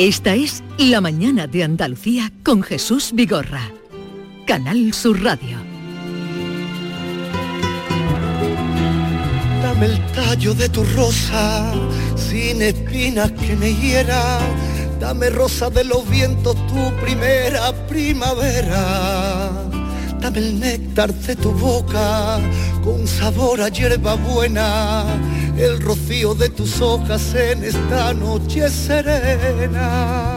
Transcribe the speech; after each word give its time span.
Esta 0.00 0.36
es 0.36 0.62
La 0.78 1.00
mañana 1.00 1.48
de 1.48 1.64
Andalucía 1.64 2.30
con 2.44 2.62
Jesús 2.62 3.10
Vigorra. 3.12 3.68
Canal 4.46 4.94
Sur 4.94 5.20
Radio. 5.24 5.58
Dame 9.60 9.86
el 9.86 10.06
tallo 10.12 10.54
de 10.54 10.68
tu 10.68 10.84
rosa, 10.94 11.72
sin 12.14 12.62
espinas 12.62 13.32
que 13.32 13.56
me 13.56 13.74
hiera. 13.74 14.38
Dame 15.00 15.30
rosa 15.30 15.68
de 15.68 15.82
los 15.82 16.08
vientos, 16.08 16.54
tu 16.68 16.94
primera 17.00 17.72
primavera. 17.88 19.50
Dame 20.20 20.38
el 20.38 20.60
néctar 20.60 21.12
de 21.12 21.34
tu 21.34 21.50
boca, 21.50 22.38
con 22.84 23.04
sabor 23.04 23.62
a 23.62 23.68
hierba 23.68 24.14
buena. 24.14 25.06
El 25.58 25.80
rocío 25.80 26.34
de 26.34 26.50
tus 26.50 26.80
hojas 26.80 27.34
en 27.34 27.64
esta 27.64 28.14
noche 28.14 28.70
serena. 28.70 30.36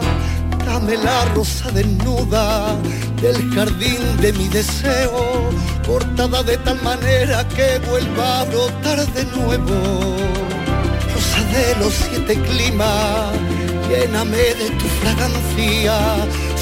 Dame 0.66 0.98
la 0.98 1.26
rosa 1.36 1.70
desnuda 1.70 2.76
del 3.22 3.38
jardín 3.54 4.00
de 4.20 4.34
mi 4.34 4.48
deseo, 4.48 5.52
cortada 5.86 6.42
de 6.42 6.58
tal 6.58 6.82
manera 6.82 7.48
que 7.50 7.80
vuelva 7.88 8.40
a 8.40 8.44
brotar 8.46 9.06
de 9.14 9.26
nuevo. 9.26 10.18
Rosa 11.14 11.42
de 11.54 11.76
los 11.80 11.94
siete 11.94 12.34
climas, 12.42 13.30
lléname 13.90 14.38
de 14.38 14.72
tu 14.80 14.88
fragancia, 15.02 16.00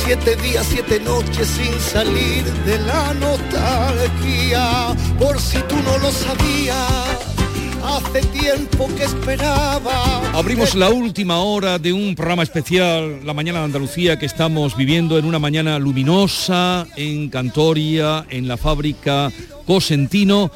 siete 0.04 0.36
días, 0.36 0.68
siete 0.70 1.00
noches 1.00 1.48
sin 1.48 1.80
salir 1.80 2.44
de 2.66 2.78
la 2.80 3.14
nostalgia, 3.14 4.94
por 5.18 5.40
si 5.40 5.60
tú 5.60 5.78
no 5.78 5.98
lo 6.00 6.12
sabías. 6.12 7.40
Hace 7.90 8.22
tiempo 8.28 8.88
que 8.96 9.04
esperaba. 9.04 10.32
Abrimos 10.34 10.76
la 10.76 10.90
última 10.90 11.40
hora 11.40 11.80
de 11.80 11.92
un 11.92 12.16
programa 12.16 12.44
especial, 12.44 13.26
la 13.26 13.34
mañana 13.34 13.60
de 13.60 13.66
Andalucía, 13.66 14.20
que 14.20 14.28
estamos 14.28 14.78
viviendo 14.78 15.18
en 15.18 15.26
una 15.26 15.40
mañana 15.40 15.80
luminosa 15.80 16.86
en 16.96 17.30
Cantoria, 17.30 18.26
en 18.30 18.48
la 18.48 18.58
fábrica 18.58 19.32
Cosentino, 19.66 20.52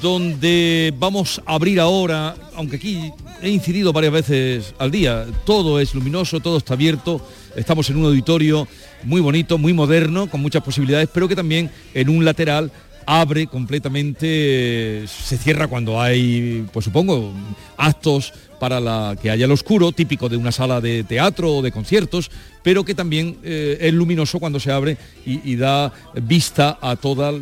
donde 0.00 0.94
vamos 0.98 1.42
a 1.44 1.54
abrir 1.54 1.80
ahora, 1.80 2.36
aunque 2.54 2.76
aquí 2.76 3.12
he 3.42 3.50
incidido 3.50 3.92
varias 3.92 4.12
veces 4.12 4.74
al 4.78 4.90
día, 4.90 5.26
todo 5.44 5.80
es 5.80 5.94
luminoso, 5.94 6.40
todo 6.40 6.56
está 6.56 6.74
abierto, 6.74 7.20
estamos 7.56 7.90
en 7.90 7.96
un 7.96 8.06
auditorio 8.06 8.66
muy 9.02 9.20
bonito, 9.20 9.58
muy 9.58 9.72
moderno, 9.72 10.28
con 10.28 10.40
muchas 10.40 10.62
posibilidades, 10.62 11.08
pero 11.12 11.28
que 11.28 11.36
también 11.36 11.70
en 11.94 12.08
un 12.08 12.24
lateral 12.24 12.72
abre 13.06 13.46
completamente, 13.46 15.04
se 15.06 15.38
cierra 15.38 15.68
cuando 15.68 16.00
hay, 16.00 16.66
pues 16.72 16.84
supongo, 16.84 17.32
actos 17.76 18.32
para 18.58 18.80
la, 18.80 19.16
que 19.20 19.30
haya 19.30 19.44
el 19.44 19.52
oscuro, 19.52 19.92
típico 19.92 20.28
de 20.28 20.36
una 20.36 20.52
sala 20.52 20.80
de 20.80 21.04
teatro 21.04 21.56
o 21.56 21.62
de 21.62 21.72
conciertos, 21.72 22.30
pero 22.62 22.84
que 22.84 22.94
también 22.94 23.38
eh, 23.44 23.78
es 23.80 23.94
luminoso 23.94 24.40
cuando 24.40 24.58
se 24.58 24.72
abre 24.72 24.96
y, 25.24 25.52
y, 25.52 25.56
da 25.56 25.92
vista 26.14 26.78
a 26.80 26.96
toda 26.96 27.32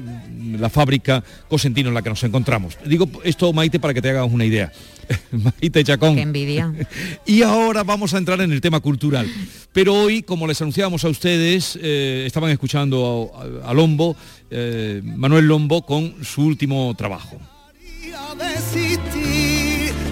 la 0.58 0.68
fábrica 0.68 1.24
Cosentino 1.48 1.88
en 1.88 1.94
la 1.94 2.02
que 2.02 2.10
nos 2.10 2.22
encontramos. 2.24 2.76
Digo 2.84 3.08
esto, 3.24 3.52
Maite, 3.52 3.80
para 3.80 3.94
que 3.94 4.02
te 4.02 4.10
hagas 4.10 4.30
una 4.30 4.44
idea. 4.44 4.70
Maite 5.30 5.84
Chacón. 5.84 6.16
Qué 6.16 6.22
envidia. 6.22 6.72
Y 7.26 7.42
ahora 7.42 7.84
vamos 7.84 8.12
a 8.14 8.18
entrar 8.18 8.40
en 8.40 8.52
el 8.52 8.60
tema 8.60 8.80
cultural. 8.80 9.26
Pero 9.72 9.94
hoy, 9.94 10.22
como 10.22 10.46
les 10.46 10.60
anunciábamos 10.60 11.04
a 11.04 11.08
ustedes, 11.08 11.78
eh, 11.80 12.24
estaban 12.26 12.50
escuchando 12.50 13.32
a, 13.34 13.66
a, 13.66 13.70
a 13.70 13.74
Lombo, 13.74 14.16
eh, 14.50 15.00
Manuel 15.02 15.46
Lombo, 15.46 15.86
con 15.86 16.22
su 16.24 16.42
último 16.42 16.94
trabajo. 16.96 17.40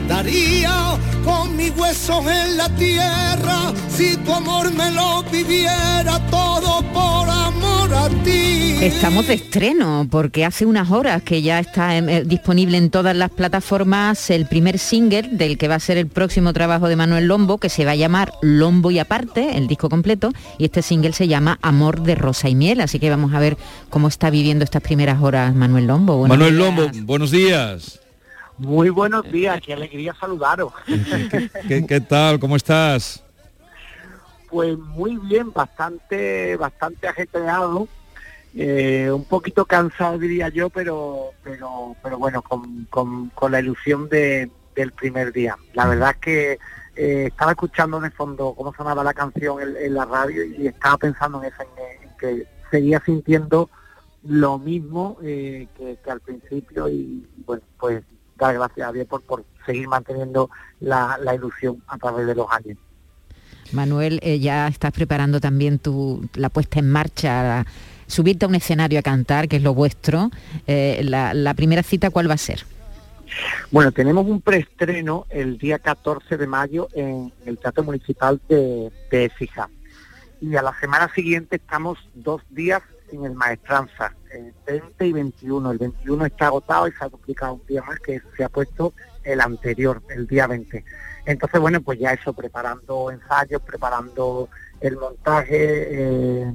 Daría 0.09 0.99
con 1.25 1.57
mis 1.57 1.71
huesos 1.77 2.27
en 2.27 2.57
la 2.57 2.69
tierra 2.77 3.73
si 3.89 4.17
tu 4.19 4.33
amor 4.33 4.73
me 4.73 4.91
lo 4.91 5.25
pidiera 5.31 6.19
todo 6.31 6.83
por 6.93 7.31
amor 7.31 7.95
a 7.95 8.09
ti. 8.25 8.77
Estamos 8.81 9.29
de 9.29 9.35
estreno 9.35 10.09
porque 10.11 10.45
hace 10.45 10.67
unas 10.67 10.91
horas 10.91 11.23
que 11.23 11.41
ya 11.41 11.61
está 11.61 11.97
eh, 11.97 12.25
disponible 12.27 12.79
en 12.79 12.91
todas 12.91 13.15
las 13.15 13.31
plataformas 13.31 14.31
el 14.31 14.47
primer 14.47 14.79
single 14.79 15.23
del 15.23 15.57
que 15.57 15.69
va 15.69 15.77
a 15.77 15.81
ser 15.81 15.99
el 15.99 16.09
próximo 16.09 16.53
trabajo 16.53 16.89
de 16.89 16.97
Manuel 16.97 17.29
Lombo 17.29 17.59
que 17.59 17.69
se 17.69 17.85
va 17.85 17.93
a 17.93 17.97
llamar 17.97 18.33
Lombo 18.43 18.91
y 18.91 18.99
aparte, 18.99 19.57
el 19.57 19.69
disco 19.69 19.89
completo, 19.89 20.33
y 20.59 20.65
este 20.65 20.83
single 20.83 21.13
se 21.13 21.29
llama 21.29 21.59
Amor 21.63 22.03
de 22.03 22.17
Rosa 22.17 22.49
y 22.49 22.57
Miel, 22.57 22.81
así 22.81 22.99
que 22.99 23.09
vamos 23.09 23.35
a 23.35 23.39
ver 23.39 23.57
cómo 23.89 24.09
está 24.09 24.31
viviendo 24.31 24.65
estas 24.65 24.83
primeras 24.83 25.23
horas 25.23 25.55
Manuel 25.55 25.87
Lombo. 25.87 26.17
Buenos 26.17 26.37
Manuel 26.37 26.57
días. 26.57 26.77
Lombo, 26.77 27.07
buenos 27.07 27.31
días. 27.31 28.02
Muy 28.63 28.91
buenos 28.91 29.25
días, 29.31 29.61
qué 29.61 29.73
alegría 29.73 30.15
saludaros. 30.15 30.73
¿Qué, 30.87 31.51
qué, 31.69 31.85
qué 31.85 32.01
tal? 32.01 32.39
¿Cómo 32.39 32.55
estás? 32.55 33.25
Pues 34.49 34.79
muy 34.79 35.17
bien, 35.17 35.53
bastante, 35.53 36.57
bastante 36.57 37.09
ajetreado, 37.09 37.89
eh, 38.55 39.11
un 39.13 39.25
poquito 39.25 39.65
cansado 39.65 40.17
diría 40.17 40.49
yo, 40.49 40.71
pero, 40.71 41.31
pero, 41.43 41.97
pero 42.05 42.19
bueno, 42.19 42.41
con, 42.43 42.85
con, 42.85 43.31
con 43.31 43.51
la 43.51 43.59
ilusión 43.59 44.09
de, 44.09 44.49
del 44.77 44.93
primer 44.93 45.33
día. 45.33 45.59
La 45.75 45.89
verdad 45.89 46.11
es 46.11 46.17
que 46.19 46.53
eh, 46.95 47.25
estaba 47.31 47.53
escuchando 47.53 47.99
de 47.99 48.13
fondo 48.13 48.55
cómo 48.57 48.73
sonaba 48.75 49.03
la 49.03 49.13
canción 49.15 49.61
en, 49.61 49.77
en 49.77 49.95
la 49.95 50.05
radio 50.05 50.45
y 50.45 50.69
estaba 50.69 50.99
pensando 50.99 51.43
en 51.43 51.53
eso, 51.53 51.63
en, 51.63 52.09
en 52.09 52.17
que 52.17 52.47
seguía 52.71 53.03
sintiendo 53.05 53.69
lo 54.23 54.57
mismo 54.61 55.19
eh, 55.21 55.67
que, 55.77 55.97
que, 55.97 56.11
al 56.13 56.21
principio 56.21 56.89
y 56.89 57.27
bueno, 57.45 57.65
pues 57.81 58.05
dar 58.37 58.55
gracias 58.55 58.89
a 58.89 58.93
Dios 58.93 59.07
por, 59.07 59.23
por 59.23 59.45
seguir 59.67 59.89
manteniendo 59.89 60.51
la, 60.81 61.19
la, 61.23 61.35
ilusión 61.35 61.83
a 61.87 61.99
través 61.99 62.27
de 62.27 62.35
los 62.35 62.47
años. 62.51 62.79
Manuel, 63.73 64.21
eh, 64.23 64.39
ya 64.39 64.69
estás 64.69 64.93
preparando 64.93 65.41
también 65.41 65.79
tu, 65.79 66.29
la 66.35 66.49
puesta 66.49 66.79
en 66.79 66.91
marcha, 66.91 67.65
subirte 68.07 68.45
a 68.45 68.49
un 68.49 68.55
escenario 68.55 68.99
a 68.99 69.03
cantar, 69.03 69.49
que 69.49 69.57
es 69.57 69.63
lo 69.63 69.75
vuestro. 69.75 70.31
Eh, 70.67 71.01
la, 71.05 71.55
primera 71.55 71.83
cita, 71.83 72.11
¿cuál 72.11 72.29
va 72.29 72.35
a 72.35 72.39
ser? 72.39 72.65
Bueno, 73.71 73.93
tenemos 73.93 74.27
un 74.27 74.43
preestreno 74.43 75.27
el 75.31 75.57
día 75.57 75.79
14 75.79 76.37
de 76.37 76.47
mayo 76.47 76.89
en 76.93 77.33
el 77.47 77.57
Teatro 77.57 77.83
Municipal 77.83 78.41
de, 78.49 78.93
de 79.11 79.31
Fija. 79.31 79.71
Y 80.43 80.57
a 80.57 80.63
la 80.63 80.79
semana 80.79 81.11
siguiente 81.15 81.57
estamos 81.57 81.99
dos 82.15 82.43
días 82.51 82.83
en 83.11 83.25
el 83.25 83.33
Maestranza, 83.33 84.15
el 84.33 84.55
20 84.67 85.07
y 85.07 85.13
21. 85.13 85.71
El 85.71 85.79
21 85.79 86.27
está 86.27 86.47
agotado 86.47 86.89
y 86.89 86.93
se 86.93 87.05
ha 87.05 87.09
duplicado 87.09 87.55
un 87.55 87.67
día 87.67 87.83
más 87.83 87.99
que 88.01 88.21
se 88.37 88.45
ha 88.45 88.49
puesto 88.49 88.93
el 89.25 89.41
anterior, 89.41 90.03
el 90.09 90.27
día 90.27 90.47
20. 90.47 90.85
Entonces, 91.25 91.61
bueno, 91.61 91.81
pues 91.81 91.99
ya 91.99 92.13
eso, 92.13 92.33
preparando 92.33 93.11
ensayos, 93.11 93.63
preparando 93.63 94.49
el 94.81 94.97
montaje, 94.97 95.53
eh, 96.41 96.53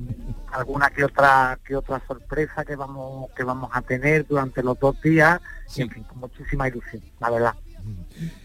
alguna 0.52 0.90
que 0.90 1.06
otra 1.06 1.58
que 1.64 1.76
otra 1.76 2.02
sorpresa 2.06 2.66
que 2.66 2.76
vamos 2.76 3.32
que 3.32 3.44
vamos 3.44 3.70
a 3.74 3.82
tener 3.82 4.28
durante 4.28 4.62
los 4.62 4.78
dos 4.80 5.02
días, 5.02 5.40
en 5.78 5.90
fin, 5.90 6.04
con 6.04 6.20
muchísima 6.20 6.68
ilusión, 6.68 7.02
la 7.20 7.30
verdad. 7.30 7.54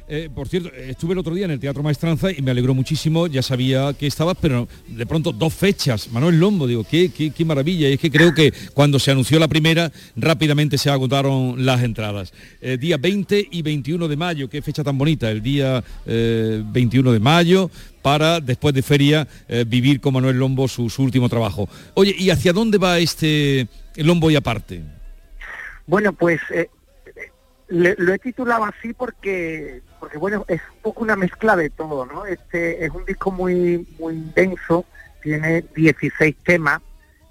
Eh, 0.09 0.29
por 0.35 0.47
cierto, 0.47 0.71
estuve 0.75 1.13
el 1.13 1.19
otro 1.21 1.35
día 1.35 1.47
en 1.47 1.53
el 1.53 1.59
Teatro 1.61 1.83
Maestranza 1.83 2.31
y 2.31 2.43
me 2.43 2.51
alegró 2.51 2.75
muchísimo, 2.75 3.29
ya 3.29 3.41
sabía 3.41 3.95
que 3.95 4.07
estabas, 4.07 4.37
pero 4.39 4.69
de 4.89 5.07
pronto 5.07 5.33
dos 5.33 5.55
fechas, 5.55 6.11
Manuel 6.11 6.39
Lombo, 6.39 6.67
digo, 6.67 6.85
qué, 6.85 7.11
qué, 7.11 7.45
maravilla, 7.47 7.89
y 7.89 7.95
es 7.95 8.01
que 8.01 8.11
creo 8.11 8.35
que 8.35 8.53
cuando 8.75 8.99
se 8.99 9.11
anunció 9.11 9.39
la 9.39 9.49
primera, 9.49 9.91
rápidamente 10.17 10.77
se 10.77 10.91
agotaron 10.91 11.65
las 11.65 11.83
entradas. 11.83 12.35
Eh, 12.61 12.77
día 12.77 12.99
20 12.99 13.49
y 13.51 13.63
21 13.63 14.07
de 14.07 14.17
mayo, 14.17 14.51
qué 14.51 14.61
fecha 14.61 14.85
tan 14.85 14.99
bonita, 14.99 15.31
el 15.31 15.43
día 15.43 15.83
21 16.05 17.11
eh, 17.11 17.13
de 17.15 17.21
mayo, 17.21 17.71
para 18.03 18.41
después 18.41 18.75
de 18.75 18.83
feria 18.83 19.29
vivir 19.67 20.01
con 20.01 20.13
Manuel 20.13 20.37
Lombo 20.37 20.67
su 20.67 20.91
último 20.99 21.29
trabajo. 21.29 21.69
Oye, 21.95 22.15
¿y 22.19 22.31
hacia 22.31 22.53
dónde 22.53 22.77
va 22.77 22.99
este 22.99 23.69
Lombo 23.97 24.31
y 24.31 24.37
aparte? 24.37 24.83
Bueno, 25.87 26.13
pues 26.13 26.41
lo 27.69 28.13
he 28.13 28.19
titulado 28.19 28.65
así 28.65 28.93
porque, 28.93 29.83
porque 29.99 30.19
bueno, 30.19 30.45
es 30.49 30.61
un 30.75 30.83
poco 30.83 31.03
una 31.03 31.17
mezcla 31.17 31.57
de 31.57 31.71
todo, 31.71 32.07
¿no? 32.07 32.27
Este 32.27 32.85
es 32.85 32.91
un 32.91 33.05
disco 33.05 33.31
muy, 33.31 33.87
muy 33.99 34.17
denso, 34.35 34.85
tiene 35.23 35.63
16 35.75 36.37
temas 36.45 36.81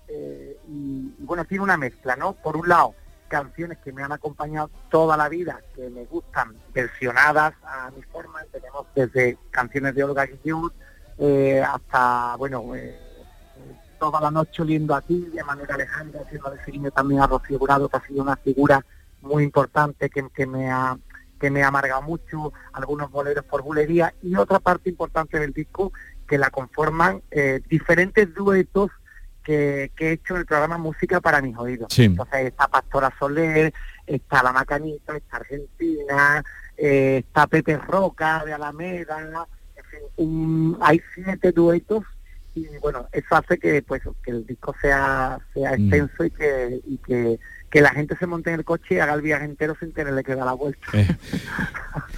eh, 0.08 0.58
y, 0.68 1.14
bueno, 1.20 1.46
tiene 1.46 1.64
una 1.64 1.78
mezcla, 1.78 2.16
¿no? 2.16 2.34
Por 2.34 2.58
un 2.58 2.68
lado, 2.68 2.96
canciones 3.28 3.78
que 3.80 3.94
me 3.94 4.04
han 4.04 4.12
acompañado 4.12 4.70
toda 4.90 5.16
la 5.16 5.30
vida, 5.30 5.62
que 5.76 5.90
me 5.90 6.06
gustan, 6.06 6.56
versionadas 6.74 7.54
a 7.64 7.92
mi 7.96 8.02
forma, 8.04 8.42
tenemos 8.52 8.88
desde 8.96 9.38
canciones 9.52 9.96
de 9.96 10.04
Olga 10.04 10.26
Guillot 10.26 10.74
eh, 11.18 11.62
hasta, 11.62 12.36
bueno, 12.38 12.76
eh, 12.76 13.00
toda 14.00 14.20
la 14.20 14.32
noche 14.32 14.64
oliendo 14.64 14.96
a 14.96 15.02
ti, 15.02 15.30
de 15.34 15.44
manera 15.44 15.76
Alejandra, 15.76 16.22
haciendo 16.22 16.50
de 16.50 16.92
también 16.92 17.22
a 17.22 17.28
Rocío 17.28 17.60
Jurado, 17.60 17.88
que 17.88 17.98
ha 17.98 18.08
sido 18.08 18.24
una 18.24 18.36
figura 18.36 18.84
muy 19.22 19.44
importante 19.44 20.10
que, 20.10 20.28
que 20.34 20.46
me 20.46 20.70
ha 20.70 20.98
que 21.42 21.50
me 21.50 21.64
ha 21.64 21.70
amargado 21.70 22.04
mucho, 22.04 22.54
algunos 22.72 23.10
boleros 23.10 23.44
por 23.44 23.64
bulería 23.64 24.14
y 24.22 24.36
otra 24.36 24.60
parte 24.60 24.92
importante 24.92 25.40
del 25.40 25.54
disco 25.54 25.92
que 26.28 26.38
la 26.38 26.52
conforman 26.52 27.24
eh, 27.32 27.62
diferentes 27.68 28.32
duetos 28.36 28.92
que, 29.44 29.92
he 29.98 30.12
hecho 30.12 30.36
en 30.36 30.42
el 30.42 30.46
programa 30.46 30.78
Música 30.78 31.20
para 31.20 31.42
mis 31.42 31.58
oídos. 31.58 31.98
Entonces 31.98 32.46
está 32.46 32.68
Pastora 32.68 33.12
Soler, 33.18 33.74
está 34.06 34.44
La 34.44 34.54
Macanita, 34.54 35.18
está 35.18 35.38
Argentina, 35.38 36.44
eh, 36.78 37.24
está 37.26 37.48
Pepe 37.48 37.76
Roca 37.78 38.44
de 38.46 38.54
Alameda, 38.54 39.48
en 39.76 39.86
fin, 39.86 40.78
hay 40.80 41.02
siete 41.16 41.52
duetos 41.52 42.04
y 42.54 42.68
bueno, 42.82 43.08
eso 43.12 43.36
hace 43.36 43.58
que 43.58 43.82
pues 43.82 44.04
que 44.24 44.32
el 44.32 44.46
disco 44.46 44.76
sea, 44.80 45.40
sea 45.54 45.72
mm. 45.72 45.74
extenso 45.74 46.24
y 46.24 46.30
que, 46.30 46.82
y 46.86 46.98
que 47.00 47.40
que 47.72 47.82
la 47.82 47.92
gente 47.92 48.16
se 48.18 48.28
monte 48.28 48.52
en 48.52 48.60
el 48.60 48.66
coche 48.66 48.96
y 48.96 49.00
haga 49.00 49.14
el 49.14 49.22
viaje 49.22 49.46
entero 49.46 49.76
sin 49.80 49.94
tenerle 49.94 50.24
que 50.24 50.36
dar 50.36 50.46
la 50.46 50.54
vuelta. 50.54 50.86
Eh. 50.94 51.08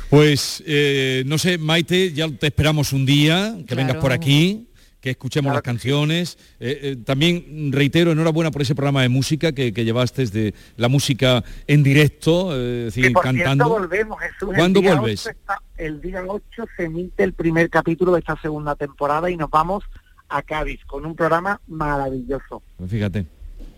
Pues, 0.09 0.63
eh, 0.67 1.23
no 1.25 1.37
sé, 1.37 1.57
Maite, 1.57 2.11
ya 2.11 2.27
te 2.29 2.47
esperamos 2.47 2.93
un 2.93 3.05
día, 3.05 3.55
que 3.67 3.73
vengas 3.73 3.97
por 3.97 4.11
aquí 4.11 4.67
que 5.03 5.09
escuchemos 5.09 5.53
las 5.53 5.61
canciones. 5.61 6.37
Eh, 6.61 6.95
también 7.03 7.73
reitero, 7.73 8.13
enhorabuena 8.13 8.51
por 8.51 8.61
ese 8.61 8.73
programa 8.73 9.01
de 9.01 9.09
música 9.09 9.51
que, 9.51 9.73
que 9.73 9.83
llevaste 9.83 10.25
de 10.27 10.53
la 10.77 10.87
música 10.87 11.43
en 11.67 11.83
directo, 11.83 12.55
es 12.55 12.95
decir, 12.95 13.11
cantando. 13.11 13.67
volvemos, 13.67 14.17
Jesús. 14.21 14.55
¿Cuándo 14.55 14.81
vuelves? 14.81 15.29
el 15.75 15.99
día 15.99 16.23
8 16.25 16.43
se 16.77 16.85
emite 16.85 17.23
el 17.23 17.33
primer 17.33 17.69
capítulo 17.69 18.13
de 18.13 18.19
esta 18.19 18.39
segunda 18.41 18.75
temporada 18.75 19.29
y 19.29 19.35
nos 19.35 19.49
vamos 19.49 19.83
a 20.29 20.41
Cádiz 20.41 20.79
con 20.85 21.05
un 21.05 21.17
programa 21.17 21.59
maravilloso. 21.67 22.63
Fíjate, 22.87 23.25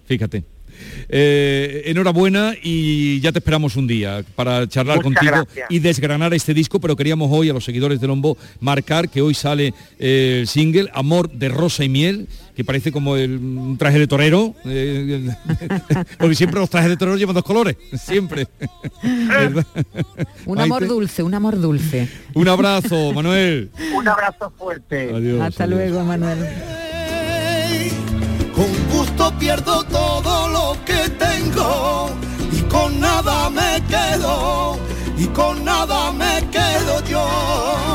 fíjate. 0.06 0.55
Eh, 1.08 1.84
enhorabuena 1.86 2.56
y 2.62 3.20
ya 3.20 3.32
te 3.32 3.40
esperamos 3.40 3.76
un 3.76 3.88
día 3.88 4.24
para 4.36 4.68
charlar 4.68 5.02
contigo 5.02 5.48
y 5.70 5.80
desgranar 5.80 6.34
este 6.34 6.54
disco, 6.54 6.80
pero 6.80 6.96
queríamos 6.96 7.30
hoy 7.32 7.50
a 7.50 7.54
los 7.54 7.64
seguidores 7.64 8.02
de 8.02 8.08
Lombo 8.08 8.38
marcar 8.60 9.10
que 9.10 9.22
hoy 9.22 9.34
sale 9.34 9.74
eh, 10.00 10.40
el 10.42 10.48
single 10.48 10.90
Amor 10.94 11.30
de 11.30 11.50
Rosa 11.50 11.84
y 11.84 11.90
Miel, 11.90 12.28
que 12.56 12.64
parece 12.64 12.92
como 12.92 13.16
el, 13.16 13.38
un 13.38 13.78
traje 13.78 14.00
de 14.00 14.08
torero, 14.08 14.56
eh, 14.66 15.30
porque 16.18 16.36
siempre 16.36 16.60
los 16.60 16.70
trajes 16.70 16.90
de 16.90 16.98
torero 16.98 17.18
llevan 17.18 17.36
dos 17.36 17.44
colores, 17.44 17.76
siempre. 17.94 18.48
un 20.46 20.60
amor 20.60 20.88
dulce, 20.88 21.24
un 21.24 21.34
amor 21.34 21.60
dulce. 21.60 22.10
Un 22.34 22.48
abrazo, 22.48 23.14
Manuel. 23.14 23.70
un 23.94 24.08
abrazo 24.08 24.52
fuerte. 24.58 25.12
Hasta 25.42 25.68
luego, 25.68 26.04
Manuel. 26.04 26.40
Gusto 29.26 29.40
pierdo 29.40 29.84
todo 29.86 30.48
lo 30.50 30.86
que 30.86 31.10
tengo 31.10 32.12
y 32.52 32.62
con 32.70 33.00
nada 33.00 33.50
me 33.50 33.82
quedo 33.88 34.78
y 35.18 35.26
con 35.30 35.66
nada 35.66 36.12
me 36.12 36.48
quedo 36.52 37.04
yo. 37.06 37.95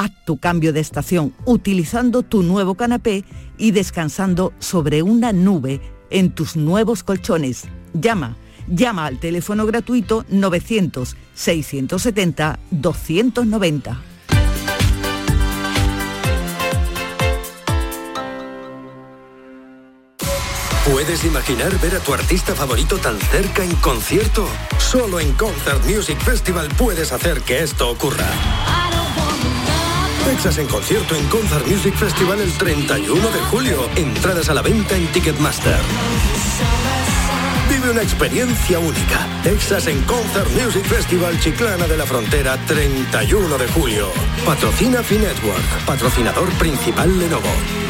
Haz 0.00 0.12
tu 0.24 0.38
cambio 0.38 0.72
de 0.72 0.80
estación 0.80 1.34
utilizando 1.44 2.22
tu 2.22 2.42
nuevo 2.42 2.74
canapé 2.74 3.22
y 3.58 3.72
descansando 3.72 4.54
sobre 4.58 5.02
una 5.02 5.34
nube 5.34 5.82
en 6.08 6.30
tus 6.30 6.56
nuevos 6.56 7.02
colchones. 7.02 7.64
Llama, 7.92 8.38
llama 8.66 9.04
al 9.04 9.20
teléfono 9.20 9.66
gratuito 9.66 10.24
900 10.30 11.16
670 11.34 12.58
290. 12.70 14.00
¿Puedes 20.90 21.24
imaginar 21.26 21.78
ver 21.78 21.96
a 21.96 22.00
tu 22.00 22.14
artista 22.14 22.54
favorito 22.54 22.96
tan 22.96 23.18
cerca 23.20 23.62
en 23.62 23.74
concierto? 23.76 24.48
Solo 24.78 25.20
en 25.20 25.30
Concert 25.34 25.84
Music 25.84 26.18
Festival 26.20 26.68
puedes 26.78 27.12
hacer 27.12 27.42
que 27.42 27.62
esto 27.62 27.90
ocurra. 27.90 28.89
Texas 30.24 30.58
en 30.58 30.66
concierto 30.66 31.14
en 31.14 31.26
Concert 31.28 31.66
Music 31.66 31.94
Festival 31.94 32.40
el 32.40 32.52
31 32.52 33.30
de 33.30 33.40
julio. 33.50 33.88
Entradas 33.96 34.48
a 34.48 34.54
la 34.54 34.62
venta 34.62 34.96
en 34.96 35.06
Ticketmaster. 35.08 35.78
Vive 37.68 37.90
una 37.90 38.02
experiencia 38.02 38.78
única. 38.78 39.26
Texas 39.42 39.86
en 39.86 40.02
Concert 40.02 40.50
Music 40.62 40.84
Festival 40.84 41.38
Chiclana 41.40 41.86
de 41.86 41.96
la 41.96 42.06
Frontera 42.06 42.56
31 42.66 43.58
de 43.58 43.68
julio. 43.68 44.08
Patrocina 44.44 45.02
Finetwork, 45.02 45.84
patrocinador 45.86 46.48
principal 46.54 47.18
Lenovo. 47.18 47.89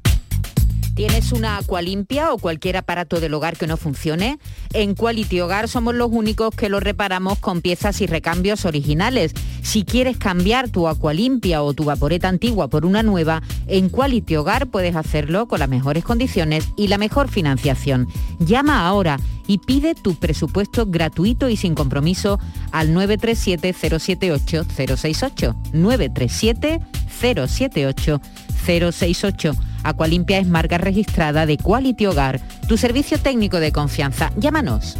¿Tienes 0.95 1.31
una 1.31 1.61
limpia 1.81 2.33
o 2.33 2.37
cualquier 2.37 2.75
aparato 2.75 3.21
del 3.21 3.33
hogar 3.33 3.55
que 3.55 3.65
no 3.65 3.77
funcione? 3.77 4.39
En 4.73 4.93
Quality 4.93 5.39
Hogar 5.39 5.69
somos 5.69 5.95
los 5.95 6.09
únicos 6.11 6.53
que 6.53 6.67
lo 6.67 6.81
reparamos 6.81 7.39
con 7.39 7.61
piezas 7.61 8.01
y 8.01 8.07
recambios 8.07 8.65
originales. 8.65 9.33
Si 9.61 9.83
quieres 9.83 10.17
cambiar 10.17 10.69
tu 10.69 10.87
limpia 11.13 11.63
o 11.63 11.73
tu 11.73 11.85
vaporeta 11.85 12.27
antigua 12.27 12.67
por 12.67 12.85
una 12.85 13.03
nueva, 13.03 13.41
en 13.67 13.89
Quality 13.89 14.35
Hogar 14.35 14.67
puedes 14.67 14.95
hacerlo 14.95 15.47
con 15.47 15.59
las 15.59 15.69
mejores 15.69 16.03
condiciones 16.03 16.67
y 16.75 16.89
la 16.89 16.97
mejor 16.97 17.29
financiación. 17.29 18.07
Llama 18.39 18.85
ahora 18.85 19.17
y 19.47 19.59
pide 19.59 19.95
tu 19.95 20.15
presupuesto 20.15 20.85
gratuito 20.87 21.47
y 21.49 21.55
sin 21.55 21.73
compromiso 21.73 22.37
al 22.71 22.93
937 22.93 23.73
078 23.73 24.65
068 24.65 25.55
937 25.73 26.79
078 27.21 28.19
068 28.65 29.55
Aqualimpia 29.83 30.37
es 30.39 30.47
marca 30.47 30.77
registrada 30.77 31.45
de 31.45 31.57
Quality 31.57 32.05
Hogar, 32.05 32.39
tu 32.67 32.77
servicio 32.77 33.17
técnico 33.17 33.59
de 33.59 33.71
confianza. 33.71 34.31
Llámanos. 34.37 34.97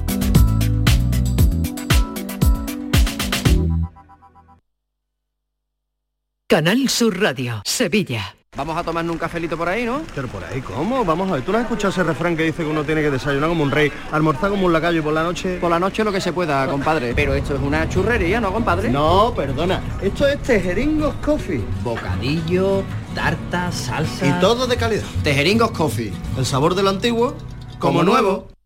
Canal 6.47 6.89
Sur 6.89 7.21
Radio, 7.21 7.61
Sevilla. 7.63 8.40
Vamos 8.57 8.75
a 8.75 8.83
tomarnos 8.83 9.13
un 9.13 9.17
cafelito 9.17 9.57
por 9.57 9.69
ahí, 9.69 9.85
¿no? 9.85 10.01
Pero 10.13 10.27
por 10.27 10.43
ahí, 10.43 10.59
¿cómo? 10.59 11.05
Vamos 11.05 11.31
a 11.31 11.35
ver, 11.35 11.41
¿tú 11.41 11.53
no 11.53 11.57
has 11.57 11.63
escuchado 11.63 11.87
ese 11.87 12.03
refrán 12.03 12.35
que 12.35 12.43
dice 12.43 12.63
que 12.63 12.69
uno 12.69 12.83
tiene 12.83 13.01
que 13.01 13.09
desayunar 13.09 13.47
como 13.47 13.63
un 13.63 13.71
rey, 13.71 13.89
almorzar 14.11 14.49
como 14.49 14.65
un 14.65 14.73
lacayo 14.73 14.99
y 14.99 15.01
por 15.01 15.13
la 15.13 15.23
noche... 15.23 15.57
Por 15.57 15.69
la 15.69 15.79
noche 15.79 16.03
lo 16.03 16.11
que 16.11 16.19
se 16.19 16.33
pueda, 16.33 16.67
compadre. 16.67 17.13
Pero 17.15 17.33
esto 17.33 17.55
es 17.55 17.61
una 17.61 17.87
churrería, 17.87 18.41
¿no, 18.41 18.51
compadre? 18.51 18.89
No, 18.89 19.33
perdona. 19.33 19.79
Esto 20.01 20.27
es 20.27 20.41
Tejeringos 20.41 21.15
Coffee. 21.23 21.63
Bocadillo, 21.81 22.83
tarta, 23.15 23.71
salsa... 23.71 24.27
Y 24.27 24.41
todo 24.41 24.67
de 24.67 24.75
calidad. 24.75 25.05
Tejeringos 25.23 25.71
Coffee. 25.71 26.11
El 26.37 26.45
sabor 26.45 26.75
del 26.75 26.89
antiguo, 26.89 27.35
como, 27.79 28.03
nuevo. 28.03 28.49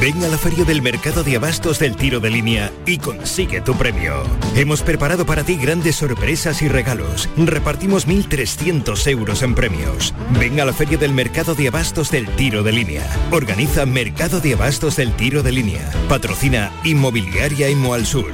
Ven 0.00 0.22
a 0.22 0.28
la 0.28 0.38
feria 0.38 0.64
del 0.64 0.80
mercado 0.80 1.24
de 1.24 1.34
abastos 1.34 1.80
del 1.80 1.96
tiro 1.96 2.20
de 2.20 2.30
línea 2.30 2.72
y 2.86 2.98
consigue 2.98 3.60
tu 3.60 3.74
premio. 3.76 4.22
Hemos 4.54 4.80
preparado 4.82 5.26
para 5.26 5.42
ti 5.42 5.56
grandes 5.56 5.96
sorpresas 5.96 6.62
y 6.62 6.68
regalos. 6.68 7.28
Repartimos 7.36 8.06
1.300 8.06 9.08
euros 9.08 9.42
en 9.42 9.56
premios. 9.56 10.14
Ven 10.38 10.60
a 10.60 10.64
la 10.64 10.72
feria 10.72 10.98
del 10.98 11.12
mercado 11.12 11.56
de 11.56 11.66
abastos 11.66 12.12
del 12.12 12.28
tiro 12.36 12.62
de 12.62 12.70
línea. 12.70 13.10
Organiza 13.32 13.86
Mercado 13.86 14.38
de 14.38 14.54
Abastos 14.54 14.94
del 14.94 15.16
Tiro 15.16 15.42
de 15.42 15.50
Línea. 15.50 15.90
Patrocina 16.08 16.70
Inmobiliaria 16.84 17.68
Imo 17.68 17.98
Sur. 18.04 18.32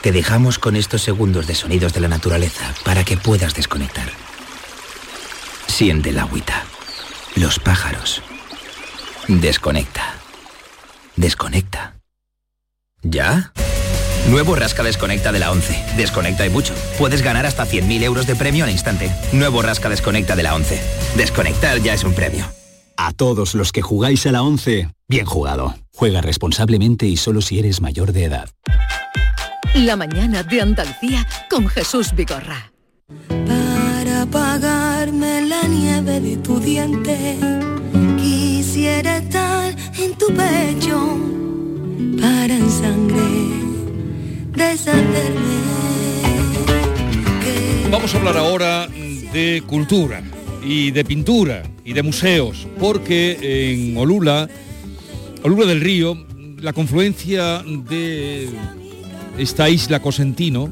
Te 0.00 0.12
dejamos 0.12 0.58
con 0.58 0.76
estos 0.76 1.02
segundos 1.02 1.46
de 1.46 1.56
sonidos 1.56 1.92
de 1.92 2.00
la 2.00 2.08
naturaleza 2.08 2.74
para 2.84 3.04
que 3.04 3.18
puedas 3.18 3.54
desconectar. 3.54 4.10
Siente 5.66 6.08
el 6.08 6.18
agüita, 6.18 6.64
los 7.36 7.58
pájaros. 7.58 8.22
Desconecta. 9.28 10.23
Desconecta. 11.16 11.94
¿Ya? 13.02 13.52
Nuevo 14.28 14.56
Rasca 14.56 14.82
Desconecta 14.82 15.30
de 15.30 15.38
la 15.38 15.52
11. 15.52 15.96
Desconecta 15.96 16.46
y 16.46 16.50
mucho. 16.50 16.74
Puedes 16.98 17.22
ganar 17.22 17.46
hasta 17.46 17.66
100.000 17.66 18.02
euros 18.02 18.26
de 18.26 18.34
premio 18.34 18.64
al 18.64 18.70
instante. 18.70 19.10
Nuevo 19.32 19.62
Rasca 19.62 19.88
Desconecta 19.88 20.34
de 20.34 20.42
la 20.42 20.54
11. 20.54 20.80
Desconectar 21.16 21.80
ya 21.80 21.94
es 21.94 22.04
un 22.04 22.14
premio. 22.14 22.46
A 22.96 23.12
todos 23.12 23.54
los 23.54 23.70
que 23.70 23.82
jugáis 23.82 24.26
a 24.26 24.32
la 24.32 24.42
11, 24.42 24.88
bien 25.08 25.26
jugado. 25.26 25.74
Juega 25.92 26.20
responsablemente 26.20 27.06
y 27.06 27.16
solo 27.16 27.42
si 27.42 27.58
eres 27.58 27.80
mayor 27.80 28.12
de 28.12 28.24
edad. 28.24 28.50
La 29.74 29.96
mañana 29.96 30.42
de 30.42 30.60
Andalucía 30.60 31.26
con 31.50 31.68
Jesús 31.68 32.12
Vigorra. 32.14 32.72
Para 33.28 34.26
pagarme 34.26 35.42
la 35.42 35.62
nieve 35.64 36.20
de 36.20 36.36
tu 36.38 36.58
diente, 36.60 37.36
quisiera 38.16 39.18
estar 39.18 39.63
en 39.98 40.14
tu 40.14 40.26
pecho 40.28 41.18
para 42.20 42.56
en 42.56 42.70
sangre 42.70 43.22
deshacerme. 44.52 45.54
Vamos 47.90 48.14
a 48.14 48.18
hablar 48.18 48.36
ahora 48.36 48.88
de 48.88 49.62
cultura 49.66 50.22
y 50.64 50.90
de 50.90 51.04
pintura 51.04 51.62
y 51.84 51.92
de 51.92 52.02
museos, 52.02 52.66
porque 52.80 53.38
en 53.72 53.96
Olula, 53.96 54.48
Olula 55.42 55.66
del 55.66 55.80
Río, 55.80 56.26
la 56.58 56.72
confluencia 56.72 57.62
de 57.62 58.48
esta 59.38 59.68
isla 59.68 60.00
Cosentino 60.00 60.70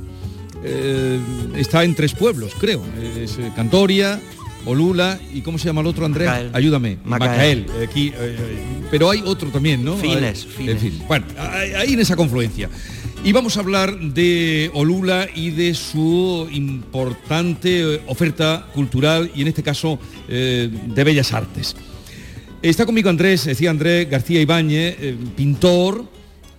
eh, 0.64 1.18
está 1.56 1.84
en 1.84 1.94
tres 1.94 2.14
pueblos, 2.14 2.52
creo. 2.58 2.82
Es 3.16 3.38
eh, 3.38 3.52
Cantoria, 3.54 4.20
Olula 4.64 5.18
y 5.34 5.40
¿cómo 5.40 5.58
se 5.58 5.66
llama 5.66 5.80
el 5.80 5.86
otro, 5.86 6.04
Andrés? 6.06 6.28
Macael. 6.28 6.50
Ayúdame. 6.52 6.98
Macael. 7.04 7.66
Aquí, 7.82 8.08
eh, 8.08 8.14
eh, 8.18 8.36
pero 8.90 9.10
hay 9.10 9.22
otro 9.24 9.50
también, 9.50 9.84
¿no? 9.84 9.96
Fines, 9.96 10.44
Hay- 10.44 10.52
Fines. 10.56 10.74
en 10.74 10.78
fin, 10.80 11.02
bueno, 11.08 11.26
ahí 11.76 11.92
en 11.94 12.00
esa 12.00 12.16
confluencia. 12.16 12.68
Y 13.24 13.30
vamos 13.30 13.56
a 13.56 13.60
hablar 13.60 13.96
de 14.00 14.68
Olula 14.74 15.28
y 15.32 15.50
de 15.50 15.74
su 15.74 16.48
importante 16.50 17.94
eh, 17.94 18.00
oferta 18.08 18.66
cultural 18.74 19.30
y 19.34 19.42
en 19.42 19.48
este 19.48 19.62
caso 19.62 19.98
eh, 20.28 20.68
de 20.86 21.04
bellas 21.04 21.32
artes. 21.32 21.76
Está 22.60 22.84
conmigo 22.84 23.08
Andrés, 23.10 23.44
decía 23.44 23.70
Andrés 23.70 24.08
García 24.10 24.40
Ibáñez, 24.40 24.96
eh, 25.00 25.16
pintor, 25.36 26.04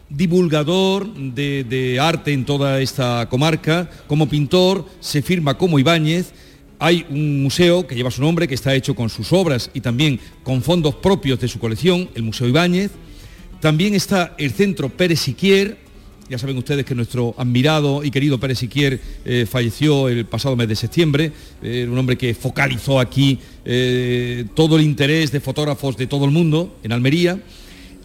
divulgador 0.10 1.14
de, 1.14 1.64
de, 1.64 2.00
arte 2.00 2.32
en 2.34 2.46
toda 2.46 2.80
esta 2.82 3.28
comarca. 3.30 3.90
Como 4.08 4.30
pintor 4.30 4.86
se 5.00 5.22
firma 5.22 5.58
como 5.58 5.80
Ibáñez. 5.80 6.32
Hay 6.80 7.06
un 7.10 7.44
museo 7.44 7.88
que 7.88 7.96
lleva 7.96 8.12
su 8.12 8.22
nombre, 8.22 8.48
que 8.48 8.56
está 8.56 8.74
hecho 8.76 8.96
con 8.96 9.10
sus 9.10 9.32
obras 9.32 9.70
y 9.74 9.82
también 9.82 10.20
con 10.44 10.62
fondos 10.62 10.96
propios 10.96 11.40
de 11.40 11.48
su 11.48 11.60
colección, 11.60 12.10
el 12.16 12.24
Museo 12.24 12.48
Ibáñez. 12.48 12.92
También 13.62 13.96
está 13.96 14.36
el 14.38 14.52
Centro 14.52 14.90
Pérez 14.90 15.20
Siquier, 15.22 15.78
ya 16.30 16.38
saben 16.38 16.58
ustedes 16.58 16.86
que 16.86 16.96
nuestro 16.96 17.36
admirado 17.38 18.04
y 18.04 18.10
querido 18.10 18.40
Pérez 18.40 18.60
Siquier 18.60 19.00
eh, 19.26 19.46
falleció 19.50 20.08
el 20.08 20.26
pasado 20.26 20.56
mes 20.56 20.68
de 20.68 20.76
septiembre, 20.76 21.32
eh, 21.62 21.88
un 21.90 21.98
hombre 21.98 22.18
que 22.18 22.34
focalizó 22.34 23.00
aquí 23.00 23.40
eh, 23.66 24.46
todo 24.56 24.78
el 24.78 24.84
interés 24.84 25.32
de 25.32 25.40
fotógrafos 25.40 25.98
de 25.98 26.08
todo 26.08 26.26
el 26.26 26.32
mundo 26.32 26.78
en 26.84 26.92
Almería. 26.92 27.40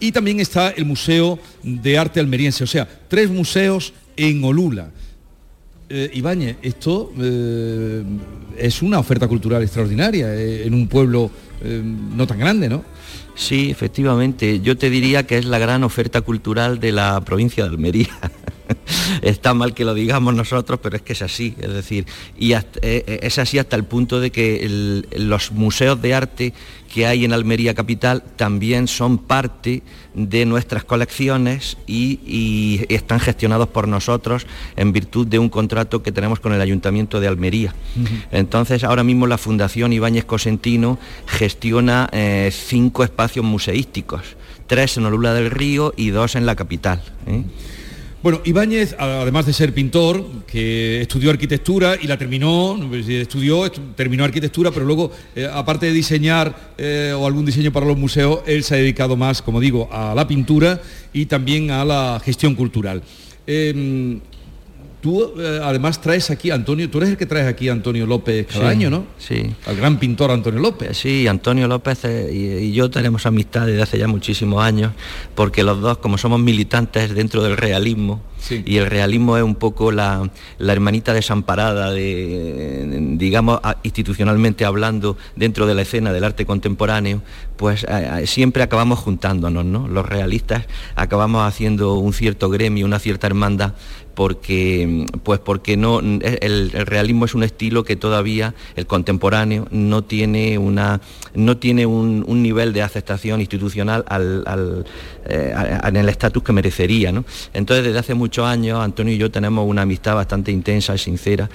Y 0.01 0.11
también 0.11 0.39
está 0.39 0.69
el 0.69 0.85
Museo 0.85 1.39
de 1.63 1.97
Arte 1.97 2.19
Almeriense, 2.19 2.63
o 2.63 2.67
sea, 2.67 2.87
tres 3.07 3.29
museos 3.29 3.93
en 4.15 4.43
Olula. 4.43 4.91
Ibáñez, 6.13 6.57
esto 6.61 7.11
es 8.59 8.81
una 8.81 8.99
oferta 8.99 9.27
cultural 9.27 9.63
extraordinaria 9.63 10.33
en 10.33 10.73
un 10.73 10.87
pueblo 10.87 11.31
no 11.63 12.27
tan 12.27 12.39
grande, 12.39 12.69
¿no? 12.69 12.83
Sí, 13.35 13.69
efectivamente. 13.69 14.59
Yo 14.61 14.77
te 14.77 14.89
diría 14.89 15.25
que 15.25 15.37
es 15.37 15.45
la 15.45 15.59
gran 15.59 15.83
oferta 15.83 16.21
cultural 16.21 16.79
de 16.79 16.91
la 16.91 17.21
provincia 17.21 17.63
de 17.63 17.69
Almería. 17.69 18.09
Está 19.21 19.53
mal 19.53 19.73
que 19.73 19.85
lo 19.85 19.93
digamos 19.93 20.33
nosotros, 20.33 20.79
pero 20.81 20.95
es 20.95 21.01
que 21.01 21.13
es 21.13 21.21
así. 21.21 21.55
Es 21.59 21.73
decir, 21.73 22.05
y 22.37 22.53
eh, 22.53 22.63
eh, 22.81 23.19
es 23.23 23.39
así 23.39 23.59
hasta 23.59 23.75
el 23.75 23.83
punto 23.83 24.19
de 24.19 24.31
que 24.31 25.03
los 25.15 25.51
museos 25.51 26.01
de 26.01 26.13
arte 26.13 26.53
que 26.89 27.05
hay 27.05 27.23
en 27.23 27.33
Almería 27.33 27.73
Capital 27.73 28.23
también 28.35 28.87
son 28.87 29.19
parte 29.19 29.83
de 30.13 30.45
nuestras 30.45 30.83
colecciones 30.83 31.77
y, 31.87 32.85
están 32.89 33.19
gestionados 33.19 33.67
por 33.67 33.87
nosotros 33.87 34.47
en 34.75 34.91
virtud 34.91 35.27
de 35.27 35.39
un 35.39 35.49
contrato 35.49 36.01
que 36.01 36.11
tenemos 36.11 36.39
con 36.39 36.53
el 36.53 36.61
Ayuntamiento 36.61 37.19
de 37.19 37.27
Almería. 37.27 37.73
Entonces, 38.31 38.83
ahora 38.83 39.03
mismo 39.03 39.27
la 39.27 39.37
Fundación 39.37 39.93
Ibáñez 39.93 40.25
Cosentino 40.25 40.97
gestiona 41.27 42.09
eh, 42.11 42.49
cinco 42.51 43.03
espacios 43.03 43.45
museísticos, 43.45 44.21
tres 44.67 44.97
en 44.97 45.05
Olula 45.05 45.33
del 45.33 45.51
Río 45.51 45.93
y 45.95 46.09
dos 46.09 46.35
en 46.35 46.45
la 46.45 46.55
capital. 46.55 47.01
¿eh? 47.27 47.43
Bueno, 48.21 48.41
Ibáñez, 48.43 48.97
además 48.99 49.45
de 49.45 49.53
ser 49.53 49.73
pintor, 49.73 50.25
que 50.45 50.99
estudió 50.99 51.29
arquitectura 51.29 51.95
y 52.01 52.05
la 52.05 52.17
terminó, 52.17 52.77
estudió, 52.93 53.71
terminó 53.71 54.25
arquitectura, 54.25 54.71
pero 54.71 54.85
luego, 54.85 55.09
eh, 55.37 55.47
aparte 55.49 55.85
de 55.85 55.93
diseñar 55.93 56.73
eh, 56.77 57.13
o 57.17 57.25
algún 57.25 57.45
diseño 57.45 57.71
para 57.71 57.85
los 57.85 57.97
museos, 57.97 58.41
él 58.45 58.65
se 58.65 58.75
ha 58.75 58.77
dedicado 58.77 59.15
más, 59.15 59.41
como 59.41 59.61
digo, 59.61 59.87
a 59.89 60.13
la 60.13 60.27
pintura 60.27 60.81
y 61.13 61.27
también 61.27 61.71
a 61.71 61.85
la 61.85 62.21
gestión 62.21 62.55
cultural. 62.55 63.01
Em, 63.47 64.19
Tú 65.01 65.33
eh, 65.39 65.61
además 65.63 66.01
traes 66.01 66.29
aquí, 66.29 66.51
Antonio, 66.51 66.89
tú 66.89 66.97
eres 66.97 67.11
el 67.11 67.17
que 67.17 67.25
traes 67.25 67.47
aquí 67.47 67.69
a 67.69 67.71
Antonio 67.71 68.05
López 68.05 68.47
cada 68.47 68.69
año, 68.69 68.89
¿no? 68.89 69.05
Sí. 69.17 69.49
Al 69.65 69.77
gran 69.77 69.97
pintor 69.97 70.29
Antonio 70.29 70.59
López. 70.59 70.97
Sí, 70.97 71.25
Antonio 71.25 71.69
López 71.69 72.03
eh, 72.03 72.59
y, 72.61 72.73
yo 72.73 72.89
tenemos 72.89 73.25
amistad 73.25 73.65
desde 73.65 73.81
hace 73.81 73.97
ya 73.97 74.07
muchísimos 74.07 74.61
años, 74.61 74.91
porque 75.35 75.63
los 75.63 75.79
dos, 75.79 75.99
como 75.99 76.17
somos 76.17 76.41
militantes 76.41 77.15
dentro 77.15 77.41
del 77.43 77.55
realismo, 77.55 78.21
y 78.65 78.77
el 78.77 78.85
realismo 78.85 79.37
es 79.37 79.43
un 79.43 79.55
poco 79.55 79.91
la, 79.91 80.29
hermanita 80.59 81.13
desamparada, 81.13 81.91
de, 81.91 83.15
digamos, 83.17 83.59
institucionalmente 83.83 84.65
hablando, 84.65 85.17
dentro 85.35 85.65
de 85.65 85.75
la 85.75 85.81
escena 85.81 86.13
del 86.13 86.23
arte 86.23 86.45
contemporáneo, 86.45 87.21
pues 87.57 87.85
eh, 87.87 88.25
siempre 88.25 88.63
acabamos 88.63 88.99
juntándonos, 88.99 89.65
¿no? 89.65 89.87
Los 89.87 90.05
realistas 90.05 90.65
acabamos 90.95 91.45
haciendo 91.45 91.95
un 91.95 92.13
cierto 92.13 92.49
gremio, 92.49 92.85
una 92.85 92.99
cierta 92.99 93.27
hermandad 93.27 93.73
porque, 94.19 95.05
pues 95.23 95.39
porque 95.39 95.77
no, 95.77 96.01
el, 96.01 96.71
realismo 96.71 97.23
es 97.23 97.35
un 97.35 97.43
estilo 97.43 97.85
que 97.85 97.95
todavía 97.95 98.53
el 98.75 98.85
contemporáneo 98.85 99.65
no 99.71 100.03
tiene, 100.03 100.57
una, 100.57 100.99
no 101.35 101.55
tiene 101.55 101.85
un, 101.85 102.25
nivel 102.43 102.73
de 102.73 102.81
aceptación 102.81 103.39
institucional 103.39 104.03
al, 104.09 104.85
eh, 105.25 105.53
en 105.85 105.95
el 105.95 106.09
estatus 106.09 106.43
que 106.43 106.51
merecería. 106.51 107.13
Entonces, 107.53 107.85
desde 107.85 107.97
hace 107.97 108.13
muchos 108.13 108.45
años, 108.45 108.83
Antonio 108.83 109.13
y 109.13 109.17
yo 109.17 109.31
tenemos 109.31 109.65
una 109.65 109.83
amistad 109.83 110.15
bastante 110.15 110.51
intensa 110.51 110.95
y 110.95 110.97
sincera 110.97 111.49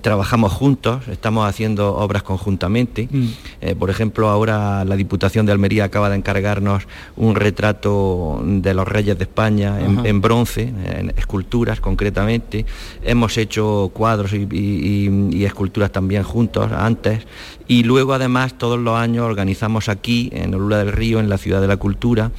trabajamos 0.00 0.52
juntos, 0.52 1.08
estamos 1.08 1.48
haciendo 1.48 1.96
obras 1.96 2.22
conjuntamente. 2.22 3.08
Mm. 3.10 3.26
Eh, 3.60 3.74
por 3.74 3.90
ejemplo, 3.90 4.28
ahora 4.28 4.84
la 4.84 4.96
Diputación 4.96 5.46
de 5.46 5.52
Almería 5.52 5.84
acaba 5.84 6.10
de 6.10 6.16
encargarnos 6.16 6.84
un 7.16 7.34
retrato 7.34 8.40
de 8.44 8.74
los 8.74 8.86
reyes 8.86 9.18
de 9.18 9.24
España 9.24 9.78
en, 9.80 10.20
bronce, 10.20 10.62
en 10.62 11.12
esculturas 11.16 11.80
concretamente. 12.08 12.64
Hemos 13.02 13.36
hecho 13.36 13.90
cuadros 13.92 14.32
y, 14.32 15.44
esculturas 15.44 15.90
también 15.92 16.22
juntos 16.22 16.70
antes. 16.72 17.26
Y 17.66 17.82
luego 17.82 18.14
además 18.14 18.56
todos 18.56 18.78
los 18.78 18.96
años 18.96 19.24
organizamos 19.24 19.88
aquí, 19.88 20.30
en 20.32 20.54
Olula 20.54 20.78
del 20.78 20.92
Río, 20.92 21.20
en 21.20 21.28
la 21.28 21.36
Ciudad 21.36 21.60
de 21.60 21.68
la 21.68 21.76
Cultura, 21.76 22.30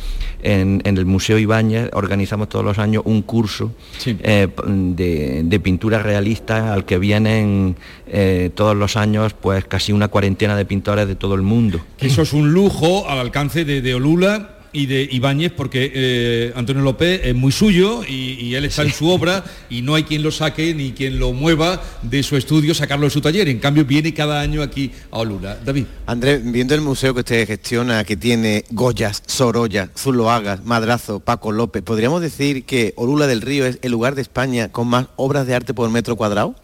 en, 0.42 0.82
el 0.84 1.06
Museo 1.06 1.38
Ibáñez, 1.38 1.90
organizamos 1.94 2.50
todos 2.50 2.66
los 2.66 2.80
años 2.80 3.04
un 3.06 3.22
curso 3.22 3.72
eh, 4.06 4.48
de, 4.66 5.42
de 5.44 5.60
pintura 5.60 6.02
realista 6.02 6.74
al 6.74 6.86
que 6.86 6.98
vienen 6.98 7.76
eh, 8.08 8.50
todos 8.56 8.76
los 8.76 8.98
años 8.98 9.34
pues 9.40 9.66
casi 9.66 9.92
una 9.92 10.08
cuarentena 10.08 10.56
de 10.56 10.66
pintores 10.66 11.08
de 11.08 11.16
todo 11.16 11.36
el 11.36 11.44
mundo. 11.44 11.80
Eso 12.00 12.24
es 12.24 12.34
un 12.34 12.52
lujo 12.52 13.08
al 13.08 13.20
alcance 13.20 13.66
de, 13.66 13.94
Olula 13.94 14.59
y 14.72 14.86
de 14.86 15.08
Ibáñez 15.12 15.52
porque 15.52 15.92
eh, 15.94 16.54
Antonio 16.56 16.84
López 16.84 17.22
es 17.24 17.36
muy 17.36 17.52
suyo 17.52 18.02
y, 18.08 18.54
él 18.54 18.66
está 18.66 18.82
en 18.82 18.92
su 18.92 19.08
obra 19.08 19.44
y 19.70 19.82
no 19.82 19.96
hay 19.96 20.04
quien 20.04 20.24
lo 20.24 20.32
saque 20.32 20.74
ni 20.74 20.92
quien 20.92 21.20
lo 21.20 21.34
mueva 21.34 21.82
de 22.02 22.24
su 22.24 22.36
estudio, 22.36 22.74
sacarlo 22.74 23.06
de 23.06 23.12
su 23.12 23.22
taller. 23.22 23.48
En 23.48 23.60
cambio 23.60 23.86
viene 23.86 24.14
cada 24.14 24.42
año 24.42 24.62
aquí 24.62 24.92
a 25.12 25.20
Olula. 25.20 25.56
David. 25.64 25.86
Andrés, 26.08 26.42
viendo 26.44 26.76
el 26.76 26.82
museo 26.82 27.14
que 27.14 27.20
usted 27.20 27.48
gestiona, 27.48 28.04
que 28.04 28.18
tiene 28.18 28.66
Goyas, 28.72 29.24
Sorolla, 29.28 29.90
Zuloagas, 29.96 30.66
Madrazo, 30.66 31.20
Paco 31.20 31.52
López, 31.52 31.84
¿podríamos 31.84 32.22
decir 32.22 32.66
que 32.66 32.94
Olula 32.96 33.28
del 33.28 33.42
Río 33.42 33.66
es 33.66 33.80
el 33.82 33.92
lugar 33.92 34.16
de 34.16 34.24
España 34.24 34.70
con 34.70 34.88
más 34.88 35.08
obras 35.16 35.46
de 35.48 35.56
arte 35.56 35.74
por 35.74 35.90
metro 35.90 36.16
cuadrado? 36.16 36.56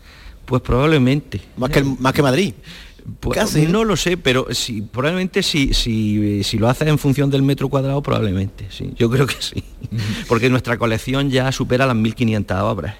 Pues 0.45 0.61
probablemente. 0.61 1.41
Más 1.57 1.69
que, 1.69 1.83
más 1.83 2.13
que 2.13 2.21
Madrid. 2.21 2.53
Pues, 3.19 3.69
no 3.69 3.83
lo 3.83 3.95
sé, 3.95 4.17
pero 4.17 4.47
si, 4.51 4.81
probablemente 4.81 5.43
si, 5.43 5.73
si, 5.73 6.43
si 6.43 6.57
lo 6.57 6.67
haces 6.67 6.87
en 6.87 6.97
función 6.97 7.29
del 7.29 7.43
metro 7.43 7.69
cuadrado, 7.69 8.01
probablemente, 8.01 8.65
sí. 8.69 8.93
Yo 8.95 9.09
creo 9.11 9.27
que 9.27 9.35
sí. 9.39 9.63
Porque 10.27 10.49
nuestra 10.49 10.77
colección 10.77 11.29
ya 11.29 11.51
supera 11.51 11.85
las 11.85 11.95
1.500 11.95 12.61
obras. 12.61 12.95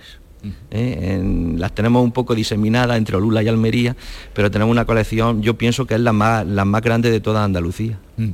¿Eh? 0.72 1.22
las 1.58 1.74
tenemos 1.74 2.04
un 2.04 2.12
poco 2.12 2.36
diseminadas 2.36 2.98
entre 2.98 3.16
Olula 3.16 3.44
y 3.44 3.48
Almería, 3.48 3.96
pero 4.34 4.52
tenemos 4.52 4.72
una 4.72 4.86
colección, 4.86 5.42
yo 5.42 5.58
pienso 5.58 5.86
que 5.86 5.96
es 5.96 6.00
la 6.00 6.14
más, 6.14 6.46
la 6.46 6.66
más 6.66 6.82
grande 6.82 7.12
de 7.12 7.20
toda 7.20 7.44
Andalucía. 7.44 8.00
Mm. 8.18 8.30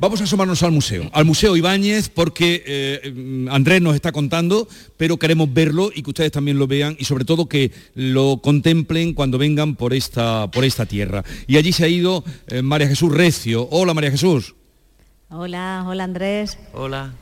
Vamos 0.00 0.20
a 0.20 0.24
asomarnos 0.24 0.62
al 0.62 0.72
museo, 0.72 1.10
al 1.12 1.24
Museo 1.24 1.56
Ibáñez, 1.56 2.08
porque 2.08 2.62
eh, 2.66 3.46
Andrés 3.50 3.82
nos 3.82 3.94
está 3.94 4.12
contando, 4.12 4.66
pero 4.96 5.18
queremos 5.18 5.52
verlo 5.52 5.90
y 5.94 6.02
que 6.02 6.10
ustedes 6.10 6.32
también 6.32 6.58
lo 6.58 6.66
vean 6.66 6.96
y 6.98 7.04
sobre 7.04 7.24
todo 7.24 7.48
que 7.48 7.70
lo 7.94 8.40
contemplen 8.42 9.14
cuando 9.14 9.38
vengan 9.38 9.76
por 9.76 9.92
esta, 9.92 10.50
por 10.50 10.64
esta 10.64 10.86
tierra. 10.86 11.24
Y 11.46 11.56
allí 11.56 11.72
se 11.72 11.84
ha 11.84 11.88
ido 11.88 12.24
eh, 12.48 12.62
María 12.62 12.88
Jesús 12.88 13.12
Recio. 13.12 13.68
Hola 13.70 13.94
María 13.94 14.10
Jesús. 14.10 14.54
Hola, 15.28 15.84
hola 15.86 16.04
Andrés. 16.04 16.58
Hola. 16.72 17.12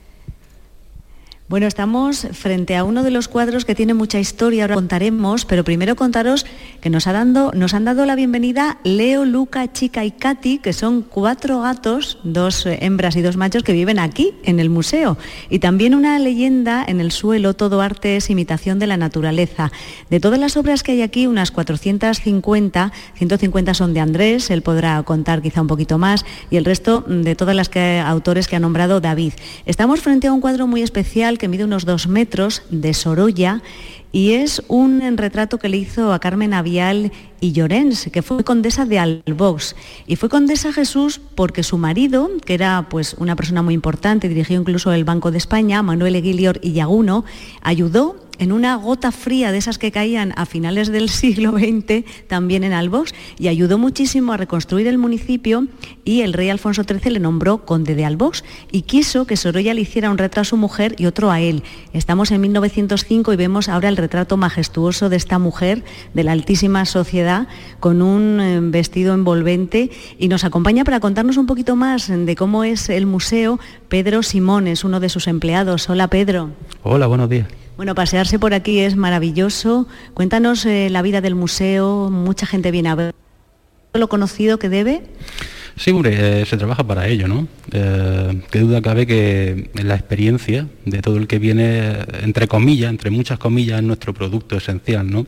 Bueno, 1.47 1.67
estamos 1.67 2.27
frente 2.33 2.75
a 2.75 2.85
uno 2.85 3.03
de 3.03 3.11
los 3.11 3.29
cuadros 3.29 3.67
que 3.67 3.75
tiene 3.75 3.93
mucha 3.93 4.19
historia, 4.19 4.65
ahora 4.65 4.77
contaremos, 4.77 5.45
pero 5.45 5.63
primero 5.63 5.95
contaros 5.95 6.47
que 6.81 6.89
nos, 6.89 7.07
ha 7.07 7.13
dando, 7.13 7.53
nos 7.55 7.75
han 7.75 7.85
dado 7.85 8.07
la 8.07 8.15
bienvenida 8.15 8.79
Leo, 8.83 9.27
Luca, 9.27 9.71
Chica 9.71 10.07
y 10.07 10.11
Katy, 10.11 10.57
que 10.57 10.73
son 10.73 11.03
cuatro 11.03 11.61
gatos, 11.61 12.19
dos 12.25 12.65
hembras 12.65 13.17
y 13.17 13.21
dos 13.21 13.37
machos 13.37 13.63
que 13.63 13.75
viven 13.75 13.99
aquí, 13.99 14.33
en 14.45 14.59
el 14.59 14.71
museo. 14.71 15.19
Y 15.51 15.59
también 15.59 15.95
una 15.95 16.19
leyenda 16.19 16.83
en 16.89 16.99
el 16.99 17.13
suelo, 17.13 17.53
todo 17.53 17.83
arte 17.83 18.17
es 18.17 18.31
imitación 18.31 18.79
de 18.79 18.87
la 18.87 18.97
naturaleza. 18.97 19.71
De 20.09 20.21
todas 20.21 20.41
las 20.41 20.57
obras 20.57 20.83
que 20.83 20.93
hay 20.93 21.03
aquí, 21.03 21.27
unas 21.27 21.51
450, 21.51 22.91
150 23.17 23.75
son 23.75 23.93
de 23.93 24.01
Andrés, 24.01 24.51
él 24.51 24.63
podrá 24.63 25.03
contar 25.03 25.43
quizá 25.43 25.61
un 25.61 25.67
poquito 25.67 25.99
más, 25.99 26.25
y 26.51 26.57
el 26.57 26.65
resto 26.65 27.05
de 27.07 27.35
todas 27.35 27.55
las 27.55 27.71
autores 28.07 28.49
que 28.49 28.57
ha 28.57 28.61
nombrado 28.61 29.03
David. 29.03 29.35
Estamos 29.67 30.01
frente 30.01 30.29
a 30.29 30.33
un 30.33 30.41
cuadro 30.41 30.67
muy 30.67 30.81
especial 30.81 31.34
que 31.39 31.49
mide 31.49 31.65
unos 31.65 31.85
dos 31.85 32.07
metros 32.07 32.63
de 32.71 32.95
Sorolla 32.95 33.63
y 34.15 34.35
es 34.35 34.63
un 34.69 35.17
retrato 35.17 35.59
que 35.59 35.69
le 35.69 35.77
hizo 35.77 36.13
a 36.13 36.21
Carmen 36.21 36.55
Avial 36.55 37.11
y 37.41 37.51
Llorens, 37.51 38.09
que 38.13 38.23
fue 38.23 38.45
condesa 38.45 38.87
de 38.87 39.01
Albox. 39.01 39.75
Y 40.07 40.15
fue 40.15 40.29
condesa 40.29 40.73
Jesús 40.73 41.21
porque 41.35 41.65
su 41.65 41.79
marido, 41.79 42.31
que 42.47 42.55
era 42.55 42.87
pues 42.89 43.15
una 43.19 43.35
persona 43.35 43.63
muy 43.63 43.75
importante, 43.75 44.29
dirigió 44.29 44.57
incluso 44.61 44.93
el 44.93 45.03
Banco 45.03 45.33
de 45.33 45.39
España, 45.39 45.83
Manuel 45.83 46.15
Eguilior 46.15 46.61
y 46.63 46.75
Yaguno, 46.75 47.25
ayudó 47.61 48.15
en 48.39 48.53
una 48.53 48.77
gota 48.77 49.13
fría 49.13 49.53
de 49.53 49.59
esas 49.59 49.79
que 49.79 49.93
caían 49.93 50.33
a 50.37 50.47
finales 50.47 50.89
del 50.89 51.09
siglo 51.11 51.53
XX, 51.53 52.05
también 52.27 52.65
en 52.65 52.73
Albos, 52.73 53.15
y 53.39 53.49
ayudó 53.49 53.79
muchísimo 53.79 54.33
a 54.33 54.37
reconstruir 54.37 54.87
el 54.87 54.99
municipio 54.99 55.67
y 56.05 56.23
el 56.23 56.33
rey 56.33 56.51
Alfonso 56.51 56.85
XIII 56.85 57.13
le 57.13 57.21
nombró 57.21 57.65
conde 57.65 57.95
de 57.95 58.05
Albos 58.05 58.45
y 58.71 58.83
quiso 58.83 59.27
que 59.27 59.37
Sorolla 59.37 59.75
le 59.75 59.81
hiciera 59.81 60.11
un 60.11 60.19
retrato 60.19 60.41
a 60.41 60.45
su 60.45 60.57
mujer 60.57 60.95
y 60.99 61.07
otro 61.07 61.31
a 61.31 61.41
él. 61.41 61.63
Estamos 61.93 62.31
en 62.31 62.41
1905 62.41 63.33
y 63.33 63.37
vemos 63.37 63.69
ahora 63.69 63.89
el 63.89 63.97
retrato 63.97 64.37
majestuoso 64.37 65.09
de 65.09 65.17
esta 65.17 65.39
mujer 65.39 65.85
de 66.13 66.25
la 66.25 66.33
altísima 66.33 66.85
sociedad 66.85 67.49
con 67.81 68.03
un 68.03 68.41
eh, 68.41 68.61
vestido 68.63 69.15
envolvente 69.15 69.91
y 70.19 70.29
nos 70.29 70.45
acompaña 70.45 70.85
para 70.85 71.01
contarnos 71.01 71.37
un 71.37 71.47
poquito 71.47 71.77
más 71.77 72.09
de 72.09 72.37
cómo 72.37 72.65
es 72.65 72.89
el 72.89 73.07
museo 73.07 73.59
Pedro 73.89 74.23
Simón, 74.23 74.67
es 74.67 74.85
uno 74.85 75.01
de 75.01 75.09
sus 75.09 75.29
empleados. 75.29 75.89
Hola 75.89 76.09
Pedro. 76.09 76.51
Hola, 76.83 77.07
buenos 77.07 77.29
días. 77.29 77.64
Bueno, 77.77 77.95
pasearse 77.95 78.39
por 78.39 78.55
aquí 78.55 78.81
es 78.81 78.95
maravilloso. 78.95 79.89
Cuéntanos 80.15 80.65
eh, 80.65 80.89
la 80.91 81.03
vida 81.03 81.21
del 81.21 81.35
museo, 81.35 82.09
mucha 82.11 82.47
gente 82.47 82.71
viene 82.71 82.89
a 82.89 82.95
ver 82.95 83.15
lo 83.95 84.09
conocido 84.09 84.59
que 84.59 84.69
debe. 84.69 85.03
Sí, 85.77 85.91
hombre, 85.91 86.43
eh, 86.43 86.47
se 86.47 86.57
trabaja 86.57 86.85
para 86.85 87.09
ello, 87.09 87.27
¿no? 87.27 87.49
Eh, 87.73 88.43
qué 88.53 88.61
duda 88.61 88.81
cabe 88.81 89.09
que 89.09 89.71
la 89.75 89.97
experiencia 89.97 90.69
de 90.85 91.03
todo 91.03 91.17
el 91.17 91.27
que 91.27 91.41
viene, 91.41 91.99
entre 92.23 92.47
comillas, 92.47 92.91
entre 92.91 93.11
muchas 93.11 93.41
comillas, 93.41 93.81
es 93.81 93.85
nuestro 93.85 94.15
producto 94.15 94.57
esencial, 94.57 95.11
¿no? 95.11 95.27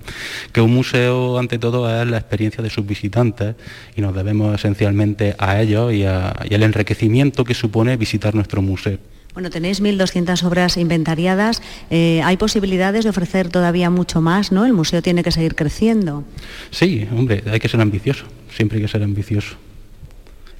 Que 0.52 0.61
un 0.61 0.72
museo, 0.72 1.38
ante 1.38 1.59
todo, 1.59 1.90
es 2.00 2.09
la 2.09 2.18
experiencia 2.18 2.62
de 2.62 2.70
sus 2.70 2.87
visitantes 2.87 3.56
y 3.96 4.00
nos 4.00 4.14
debemos 4.14 4.54
esencialmente 4.54 5.35
a 5.37 5.61
ellos 5.61 5.92
y, 5.92 6.04
al 6.04 6.62
enriquecimiento 6.62 7.44
que 7.44 7.54
supone 7.54 7.96
visitar 7.96 8.32
nuestro 8.37 8.62
museo. 8.62 8.98
Bueno, 9.37 9.51
tenéis 9.51 9.83
1.200 9.83 10.42
obras 10.44 10.79
inventariadas. 10.79 11.61
Eh, 11.90 12.22
¿Hay 12.25 12.38
posibilidades 12.38 13.05
de 13.05 13.11
ofrecer 13.11 13.51
todavía 13.51 13.90
mucho 13.90 14.22
más, 14.22 14.51
no? 14.51 14.64
El 14.64 14.72
museo 14.72 15.03
tiene 15.03 15.22
que 15.22 15.31
seguir 15.31 15.55
creciendo. 15.55 16.25
Sí, 16.70 17.07
hombre, 17.14 17.44
hay 17.44 17.61
que 17.61 17.68
ser 17.68 17.83
ambicioso. 17.83 18.25
Siempre 18.51 18.79
hay 18.79 18.85
que 18.85 18.88
ser 18.88 19.03
ambicioso 19.03 19.59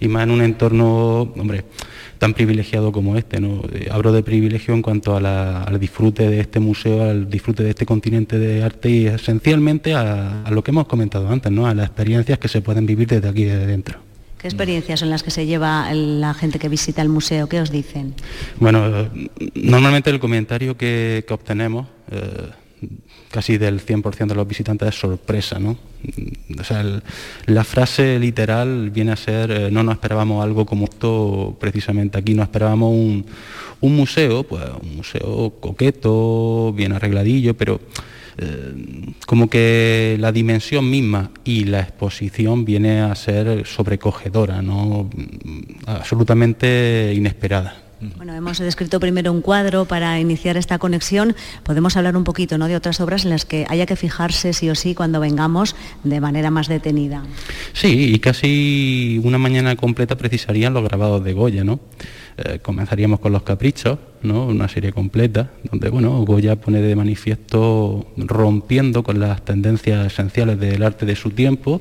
y 0.01 0.09
más 0.09 0.25
en 0.25 0.31
un 0.31 0.43
entorno, 0.43 1.23
hombre, 1.23 1.65
tan 2.19 2.35
privilegiado 2.35 2.93
como 2.93 3.17
este. 3.17 3.41
¿no? 3.41 3.62
Eh, 3.73 3.89
hablo 3.91 4.12
de 4.12 4.23
privilegio 4.23 4.75
en 4.75 4.83
cuanto 4.83 5.17
al 5.17 5.81
disfrute 5.81 6.29
de 6.29 6.41
este 6.41 6.61
museo, 6.61 7.03
al 7.09 7.31
disfrute 7.31 7.62
de 7.62 7.71
este 7.71 7.87
continente 7.87 8.39
de 8.39 8.62
arte 8.62 8.91
y 8.91 9.07
esencialmente 9.07 9.95
a, 9.95 10.45
lo 10.51 10.62
que 10.62 10.71
hemos 10.71 10.87
comentado 10.87 11.29
antes, 11.31 11.51
¿no? 11.51 11.67
a 11.67 11.75
las 11.75 11.87
experiencias 11.87 12.39
que 12.39 12.49
se 12.49 12.61
pueden 12.61 12.87
vivir 12.87 13.09
desde 13.09 13.29
aquí, 13.29 13.45
desde 13.45 13.67
dentro. 13.67 14.06
¿Qué 14.38 14.49
experiencias 14.49 15.01
son 15.01 15.11
las 15.11 15.22
que 15.22 15.31
se 15.31 15.46
lleva 15.46 15.92
la 15.92 16.35
gente 16.35 16.59
que 16.59 16.68
visita 16.68 17.03
el 17.03 17.09
museo? 17.09 17.49
¿Qué 17.49 17.61
os 17.61 17.70
dicen? 17.70 18.14
Bueno, 18.59 19.09
normalmente 19.55 20.11
el 20.11 20.20
comentario 20.20 20.77
que, 20.77 21.25
obtenemos... 21.31 21.87
Eh, 22.11 22.51
casi 23.31 23.59
del 23.59 23.85
100% 23.85 24.29
de 24.29 24.35
los 24.35 24.46
visitantes 24.46 24.88
es 24.88 24.94
sorpresa, 24.94 25.59
¿no? 25.59 25.77
O 26.59 26.64
sea, 26.64 26.85
la 27.46 27.64
frase 27.64 28.18
literal 28.18 28.90
viene 28.90 29.12
a 29.12 29.16
ser, 29.16 29.51
eh, 29.51 29.70
no 29.70 29.83
nos 29.83 29.94
esperábamos 29.94 30.42
algo 30.42 30.64
como 30.64 30.85
esto 30.85 31.57
precisamente 31.61 32.18
aquí, 32.18 32.35
no 32.35 32.42
esperábamos 32.42 32.92
un, 32.92 33.27
museo, 33.81 34.42
pues 34.44 34.62
un 34.83 34.96
museo 34.96 35.55
coqueto, 35.61 36.72
bien 36.75 36.92
arregladillo, 36.92 37.55
pero 37.55 37.81
eh, 38.38 39.14
como 39.27 39.49
que 39.49 40.16
la 40.20 40.33
dimensión 40.33 40.90
misma 40.90 41.31
y 41.44 41.64
la 41.64 41.81
exposición 41.81 42.64
viene 42.64 43.01
a 43.01 43.14
ser 43.14 43.66
sobrecogedora, 43.66 44.62
¿no? 44.62 45.09
absolutamente 45.87 47.12
inesperada. 47.14 47.87
Bueno, 48.16 48.35
hemos 48.35 48.59
descrito 48.59 49.01
primero 49.01 49.33
un 49.33 49.40
cuadro 49.40 49.87
para 49.87 50.20
iniciar 50.20 50.59
esta 50.59 50.79
conexión. 50.79 51.35
Podemos 51.62 51.96
hablar 51.96 52.16
un 52.16 52.25
poquito 52.25 52.59
¿no? 52.59 52.68
de 52.68 52.77
otras 52.77 53.01
obras 53.01 53.25
en 53.25 53.31
las 53.31 53.46
que 53.46 53.64
haya 53.70 53.87
que 53.87 53.96
fijarse 53.96 54.53
sí 54.53 54.68
o 54.68 54.75
sí 54.75 54.94
cuando 54.94 55.18
vengamos 55.18 55.75
de 56.05 56.20
manera 56.20 56.51
más 56.51 56.68
detenida. 56.68 57.22
Sí, 57.72 58.12
y 58.14 58.18
casi 58.18 59.20
una 59.25 59.38
mañana 59.38 59.77
completa 59.77 60.16
precisarían 60.16 60.75
los 60.75 60.85
grabados 60.85 61.25
de 61.25 61.33
Goya, 61.33 61.64
¿no? 61.64 61.81
Eh, 62.38 62.59
comenzaríamos 62.61 63.20
con 63.20 63.33
los 63.33 63.42
caprichos, 63.42 63.99
¿no? 64.22 64.46
una 64.46 64.68
serie 64.68 64.92
completa, 64.92 65.53
donde 65.70 65.88
bueno, 65.88 66.11
Goya 66.22 66.57
pone 66.57 66.83
de 66.83 66.94
manifiesto 66.94 68.07
rompiendo 68.18 69.03
con 69.03 69.18
las 69.18 69.42
tendencias 69.42 70.07
esenciales 70.07 70.61
del 70.61 70.83
arte 70.83 71.07
de 71.07 71.16
su 71.16 71.31
tiempo. 71.31 71.81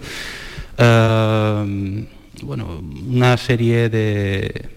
Eh, 0.77 2.05
bueno, 2.41 2.81
una 3.09 3.35
serie 3.35 3.89
de, 3.89 4.69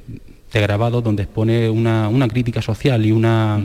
de 0.52 0.60
grabado 0.60 1.02
donde 1.02 1.24
expone 1.24 1.68
una, 1.68 2.28
crítica 2.28 2.62
social 2.62 3.04
y, 3.04 3.12
una, 3.12 3.60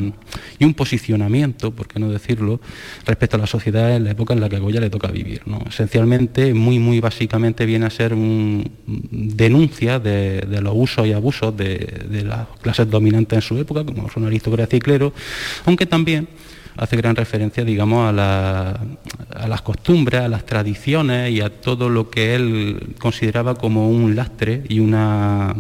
y 0.60 0.66
un 0.66 0.74
posicionamiento, 0.74 1.72
por 1.72 1.88
qué 1.88 2.00
no 2.00 2.10
decirlo, 2.10 2.60
respecto 3.06 3.38
a 3.38 3.40
la 3.40 3.48
sociedad 3.48 3.96
en 3.96 4.04
la 4.04 4.12
época 4.12 4.34
en 4.34 4.42
la 4.42 4.50
que 4.50 4.58
a 4.58 4.60
Goya 4.60 4.82
le 4.82 4.90
toca 4.90 5.10
vivir. 5.10 5.42
Esencialmente, 5.68 6.54
muy, 6.54 6.80
muy 6.80 7.00
básicamente 7.00 7.66
viene 7.66 7.86
a 7.86 7.90
ser 7.90 8.14
una 8.14 8.64
denuncia 8.86 10.00
de, 10.00 10.46
los 10.62 10.74
usos 10.76 11.08
y 11.08 11.14
abusos 11.14 11.56
de, 11.56 12.24
las 12.26 12.48
clases 12.62 12.90
dominantes 12.90 13.38
en 13.38 13.42
su 13.42 13.58
época, 13.58 13.86
como 13.86 14.10
son 14.10 14.26
aristocracia 14.26 14.78
y 14.78 14.82
clero, 14.82 15.14
aunque 15.66 15.86
también 15.86 16.28
hace 16.76 16.98
gran 16.98 17.16
referencia, 17.16 17.64
digamos, 17.64 18.08
a, 18.08 18.78
las 19.48 19.62
costumbres, 19.62 20.22
a 20.22 20.28
las 20.28 20.46
tradiciones 20.46 21.32
y 21.32 21.42
a 21.42 21.50
todo 21.50 21.90
lo 21.90 22.10
que 22.10 22.36
él 22.36 22.96
consideraba 23.00 23.56
como 23.56 23.90
un 23.90 24.16
lastre 24.16 24.64
y 24.68 24.80
una 24.80 25.56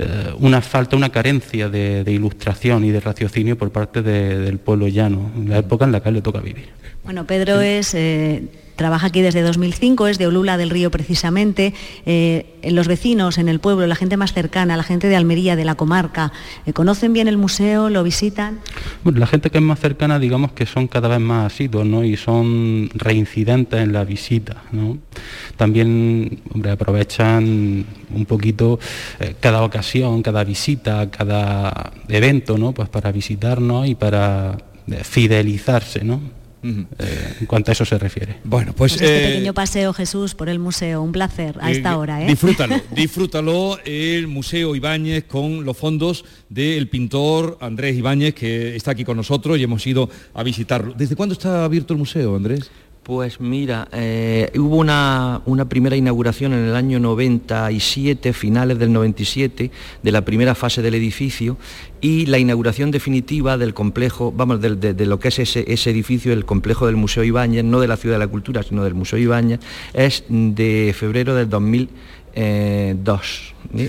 eh, 0.00 0.34
una 0.38 0.60
falta, 0.60 0.96
una 0.96 1.10
carencia 1.10 1.68
de, 1.68 2.04
ilustración 2.06 2.84
y 2.84 2.90
de 2.90 3.00
raciocinio 3.00 3.56
por 3.56 3.70
parte 3.70 4.02
del 4.02 4.58
pueblo 4.58 4.88
llano, 4.88 5.30
en 5.36 5.50
la 5.50 5.58
época 5.58 5.84
en 5.84 5.92
la 5.92 6.00
que 6.00 6.10
le 6.10 6.22
toca 6.22 6.40
vivir. 6.40 6.68
Bueno, 7.04 7.26
Pedro 7.26 7.60
es 7.60 7.94
eh, 7.94 8.42
trabaja 8.80 9.08
aquí 9.08 9.20
desde 9.20 9.42
2005, 9.42 10.06
es 10.06 10.16
de 10.16 10.26
Olula 10.26 10.56
del 10.56 10.70
Río 10.70 10.90
precisamente. 10.90 11.74
Eh, 12.06 12.46
los 12.64 12.88
vecinos 12.88 13.36
en 13.36 13.50
el 13.50 13.60
pueblo, 13.60 13.86
la 13.86 13.94
gente 13.94 14.16
más 14.16 14.32
cercana, 14.32 14.74
la 14.74 14.82
gente 14.82 15.06
de 15.06 15.16
Almería, 15.16 15.54
de 15.54 15.66
la 15.66 15.74
comarca, 15.74 16.32
eh, 16.64 16.72
¿conocen 16.72 17.12
bien 17.12 17.28
el 17.28 17.36
museo? 17.36 17.90
¿Lo 17.90 18.02
visitan? 18.02 18.60
Bueno, 19.04 19.18
la 19.18 19.26
gente 19.26 19.50
que 19.50 19.58
es 19.58 19.64
más 19.64 19.80
cercana, 19.80 20.18
digamos 20.18 20.52
que 20.52 20.64
son 20.64 20.88
cada 20.88 21.08
vez 21.08 21.20
más 21.20 21.52
asiduos 21.52 21.84
¿no? 21.84 22.04
y 22.04 22.16
son 22.16 22.88
reincidentes 22.94 23.82
en 23.82 23.92
la 23.92 24.04
visita. 24.04 24.62
¿no? 24.72 24.96
También 25.58 26.40
hombre, 26.54 26.70
aprovechan 26.70 27.84
un 28.14 28.24
poquito 28.24 28.78
eh, 29.18 29.34
cada 29.40 29.62
ocasión, 29.62 30.22
cada 30.22 30.42
visita, 30.42 31.10
cada 31.10 31.92
evento 32.08 32.56
¿no? 32.56 32.72
pues 32.72 32.88
para 32.88 33.12
visitarnos 33.12 33.86
y 33.86 33.94
para 33.94 34.56
fidelizarse. 35.02 36.02
¿no? 36.02 36.39
Eh, 36.62 37.36
en 37.40 37.46
cuanto 37.46 37.70
a 37.70 37.72
eso 37.72 37.84
se 37.84 37.98
refiere. 37.98 38.36
Bueno, 38.44 38.72
pues, 38.76 38.92
pues 38.92 39.02
este 39.02 39.24
eh, 39.24 39.28
pequeño 39.28 39.54
paseo 39.54 39.92
Jesús 39.92 40.34
por 40.34 40.48
el 40.48 40.58
museo, 40.58 41.02
un 41.02 41.12
placer 41.12 41.56
a 41.60 41.70
esta 41.70 41.96
hora. 41.96 42.22
¿eh? 42.22 42.26
Disfrútalo, 42.26 42.76
disfrútalo 42.94 43.78
el 43.84 44.26
Museo 44.26 44.76
Ibáñez 44.76 45.24
con 45.24 45.64
los 45.64 45.76
fondos 45.76 46.24
del 46.48 46.88
pintor 46.88 47.56
Andrés 47.60 47.96
Ibáñez 47.96 48.34
que 48.34 48.76
está 48.76 48.90
aquí 48.90 49.04
con 49.04 49.16
nosotros 49.16 49.58
y 49.58 49.62
hemos 49.62 49.86
ido 49.86 50.10
a 50.34 50.42
visitarlo. 50.42 50.92
¿Desde 50.94 51.16
cuándo 51.16 51.32
está 51.32 51.64
abierto 51.64 51.94
el 51.94 51.98
museo, 51.98 52.36
Andrés? 52.36 52.70
Pues 53.10 53.40
mira, 53.40 53.88
eh, 53.90 54.52
hubo 54.56 54.76
una, 54.76 55.42
primera 55.68 55.96
inauguración 55.96 56.52
en 56.52 56.66
el 56.66 56.76
año 56.76 57.00
97, 57.00 58.32
finales 58.32 58.78
del 58.78 58.92
97, 58.92 59.68
de 60.00 60.12
la 60.12 60.24
primera 60.24 60.54
fase 60.54 60.80
del 60.80 60.94
edificio 60.94 61.56
y 62.00 62.26
la 62.26 62.38
inauguración 62.38 62.92
definitiva 62.92 63.58
del 63.58 63.74
complejo, 63.74 64.30
vamos, 64.30 64.60
de, 64.60 65.06
lo 65.06 65.18
que 65.18 65.26
es 65.26 65.40
ese, 65.40 65.90
edificio, 65.90 66.32
el 66.32 66.44
complejo 66.44 66.86
del 66.86 66.94
Museo 66.94 67.24
Ibáñez, 67.24 67.64
no 67.64 67.80
de 67.80 67.88
la 67.88 67.96
Ciudad 67.96 68.14
de 68.14 68.20
la 68.20 68.28
Cultura, 68.28 68.62
sino 68.62 68.84
del 68.84 68.94
Museo 68.94 69.18
Ibáñez, 69.18 69.58
es 69.92 70.22
de 70.28 70.94
febrero 70.96 71.34
del 71.34 71.48
2002. 71.48 71.90
Eh, 72.32 72.94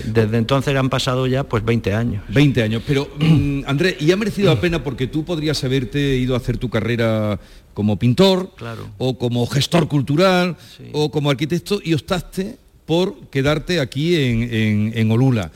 Desde 0.04 0.36
entonces 0.36 0.74
han 0.74 0.90
pasado 0.90 1.28
ya 1.28 1.44
pues 1.44 1.64
20 1.64 1.94
años. 1.94 2.24
20 2.28 2.60
años, 2.60 2.82
pero 2.84 3.08
mm, 3.20 3.60
Andrés, 3.68 3.98
y 4.00 4.10
ha 4.10 4.16
merecido 4.16 4.52
la 4.52 4.60
pena 4.60 4.82
porque 4.82 5.06
tú 5.06 5.24
podrías 5.24 5.62
haberte 5.62 6.16
ido 6.16 6.34
a 6.34 6.38
hacer 6.38 6.58
tu 6.58 6.68
carrera 6.68 7.38
como 7.74 7.98
pintor 7.98 8.50
o 8.98 9.18
como 9.18 9.46
gestor 9.46 9.88
cultural 9.88 10.56
o 10.92 11.10
como 11.10 11.30
arquitecto 11.30 11.80
y 11.82 11.94
optaste 11.94 12.58
por 12.86 13.28
quedarte 13.30 13.80
aquí 13.80 14.14
en, 14.16 15.10
Olula. 15.10 15.52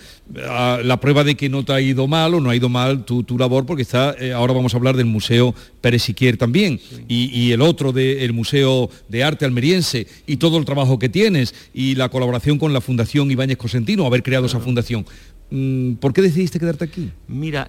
Ah, 0.48 0.78
la 0.82 1.00
prueba 1.00 1.24
de 1.24 1.34
que 1.34 1.48
no 1.48 1.64
te 1.64 1.72
ha 1.72 1.80
ido 1.80 2.06
mal 2.06 2.34
o 2.34 2.40
no 2.40 2.50
ha 2.50 2.56
ido 2.56 2.68
mal 2.68 3.04
tu, 3.04 3.24
labor, 3.36 3.66
porque 3.66 3.82
está, 3.82 4.14
eh, 4.18 4.32
ahora 4.32 4.52
vamos 4.52 4.74
a 4.74 4.76
hablar 4.76 4.96
del 4.96 5.06
Museo 5.06 5.54
Pérez 5.80 6.02
Siquier 6.02 6.36
también, 6.36 6.80
y, 7.08 7.50
el 7.52 7.62
otro 7.62 7.92
del 7.92 8.32
Museo 8.32 8.90
de 9.08 9.24
Arte 9.24 9.44
Almeriense, 9.44 10.06
y 10.26 10.36
todo 10.36 10.58
el 10.58 10.64
trabajo 10.64 10.98
que 10.98 11.08
tienes, 11.08 11.54
y 11.74 11.94
la 11.96 12.08
colaboración 12.08 12.58
con 12.58 12.72
la 12.72 12.80
Fundación 12.80 13.30
Ibáñez 13.30 13.56
Cosentino, 13.56 14.06
haber 14.06 14.22
creado 14.22 14.46
esa 14.46 14.60
fundación. 14.60 15.04
Mm, 15.50 15.94
¿Por 15.94 16.12
qué 16.12 16.22
decidiste 16.22 16.58
quedarte 16.58 16.84
aquí? 16.84 17.12
Mira, 17.28 17.68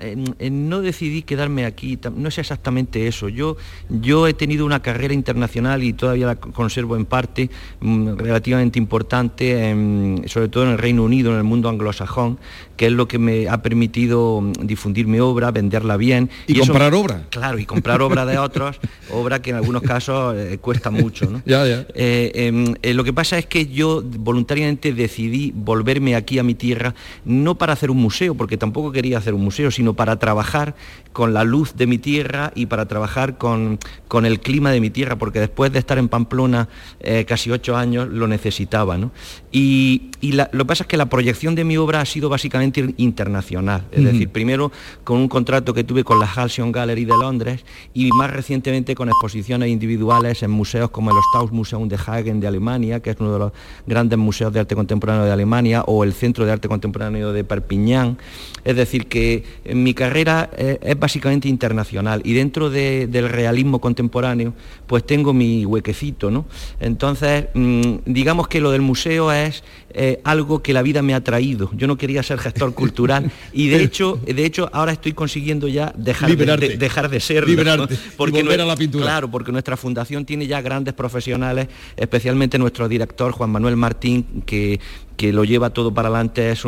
no 0.50 0.82
decidí 0.82 1.22
quedarme 1.22 1.66
aquí, 1.66 2.00
no 2.16 2.30
es 2.30 2.38
exactamente 2.40 3.08
eso. 3.08 3.30
Yo, 3.30 3.58
yo 3.90 4.28
he 4.28 4.34
tenido 4.34 4.66
una 4.66 4.82
carrera 4.82 5.14
internacional 5.14 5.84
y 5.84 5.94
todavía 5.94 6.26
la 6.26 6.36
conservo 6.38 6.96
en 6.96 7.06
parte 7.06 7.50
mm, 7.82 8.16
relativamente 8.18 8.80
importante, 8.80 10.24
sobre 10.26 10.50
todo 10.50 10.64
en 10.64 10.72
el 10.72 10.78
Reino 10.78 11.04
Unido, 11.04 11.32
en 11.32 11.38
el 11.38 11.44
mundo 11.44 11.70
anglosajón, 11.70 12.40
que 12.78 12.86
es 12.86 12.92
lo 12.92 13.08
que 13.08 13.20
me 13.20 13.50
ha 13.50 13.62
permitido 13.62 14.40
mm, 14.40 14.66
difundir 14.66 15.08
mi 15.08 15.20
obra, 15.20 15.52
venderla 15.52 15.98
bien. 15.98 16.30
¿Y, 16.46 16.60
comprar 16.60 16.94
obra? 16.94 17.24
Claro, 17.30 17.60
y 17.60 17.66
comprar 17.66 18.02
obra 18.02 18.26
de 18.26 18.38
otros, 18.48 18.80
obra 19.12 19.42
que 19.42 19.50
en 19.50 19.58
algunos 19.58 19.82
casos 19.82 20.36
eh, 20.38 20.60
cuesta 20.60 20.92
mucho. 20.92 21.30
¿no? 21.30 21.42
Ya, 21.46 21.66
ya. 21.66 21.86
Eh, 21.96 22.32
em, 22.36 22.76
eh, 22.82 22.94
lo 22.94 23.04
que 23.04 23.12
pasa 23.12 23.38
es 23.38 23.48
que 23.48 23.68
yo 23.68 24.04
voluntariamente 24.04 24.94
decidí 24.94 25.52
volverme 25.54 26.16
aquí 26.16 26.40
a 26.40 26.44
mi 26.44 26.56
tierra, 26.56 26.94
no 27.26 27.56
para 27.56 27.74
hacer 27.74 27.92
un 27.92 27.98
museo, 27.98 28.36
porque 28.36 28.58
tampoco 28.58 28.92
quería 28.92 29.18
hacer 29.18 29.34
un 29.34 29.44
museo, 29.44 29.72
sino 29.72 29.96
para 29.96 30.18
trabajar 30.20 30.76
con 31.12 31.34
la 31.34 31.44
luz 31.44 31.76
de 31.76 31.88
mi 31.88 31.98
tierra 31.98 32.52
y 32.54 32.68
para 32.68 32.88
trabajar 32.88 33.40
con, 33.40 33.80
con 34.08 34.26
el 34.26 34.40
clima 34.40 34.72
de 34.72 34.80
mi 34.80 34.92
tierra, 34.92 35.18
porque 35.18 35.40
después 35.40 35.74
de 35.74 35.80
estar 35.80 35.98
en 35.98 36.10
Pamplona 36.10 36.70
casi 37.26 37.50
ocho 37.50 37.76
años 37.76 38.08
lo 38.08 38.28
necesitaba. 38.28 38.98
Y, 39.52 40.12
lo 40.22 40.46
que 40.50 40.66
pasa 40.66 40.84
es 40.84 40.88
que 40.88 40.98
la 40.98 41.08
proyección 41.08 41.56
de 41.56 41.64
mi 41.64 41.78
obra 41.78 42.02
ha 42.02 42.06
sido 42.06 42.30
básicamente 42.30 42.67
internacional, 42.98 43.86
es 43.92 44.04
decir, 44.04 44.30
primero 44.30 44.72
con 45.04 45.18
un 45.18 45.28
contrato 45.28 45.74
que 45.74 45.84
tuve 45.84 46.04
con 46.04 46.20
la 46.20 46.26
Halcyon 46.26 46.72
Gallery 46.72 47.06
de 47.06 47.14
Londres 47.18 47.66
y 47.94 48.10
más 48.12 48.32
recientemente 48.32 48.96
con 48.96 49.10
exposiciones 49.10 49.70
individuales 49.70 50.44
en 50.44 50.52
museos 50.52 50.90
como 50.90 51.12
el 51.12 51.18
Stauss 51.30 51.52
Museum 51.52 51.88
de 51.88 51.96
Hagen 51.96 52.40
de 52.40 52.48
Alemania, 52.48 53.00
que 53.00 53.12
es 53.12 53.18
uno 53.20 53.34
de 53.34 53.40
los 53.40 53.52
grandes 53.86 54.18
museos 54.18 54.54
de 54.54 54.60
arte 54.60 54.76
contemporáneo 54.76 55.26
de 55.26 55.32
Alemania, 55.32 55.84
o 55.88 56.04
el 56.04 56.14
Centro 56.14 56.46
de 56.46 56.52
Arte 56.52 56.68
Contemporáneo 56.68 57.34
de 57.34 57.44
Perpiñán. 57.44 58.18
Es 58.64 58.76
decir, 58.76 59.08
que 59.08 59.44
mi 59.74 59.94
carrera 59.94 60.50
eh, 60.58 60.80
es 60.82 61.00
básicamente 61.00 61.48
internacional 61.48 62.22
y 62.24 62.34
dentro 62.34 62.70
del 62.70 63.30
realismo 63.30 63.80
contemporáneo 63.80 64.54
pues 64.88 65.06
tengo 65.06 65.34
mi 65.34 65.66
huequecito, 65.66 66.32
¿no? 66.32 66.46
Entonces, 66.80 67.46
mm, 67.54 67.98
digamos 68.06 68.48
que 68.48 68.62
lo 68.62 68.72
del 68.72 68.82
museo 68.82 69.32
es 69.32 69.64
eh, 69.90 70.22
algo 70.24 70.62
que 70.62 70.74
la 70.74 70.82
vida 70.82 71.02
me 71.02 71.14
ha 71.14 71.24
traído. 71.24 71.70
Yo 71.74 71.88
no 71.88 71.98
quería 71.98 72.24
ser 72.24 72.40
gestor 72.40 72.57
cultural 72.74 73.32
y 73.54 73.68
de 73.70 73.84
hecho, 73.84 74.20
de 74.26 74.46
hecho 74.46 74.70
ahora 74.74 74.92
estoy 74.92 75.14
consiguiendo 75.14 75.68
ya 75.68 75.94
dejar, 75.96 76.36
de, 76.36 76.78
dejar 76.78 77.10
de 77.10 77.20
serlo. 77.20 77.88
porque 78.16 78.44
volver 78.44 78.62
a 78.62 78.66
la 78.66 78.76
pintura. 78.76 79.06
Claro, 79.06 79.30
porque 79.30 79.52
nuestra 79.52 79.78
fundación 79.78 80.26
tiene 80.26 80.48
ya 80.48 80.62
grandes 80.62 80.94
profesionales, 80.94 81.68
especialmente 81.96 82.58
nuestro 82.58 82.88
director 82.88 83.32
Juan 83.32 83.50
Manuel 83.50 83.76
Martín, 83.76 84.44
que 84.46 84.80
que 85.18 85.34
lo 85.34 85.44
lleva 85.44 85.72
todo 85.72 85.94
para 85.94 86.08
adelante, 86.10 86.52
es, 86.52 86.62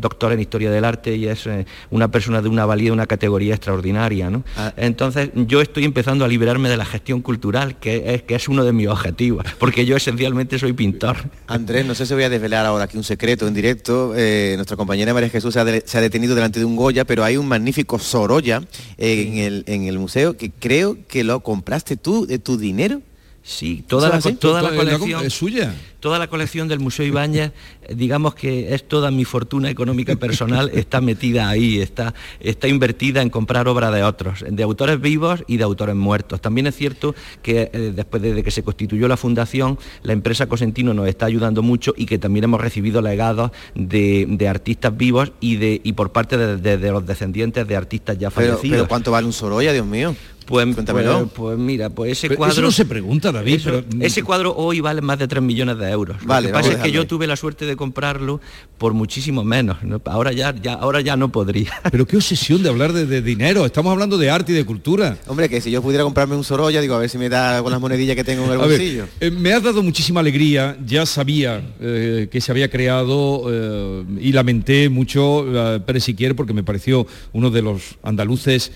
doctor 0.00 0.32
en 0.32 0.40
historia 0.40 0.70
del 0.70 0.84
arte 0.84 1.14
y 1.14 1.26
es 1.28 1.46
eh, 1.46 1.66
una 1.90 2.10
persona 2.10 2.42
de 2.42 2.48
una 2.48 2.64
valía, 2.64 2.92
una 2.92 3.06
categoría 3.06 3.54
extraordinaria. 3.54 4.30
¿no? 4.30 4.42
Ah. 4.56 4.72
Entonces 4.76 5.30
yo 5.34 5.60
estoy 5.60 5.84
empezando 5.84 6.24
a 6.24 6.28
liberarme 6.28 6.68
de 6.68 6.78
la 6.78 6.86
gestión 6.86 7.20
cultural, 7.20 7.78
que 7.78 8.14
es, 8.14 8.22
que 8.22 8.34
es 8.34 8.48
uno 8.48 8.64
de 8.64 8.72
mis 8.72 8.88
objetivos, 8.88 9.44
porque 9.58 9.84
yo 9.84 9.96
esencialmente 9.96 10.58
soy 10.58 10.72
pintor. 10.72 11.16
Andrés, 11.46 11.86
no 11.86 11.94
sé 11.94 12.06
si 12.06 12.14
voy 12.14 12.24
a 12.24 12.30
desvelar 12.30 12.64
ahora 12.64 12.84
aquí 12.84 12.96
un 12.96 13.04
secreto 13.04 13.46
en 13.46 13.54
directo. 13.54 14.14
Eh, 14.16 14.54
nuestra 14.56 14.76
compañera 14.76 15.12
María 15.12 15.28
Jesús 15.28 15.54
se 15.54 15.60
ha, 15.60 16.00
detenido 16.00 16.34
delante 16.34 16.58
de 16.58 16.64
un 16.64 16.76
Goya, 16.76 17.04
pero 17.04 17.24
hay 17.24 17.36
un 17.36 17.46
magnífico 17.46 17.98
Sorolla 17.98 18.62
en, 18.96 19.36
el, 19.36 19.64
en 19.66 19.84
el 19.84 19.98
museo 19.98 20.36
que 20.36 20.50
creo 20.50 20.96
que 21.06 21.24
lo 21.24 21.40
compraste 21.40 21.96
tú 21.96 22.26
de 22.26 22.38
tu 22.38 22.56
dinero. 22.56 23.02
Sí, 23.46 23.84
toda, 23.86 24.08
la, 24.08 24.18
toda 24.18 24.60
la 24.60 24.74
colección 24.74 25.24
es 25.24 25.32
suya. 25.32 25.72
Toda 26.00 26.18
la 26.18 26.26
colección 26.26 26.66
del 26.66 26.80
Museo 26.80 27.06
Ibáñez, 27.06 27.52
eh, 27.82 27.94
digamos 27.94 28.34
que 28.34 28.74
es 28.74 28.86
toda 28.88 29.12
mi 29.12 29.24
fortuna 29.24 29.70
económica 29.70 30.16
personal, 30.16 30.68
está 30.74 31.00
metida 31.00 31.48
ahí, 31.48 31.80
está, 31.80 32.12
está 32.40 32.66
invertida 32.66 33.22
en 33.22 33.30
comprar 33.30 33.68
obra 33.68 33.92
de 33.92 34.02
otros, 34.02 34.44
de 34.48 34.62
autores 34.64 35.00
vivos 35.00 35.44
y 35.46 35.58
de 35.58 35.62
autores 35.62 35.94
muertos. 35.94 36.40
También 36.40 36.66
es 36.66 36.74
cierto 36.74 37.14
que 37.40 37.70
eh, 37.72 37.92
después 37.94 38.20
de 38.20 38.42
que 38.42 38.50
se 38.50 38.64
constituyó 38.64 39.06
la 39.06 39.16
fundación, 39.16 39.78
la 40.02 40.12
empresa 40.12 40.48
Cosentino 40.48 40.92
nos 40.92 41.06
está 41.06 41.26
ayudando 41.26 41.62
mucho 41.62 41.94
y 41.96 42.06
que 42.06 42.18
también 42.18 42.42
hemos 42.44 42.60
recibido 42.60 43.00
legados 43.00 43.52
de, 43.76 44.46
artistas 44.50 44.96
vivos 44.96 45.30
y, 45.38 45.54
de, 45.54 45.80
y 45.84 45.92
por 45.92 46.10
parte 46.10 46.36
de, 46.36 46.90
los 46.90 47.06
descendientes 47.06 47.66
de 47.66 47.76
artistas 47.76 48.18
ya 48.18 48.32
fallecidos. 48.32 48.70
Pero, 48.76 48.88
¿cuánto 48.88 49.12
vale 49.12 49.28
un 49.28 49.32
Sorolla, 49.32 49.72
Dios 49.72 49.86
mío? 49.86 50.16
Pues, 50.46 50.66
pues, 50.76 51.06
pues, 51.34 51.58
mira, 51.58 51.90
pues 51.90 52.12
ese 52.12 52.36
cuadro... 52.36 52.52
Eso 52.52 52.62
no 52.62 52.70
se 52.70 52.84
pregunta, 52.84 53.32
David. 53.32 53.60
Ese 54.00 54.22
cuadro 54.22 54.54
hoy 54.56 54.80
vale 54.80 55.00
más 55.00 55.18
de 55.18 55.26
3 55.26 55.42
millones 55.42 55.76
de 55.76 55.90
euros. 55.90 56.18
Vale, 56.24 56.48
Lo 56.48 56.54
que 56.54 56.60
pasa 56.60 56.72
es 56.74 56.78
que 56.78 56.92
yo 56.92 57.06
tuve 57.06 57.26
la 57.26 57.34
suerte 57.34 57.66
de 57.66 57.74
comprarlo 57.74 58.40
por 58.78 58.94
muchísimo 58.94 59.42
menos. 59.42 59.78
Ahora, 60.04 60.32
ya, 60.32 60.54
ya, 60.54 60.74
ahora 60.74 61.00
ya 61.00 61.16
no 61.16 61.32
podría. 61.32 61.72
Pero 61.90 62.06
qué 62.06 62.16
obsesión 62.16 62.62
de 62.62 62.68
hablar 62.68 62.92
de, 62.92 63.22
dinero. 63.22 63.66
Estamos 63.66 63.90
hablando 63.90 64.18
de 64.18 64.30
arte 64.30 64.52
y 64.52 64.54
de 64.54 64.64
cultura. 64.64 65.18
Hombre, 65.26 65.48
que 65.48 65.60
si 65.60 65.70
yo 65.70 65.82
pudiera 65.82 66.04
comprarme 66.04 66.36
un 66.36 66.44
Sorolla, 66.44 66.80
digo, 66.80 66.94
a 66.94 66.98
ver 66.98 67.10
si 67.10 67.18
me 67.18 67.28
da 67.28 67.60
con 67.62 67.72
las 67.72 67.80
monedillas 67.80 68.14
que 68.14 68.24
tengo 68.24 68.44
en 68.44 68.52
el 68.52 68.58
bolsillo. 68.58 69.06
Eh, 69.20 69.30
me 69.30 69.52
has 69.52 69.62
dado 69.62 69.82
muchísima 69.82 70.20
alegría. 70.20 70.76
Ya 70.86 71.06
sabía 71.06 71.60
eh, 71.80 72.28
que 72.30 72.40
se 72.40 72.52
había 72.52 72.70
creado 72.70 73.46
eh, 73.48 74.04
y 74.20 74.32
lamenté 74.32 74.88
mucho 74.88 75.44
Pérez 75.84 76.04
Siquier 76.04 76.36
porque 76.36 76.52
me 76.52 76.62
pareció 76.62 77.06
uno 77.32 77.50
de 77.50 77.62
los 77.62 77.96
andaluces 78.02 78.70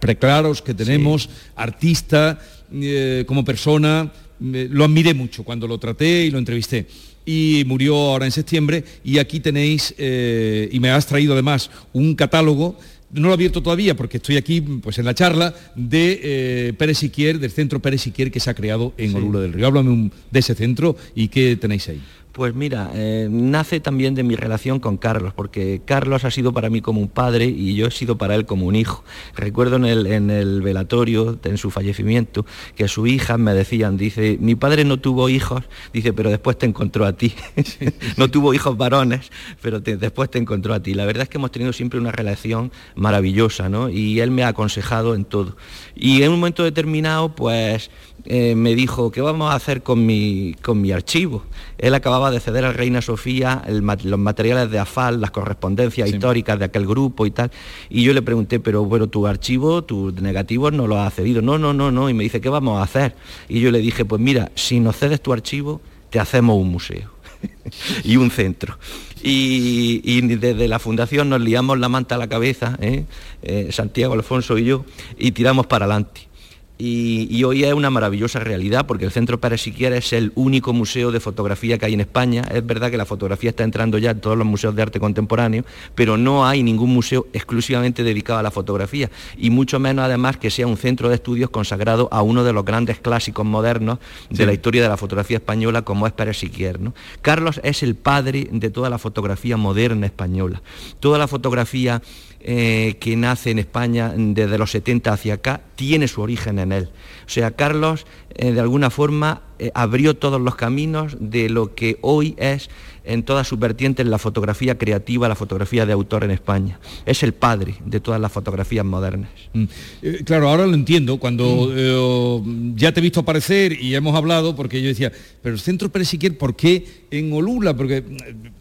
preclaros 0.00 0.62
que 0.62 0.71
tenemos, 0.74 1.28
artista, 1.56 2.38
eh, 2.72 3.24
como 3.26 3.44
persona, 3.44 4.12
lo 4.40 4.84
admiré 4.84 5.14
mucho 5.14 5.44
cuando 5.44 5.68
lo 5.68 5.78
traté 5.78 6.24
y 6.24 6.30
lo 6.30 6.38
entrevisté. 6.38 6.86
Y 7.24 7.62
murió 7.66 7.96
ahora 7.96 8.26
en 8.26 8.32
septiembre 8.32 8.84
y 9.04 9.18
aquí 9.18 9.38
tenéis, 9.40 9.94
eh, 9.98 10.68
y 10.72 10.80
me 10.80 10.90
has 10.90 11.06
traído 11.06 11.34
además 11.34 11.70
un 11.92 12.14
catálogo 12.14 12.76
no 13.12 13.28
lo 13.28 13.30
he 13.30 13.34
abierto 13.34 13.62
todavía 13.62 13.94
porque 13.94 14.16
estoy 14.16 14.36
aquí 14.36 14.60
pues, 14.60 14.98
en 14.98 15.04
la 15.04 15.14
charla 15.14 15.54
de 15.74 16.20
eh, 16.22 16.72
Pérez 16.76 16.98
Siquier, 16.98 17.38
del 17.38 17.50
centro 17.50 17.80
Pérez 17.80 18.00
Siquier 18.00 18.30
que 18.30 18.40
se 18.40 18.50
ha 18.50 18.54
creado 18.54 18.94
en 18.96 19.14
Olula 19.14 19.40
del 19.40 19.52
Río. 19.52 19.66
Háblame 19.66 20.10
de 20.30 20.40
ese 20.40 20.54
centro 20.54 20.96
y 21.14 21.28
qué 21.28 21.56
tenéis 21.56 21.88
ahí. 21.88 22.00
Pues 22.32 22.54
mira, 22.54 22.90
eh, 22.94 23.28
nace 23.30 23.78
también 23.80 24.14
de 24.14 24.22
mi 24.22 24.36
relación 24.36 24.80
con 24.80 24.96
Carlos, 24.96 25.34
porque 25.34 25.82
Carlos 25.84 26.24
ha 26.24 26.30
sido 26.30 26.54
para 26.54 26.70
mí 26.70 26.80
como 26.80 26.98
un 26.98 27.08
padre 27.08 27.44
y 27.44 27.74
yo 27.74 27.86
he 27.86 27.90
sido 27.90 28.16
para 28.16 28.34
él 28.34 28.46
como 28.46 28.64
un 28.64 28.74
hijo. 28.74 29.04
Recuerdo 29.36 29.76
en 29.76 30.30
el, 30.30 30.62
velatorio, 30.62 31.38
en 31.44 31.58
su 31.58 31.70
fallecimiento, 31.70 32.46
que 32.74 32.88
su 32.88 33.06
hija 33.06 33.36
me 33.36 33.52
decían, 33.52 33.98
dice, 33.98 34.38
mi 34.40 34.54
padre 34.54 34.84
no 34.84 34.98
tuvo 34.98 35.28
hijos, 35.28 35.64
dice, 35.92 36.14
pero 36.14 36.30
después 36.30 36.56
te 36.56 36.64
encontró 36.64 37.04
a 37.04 37.12
ti. 37.12 37.34
no 38.16 38.30
tuvo 38.30 38.54
hijos 38.54 38.78
varones, 38.78 39.30
pero 39.60 39.80
después 39.80 40.30
te 40.30 40.38
encontró 40.38 40.72
a 40.72 40.80
ti. 40.80 40.94
La 40.94 41.04
verdad 41.04 41.24
es 41.24 41.28
que 41.28 41.36
hemos 41.36 41.52
tenido 41.52 41.74
siempre 41.74 42.00
una 42.00 42.12
relación 42.12 42.72
maravillosa, 42.94 43.68
¿no? 43.68 43.90
Y 43.90 44.20
él 44.20 44.30
me 44.30 44.42
ha 44.42 44.48
aconsejado 44.48 45.14
en 45.14 45.26
todo. 45.26 45.58
Y 45.94 46.22
en 46.22 46.30
un 46.30 46.36
momento 46.36 46.64
determinado, 46.64 47.34
pues 47.34 47.90
eh, 48.24 48.54
me 48.54 48.74
dijo, 48.74 49.10
¿qué 49.10 49.20
vamos 49.20 49.50
a 49.50 49.56
hacer 49.56 49.82
con 49.82 50.06
mi, 50.06 50.54
con 50.62 50.80
mi 50.80 50.92
archivo? 50.92 51.44
Él 51.78 51.94
acababa 51.94 52.30
de 52.30 52.38
ceder 52.38 52.64
a 52.64 52.72
Reina 52.72 53.02
Sofía 53.02 53.64
los 53.66 54.18
materiales 54.18 54.70
de 54.70 54.78
AFAL, 54.78 55.20
las 55.20 55.32
correspondencias 55.32 56.08
históricas 56.08 56.58
de 56.58 56.66
aquel 56.66 56.86
grupo 56.86 57.26
y 57.26 57.32
tal. 57.32 57.50
Y 57.90 58.04
yo 58.04 58.12
le 58.12 58.22
pregunté, 58.22 58.60
pero 58.60 58.84
bueno, 58.84 59.08
tu 59.08 59.26
archivo, 59.26 59.82
tus 59.82 60.14
negativos 60.14 60.72
no 60.72 60.86
lo 60.86 60.98
has 61.00 61.14
cedido. 61.14 61.42
No, 61.42 61.58
no, 61.58 61.72
no, 61.72 61.90
no. 61.90 62.08
Y 62.08 62.14
me 62.14 62.22
dice, 62.22 62.40
¿qué 62.40 62.48
vamos 62.48 62.78
a 62.78 62.82
hacer? 62.82 63.16
Y 63.48 63.60
yo 63.60 63.70
le 63.70 63.80
dije, 63.80 64.04
pues 64.04 64.20
mira, 64.20 64.52
si 64.54 64.78
nos 64.78 64.96
cedes 64.96 65.20
tu 65.20 65.32
archivo, 65.32 65.80
te 66.10 66.20
hacemos 66.20 66.56
un 66.56 66.70
museo 66.70 67.10
y 68.04 68.16
un 68.16 68.30
centro. 68.30 68.78
Y, 69.24 70.20
desde 70.36 70.66
la 70.66 70.78
fundación 70.78 71.28
nos 71.28 71.40
liamos 71.40 71.78
la 71.78 71.88
manta 71.88 72.16
a 72.16 72.18
la 72.18 72.28
cabeza, 72.28 72.76
¿eh? 72.80 73.04
Eh, 73.42 73.68
Santiago, 73.70 74.14
Alfonso 74.14 74.58
y 74.58 74.64
yo, 74.64 74.84
y 75.16 75.32
tiramos 75.32 75.66
para 75.66 75.84
adelante. 75.84 76.31
Y, 76.78 77.44
hoy 77.44 77.64
es 77.64 77.72
una 77.74 77.90
maravillosa 77.90 78.40
realidad 78.40 78.86
porque 78.86 79.04
el 79.04 79.12
Centro 79.12 79.38
Pérez 79.38 79.60
Siquiera 79.60 79.96
es 79.96 80.12
el 80.12 80.32
único 80.34 80.72
museo 80.72 81.12
de 81.12 81.20
fotografía 81.20 81.78
que 81.78 81.86
hay 81.86 81.94
en 81.94 82.00
España. 82.00 82.42
Es 82.52 82.66
verdad 82.66 82.90
que 82.90 82.96
la 82.96 83.04
fotografía 83.04 83.50
está 83.50 83.62
entrando 83.62 83.98
ya 83.98 84.10
en 84.10 84.20
todos 84.20 84.36
los 84.36 84.46
museos 84.46 84.74
de 84.74 84.82
arte 84.82 84.98
contemporáneo, 84.98 85.64
pero 85.94 86.16
no 86.16 86.46
hay 86.46 86.62
ningún 86.62 86.90
museo 86.90 87.26
exclusivamente 87.32 88.02
dedicado 88.02 88.40
a 88.40 88.42
la 88.42 88.50
fotografía 88.50 89.10
y 89.36 89.50
mucho 89.50 89.78
menos 89.78 90.04
además 90.04 90.38
que 90.38 90.50
sea 90.50 90.66
un 90.66 90.76
centro 90.76 91.08
de 91.08 91.16
estudios 91.16 91.50
consagrado 91.50 92.08
a 92.10 92.22
uno 92.22 92.42
de 92.42 92.52
los 92.52 92.64
grandes 92.64 92.98
clásicos 92.98 93.46
modernos 93.46 93.98
de 94.30 94.46
la 94.46 94.52
historia 94.52 94.82
de 94.82 94.88
la 94.88 94.96
fotografía 94.96 95.36
española 95.36 95.82
como 95.82 96.06
es 96.06 96.12
Pérez 96.12 96.38
Siquier. 96.38 96.80
Carlos 97.20 97.60
es 97.62 97.82
el 97.82 97.94
padre 97.94 98.48
de 98.50 98.70
toda 98.70 98.90
la 98.90 98.98
fotografía 98.98 99.56
moderna 99.56 100.06
española. 100.06 100.62
Toda 101.00 101.18
la 101.18 101.28
fotografía 101.28 102.02
eh, 102.44 102.96
que 102.98 103.16
nace 103.16 103.50
en 103.50 103.58
España 103.58 104.12
desde 104.16 104.58
los 104.58 104.72
70 104.72 105.12
hacia 105.12 105.34
acá 105.34 105.60
tiene 105.76 106.08
su 106.08 106.22
origen 106.22 106.58
en 106.58 106.72
él. 106.72 106.90
O 107.24 107.28
sea, 107.28 107.52
Carlos 107.52 108.06
eh, 108.34 108.52
de 108.52 108.60
alguna 108.60 108.90
forma 108.90 109.42
eh, 109.58 109.70
abrió 109.74 110.16
todos 110.16 110.40
los 110.40 110.56
caminos 110.56 111.16
de 111.20 111.48
lo 111.48 111.74
que 111.74 111.98
hoy 112.00 112.34
es 112.38 112.68
en 113.04 113.22
todas 113.22 113.48
sus 113.48 113.58
vertientes 113.58 114.06
la 114.06 114.18
fotografía 114.18 114.78
creativa, 114.78 115.28
la 115.28 115.34
fotografía 115.34 115.84
de 115.86 115.92
autor 115.92 116.24
en 116.24 116.30
España. 116.30 116.78
Es 117.06 117.22
el 117.22 117.32
padre 117.32 117.74
de 117.84 118.00
todas 118.00 118.20
las 118.20 118.30
fotografías 118.32 118.84
modernas. 118.84 119.30
Mm. 119.52 119.64
Eh, 120.02 120.22
claro, 120.24 120.48
ahora 120.48 120.66
lo 120.66 120.74
entiendo, 120.74 121.18
cuando 121.18 121.44
Mm. 121.68 121.72
eh, 121.76 122.74
ya 122.76 122.92
te 122.92 123.00
he 123.00 123.02
visto 123.02 123.20
aparecer 123.20 123.72
y 123.80 123.94
hemos 123.94 124.14
hablado, 124.14 124.54
porque 124.54 124.80
yo 124.80 124.88
decía, 124.88 125.12
pero 125.42 125.54
el 125.54 125.60
Centro 125.60 125.90
Pérez 125.90 126.08
Siquier, 126.08 126.38
¿por 126.38 126.54
qué 126.56 126.84
en 127.10 127.32
Olula? 127.32 127.76
Porque, 127.76 128.02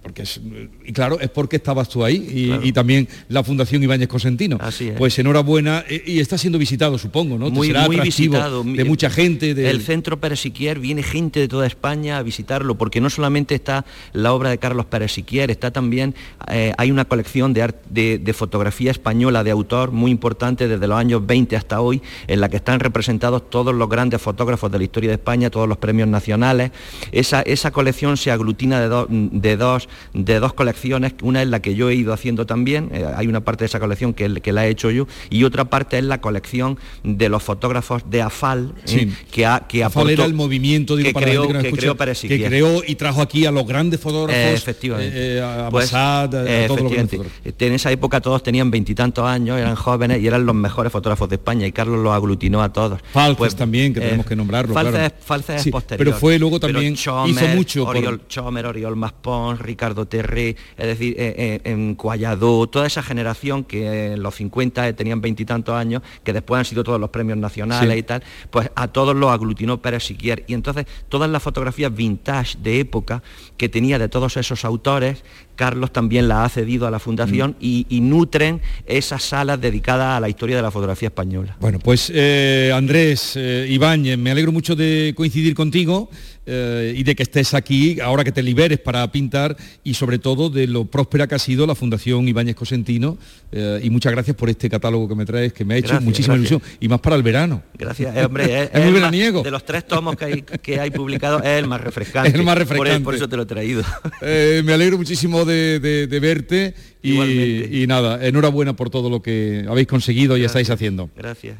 porque 0.01 0.23
es- 0.23 0.41
y 0.85 0.91
claro, 0.93 1.19
es 1.19 1.29
porque 1.29 1.55
estabas 1.57 1.87
tú 1.89 2.03
ahí 2.03 2.27
y, 2.33 2.45
Claro. 2.47 2.65
y 2.65 2.71
también 2.73 3.07
la 3.29 3.43
Fundación 3.43 3.83
Ibáñez 3.83 4.07
Cosentino. 4.07 4.57
Así 4.59 4.89
es. 4.89 4.97
Pues 4.97 5.17
enhorabuena, 5.19 5.85
eh, 5.87 6.03
y 6.05 6.19
está 6.19 6.37
siendo 6.37 6.57
visitado, 6.59 6.97
supongo, 6.97 7.37
¿no? 7.37 7.49
muy, 7.49 7.67
Será 7.67 7.85
muy 7.85 7.99
visitado. 7.99 8.63
de 8.63 8.83
mucha 8.83 9.09
gente. 9.09 9.53
de- 9.53 9.69
El 9.69 9.81
centro 9.81 10.19
Pérez 10.19 10.39
Siquier 10.39 10.79
viene 10.79 11.03
gente 11.03 11.39
de 11.39 11.47
toda 11.47 11.67
España 11.67 12.17
a 12.17 12.23
visitarlo, 12.23 12.75
porque 12.77 12.99
no 13.01 13.09
solamente 13.09 13.55
está 13.55 13.85
la 14.13 14.30
obra 14.33 14.49
de 14.49 14.57
Carlos 14.57 14.85
Pérez 14.85 15.11
Siquier, 15.11 15.51
está 15.51 15.71
también, 15.71 16.15
eh, 16.49 16.73
hay 16.77 16.91
una 16.91 17.05
colección 17.05 17.53
de, 17.53 17.73
de, 17.89 18.17
de 18.19 18.33
fotografía 18.33 18.91
española 18.91 19.43
de 19.43 19.51
autor 19.51 19.91
muy 19.91 20.11
importante 20.11 20.67
desde 20.67 20.87
los 20.87 20.97
años 20.97 21.25
20 21.25 21.55
hasta 21.55 21.81
hoy, 21.81 22.01
en 22.27 22.41
la 22.41 22.49
que 22.49 22.57
están 22.57 22.79
representados 22.79 23.49
todos 23.49 23.73
los 23.75 23.89
grandes 23.89 24.21
fotógrafos 24.21 24.71
de 24.71 24.77
la 24.77 24.83
historia 24.83 25.09
de 25.09 25.15
España, 25.15 25.49
todos 25.49 25.67
los 25.67 25.77
premios 25.77 26.07
nacionales. 26.07 26.71
Esa, 27.11 27.41
esa 27.41 27.71
colección 27.71 28.17
se 28.17 28.31
aglutina 28.31 28.79
de, 28.79 28.87
do- 28.87 29.07
de, 29.09 29.57
dos, 29.57 29.89
de 30.13 30.39
dos 30.39 30.53
colecciones, 30.53 31.13
una 31.21 31.41
es 31.41 31.47
la 31.47 31.61
que 31.61 31.75
yo 31.75 31.89
he 31.89 31.95
ido 31.95 32.13
haciendo 32.13 32.45
también, 32.45 32.89
eh, 32.93 33.05
hay 33.15 33.27
una 33.27 33.41
parte 33.41 33.63
de 33.63 33.67
esa 33.67 33.79
colección 33.79 34.13
que, 34.13 34.41
que 34.41 34.51
la 34.53 34.65
he 34.65 34.69
hecho 34.69 34.91
yo, 34.91 35.07
y 35.29 35.43
otra 35.43 35.65
parte 35.65 35.97
es 35.97 36.03
la 36.03 36.21
colección 36.21 36.77
de 37.03 37.29
los 37.29 37.43
fotógrafos 37.43 38.03
de 38.09 38.21
AFAL, 38.21 38.73
eh, 38.87 39.11
que, 39.31 39.45
ha, 39.45 39.59
que 39.67 39.83
AFAL 39.83 40.03
aportó- 40.03 40.11
era 40.13 40.25
el 40.25 40.33
movimiento 40.33 40.95
digo, 40.95 41.09
que 41.09 41.13
para 41.13 41.25
creó, 41.25 41.47
que 41.47 41.53
que 41.71 41.71
creó 41.77 41.95
Pérez 41.95 42.21
que 42.21 42.27
creó 42.47 42.81
y 42.85 42.95
trajo 42.95 43.21
aquí 43.21 43.45
a 43.45 43.51
los 43.51 43.65
grandes 43.67 43.99
fotógrafos 43.99 44.20
Efectivamente. 44.29 45.37
eh, 45.37 45.41
a 45.41 45.69
Pues, 45.69 45.91
Bassat, 45.91 46.33
a- 46.35 46.39
a 46.41 46.65
efectivamente. 46.65 47.19
En 47.59 47.73
esa 47.73 47.91
época 47.91 48.21
todos 48.21 48.43
tenían 48.43 48.69
veintitantos 48.71 49.25
años, 49.25 49.57
eran 49.59 49.75
jóvenes 49.75 50.21
y 50.21 50.27
eran 50.27 50.45
los 50.45 50.55
mejores 50.55 50.91
fotógrafos 50.91 51.29
de 51.29 51.35
España 51.35 51.65
y 51.67 51.71
Carlos 51.71 51.99
los 52.03 52.13
aglutinó 52.13 52.61
a 52.61 52.71
todos. 52.71 52.99
Falces 53.13 53.37
Pues, 53.37 53.55
también, 53.55 53.93
que 53.93 53.99
eh, 53.99 54.03
tenemos 54.03 54.25
que 54.25 54.35
nombrarlo, 54.35 54.73
Falces, 54.73 54.93
claro. 54.95 55.15
Falces 55.23 55.61
Sí, 55.61 55.71
posterior. 55.71 56.05
pero 56.05 56.17
fue 56.17 56.37
luego 56.39 56.59
también, 56.59 56.95
Chomer, 56.95 57.31
hizo 57.45 57.47
mucho 57.55 57.85
por- 57.85 57.97
Oriol 57.97 58.21
Chomer, 58.27 58.65
Oriol 58.65 58.95
Maspons, 58.95 59.59
Ricardo 59.61 60.05
Terré, 60.07 60.55
es 60.77 60.85
decir, 60.87 61.15
eh, 61.17 61.33
eh, 61.37 61.71
en 61.71 61.95
Cualladó, 61.95 62.67
toda 62.67 62.87
esa 62.87 63.03
generación 63.03 63.63
que 63.63 64.13
en 64.13 64.23
los 64.23 64.35
50 64.35 64.87
eh, 64.87 64.93
tenían 64.93 65.21
veintitantos 65.21 65.75
años, 65.75 66.01
que 66.23 66.33
después 66.33 66.59
han 66.59 66.65
sido 66.65 66.83
todos 66.83 66.99
los 66.99 67.09
premios 67.09 67.37
nacionales 67.37 67.93
Sí. 67.93 67.99
y 67.99 68.03
tal, 68.03 68.23
pues 68.49 68.69
a 68.75 68.87
todos 68.87 69.15
los 69.15 69.31
aglutinó 69.31 69.81
Pérez 69.81 70.03
Siquier. 70.03 70.43
Y 70.47 70.53
entonces 70.53 70.85
todas 71.09 71.29
las 71.29 71.41
fotografías 71.41 71.93
vintage 71.93 72.57
de 72.61 72.79
época 72.79 73.21
que 73.57 73.69
tenía 73.69 73.99
de 73.99 74.09
todos 74.11 74.37
esos 74.37 74.63
autores, 74.63 75.23
Carlos 75.55 75.91
también 75.91 76.27
las 76.27 76.45
ha 76.45 76.49
cedido 76.49 76.85
a 76.85 76.91
la 76.91 76.99
Fundación 76.99 77.55
y, 77.59 77.87
y 77.89 78.01
nutren 78.01 78.61
esas 78.85 79.23
salas 79.23 79.59
dedicadas 79.59 80.17
a 80.17 80.19
la 80.19 80.29
historia 80.29 80.55
de 80.55 80.61
la 80.61 80.69
fotografía 80.69 81.07
española. 81.07 81.57
Bueno, 81.59 81.79
pues 81.79 82.11
eh, 82.13 82.71
Andrés 82.73 83.33
eh, 83.35 83.67
Ibáñez, 83.69 84.17
me 84.17 84.31
alegro 84.31 84.51
mucho 84.51 84.75
de 84.75 85.13
coincidir 85.15 85.55
contigo 85.55 86.09
eh, 86.45 86.93
y 86.97 87.03
de 87.03 87.15
que 87.15 87.23
estés 87.23 87.53
aquí 87.53 87.99
ahora 87.99 88.23
que 88.23 88.31
te 88.31 88.41
liberes 88.41 88.79
para 88.79 89.09
pintar 89.11 89.55
y 89.83 89.93
sobre 89.93 90.17
todo 90.19 90.49
de 90.49 90.65
lo 90.67 90.85
próspera 90.85 91.27
que 91.27 91.35
ha 91.35 91.39
sido 91.39 91.67
la 91.67 91.75
Fundación 91.75 92.27
Ibáñez 92.27 92.55
Cosentino 92.55 93.17
eh, 93.51 93.79
y 93.83 93.89
muchas 93.91 94.11
gracias 94.11 94.35
por 94.35 94.49
este 94.49 94.69
catálogo 94.69 95.07
que 95.07 95.15
me 95.15 95.25
traes 95.25 95.53
que 95.53 95.63
me 95.65 95.75
ha 95.75 95.77
hecho 95.77 95.89
Gracias, 95.89 96.03
muchísima 96.03 96.35
gracias. 96.35 96.51
ilusión 96.53 96.77
y 96.79 96.87
más 96.87 96.99
para 96.99 97.15
el 97.15 97.23
verano. 97.23 97.61
Gracias, 97.77 98.15
eh, 98.17 98.25
hombre, 98.25 98.43
es, 98.63 98.69
Es 98.73 98.81
muy 98.81 98.85
más- 98.85 98.93
veraniego. 98.93 99.43
de 99.43 99.51
los 99.51 99.63
tres 99.65 99.85
tomos 99.87 100.15
que 100.15 100.25
hay, 100.25 100.41
que 100.41 100.79
hay 100.79 100.89
publicados, 100.91 101.41
es 101.43 101.49
el 101.59 101.67
más 101.67 101.79
refrescante. 101.81 102.29
Es 102.29 102.35
el 102.35 102.43
más 102.43 102.55
Por- 102.55 102.67
refrescante. 102.67 103.03
Por, 103.03 103.15
eso 103.15 103.29
te 103.29 103.35
lo 103.37 103.43
he 103.43 103.45
traído. 103.45 103.83
Me 104.21 104.73
alegro 104.73 104.97
muchísimo 104.97 105.45
de, 105.45 105.79
de- 105.79 106.07
de 106.07 106.19
verte 106.19 106.73
y, 107.03 107.81
y 107.83 107.87
nada, 107.87 108.25
enhorabuena 108.25 108.75
por 108.75 108.89
todo 108.89 109.09
lo 109.09 109.21
que 109.21 109.65
habéis 109.69 109.87
conseguido 109.87 110.37
y 110.37 110.43
estáis 110.43 110.69
haciendo. 110.69 111.09
Gracias. 111.15 111.57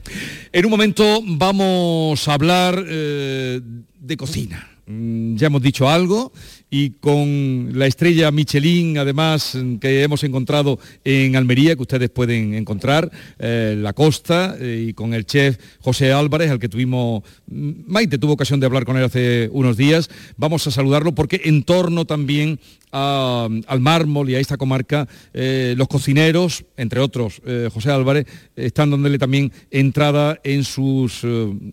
En 0.52 0.65
un 0.65 0.72
momento 0.72 1.22
vamos 1.26 2.28
a 2.28 2.34
hablar 2.34 2.84
eh, 2.88 3.60
de 4.02 4.18
cocina. 4.18 4.68
Mm, 4.88 5.36
Ya 5.38 5.48
hemos 5.48 5.62
dicho 5.62 5.88
algo 5.90 6.32
y 6.74 6.92
con 6.92 7.78
la 7.78 7.86
estrella 7.86 8.32
Michelin, 8.32 8.98
además, 8.98 9.58
que 9.82 10.04
hemos 10.04 10.24
encontrado 10.24 10.80
en 11.04 11.36
Almería, 11.36 11.76
que 11.76 11.82
ustedes 11.82 12.10
pueden 12.10 12.54
encontrar, 12.54 13.12
eh, 13.40 13.76
La 13.78 13.92
Costa, 13.92 14.56
eh, 14.58 14.86
y 14.88 14.94
con 14.94 15.14
el 15.14 15.26
chef 15.26 15.58
José 15.82 16.14
Álvarez, 16.14 16.50
al 16.50 16.60
que 16.60 16.70
tuvimos, 16.70 17.24
mm, 17.48 17.72
Maite 17.88 18.18
tuvo 18.18 18.34
ocasión 18.34 18.62
de 18.62 18.68
hablar 18.68 18.86
con 18.86 18.96
él 18.96 19.04
hace 19.04 19.50
unos 19.52 19.76
días, 19.76 20.10
vamos 20.38 20.66
a 20.66 20.72
saludarlo 20.72 21.14
porque 21.14 21.42
en 21.44 21.64
torno 21.64 22.06
también 22.06 22.58
al 22.94 23.80
mármol 23.80 24.30
y 24.30 24.36
a 24.36 24.40
esta 24.40 24.58
comarca, 24.58 25.08
eh, 25.34 25.76
los 25.78 25.88
cocineros, 25.88 26.66
entre 26.76 27.00
otros 27.00 27.42
José 27.74 27.90
Álvarez, 27.90 28.28
están 28.58 28.92
dándole 28.92 29.18
también 29.18 29.54
entrada 29.72 30.42
en 30.44 30.66
sus 30.66 31.22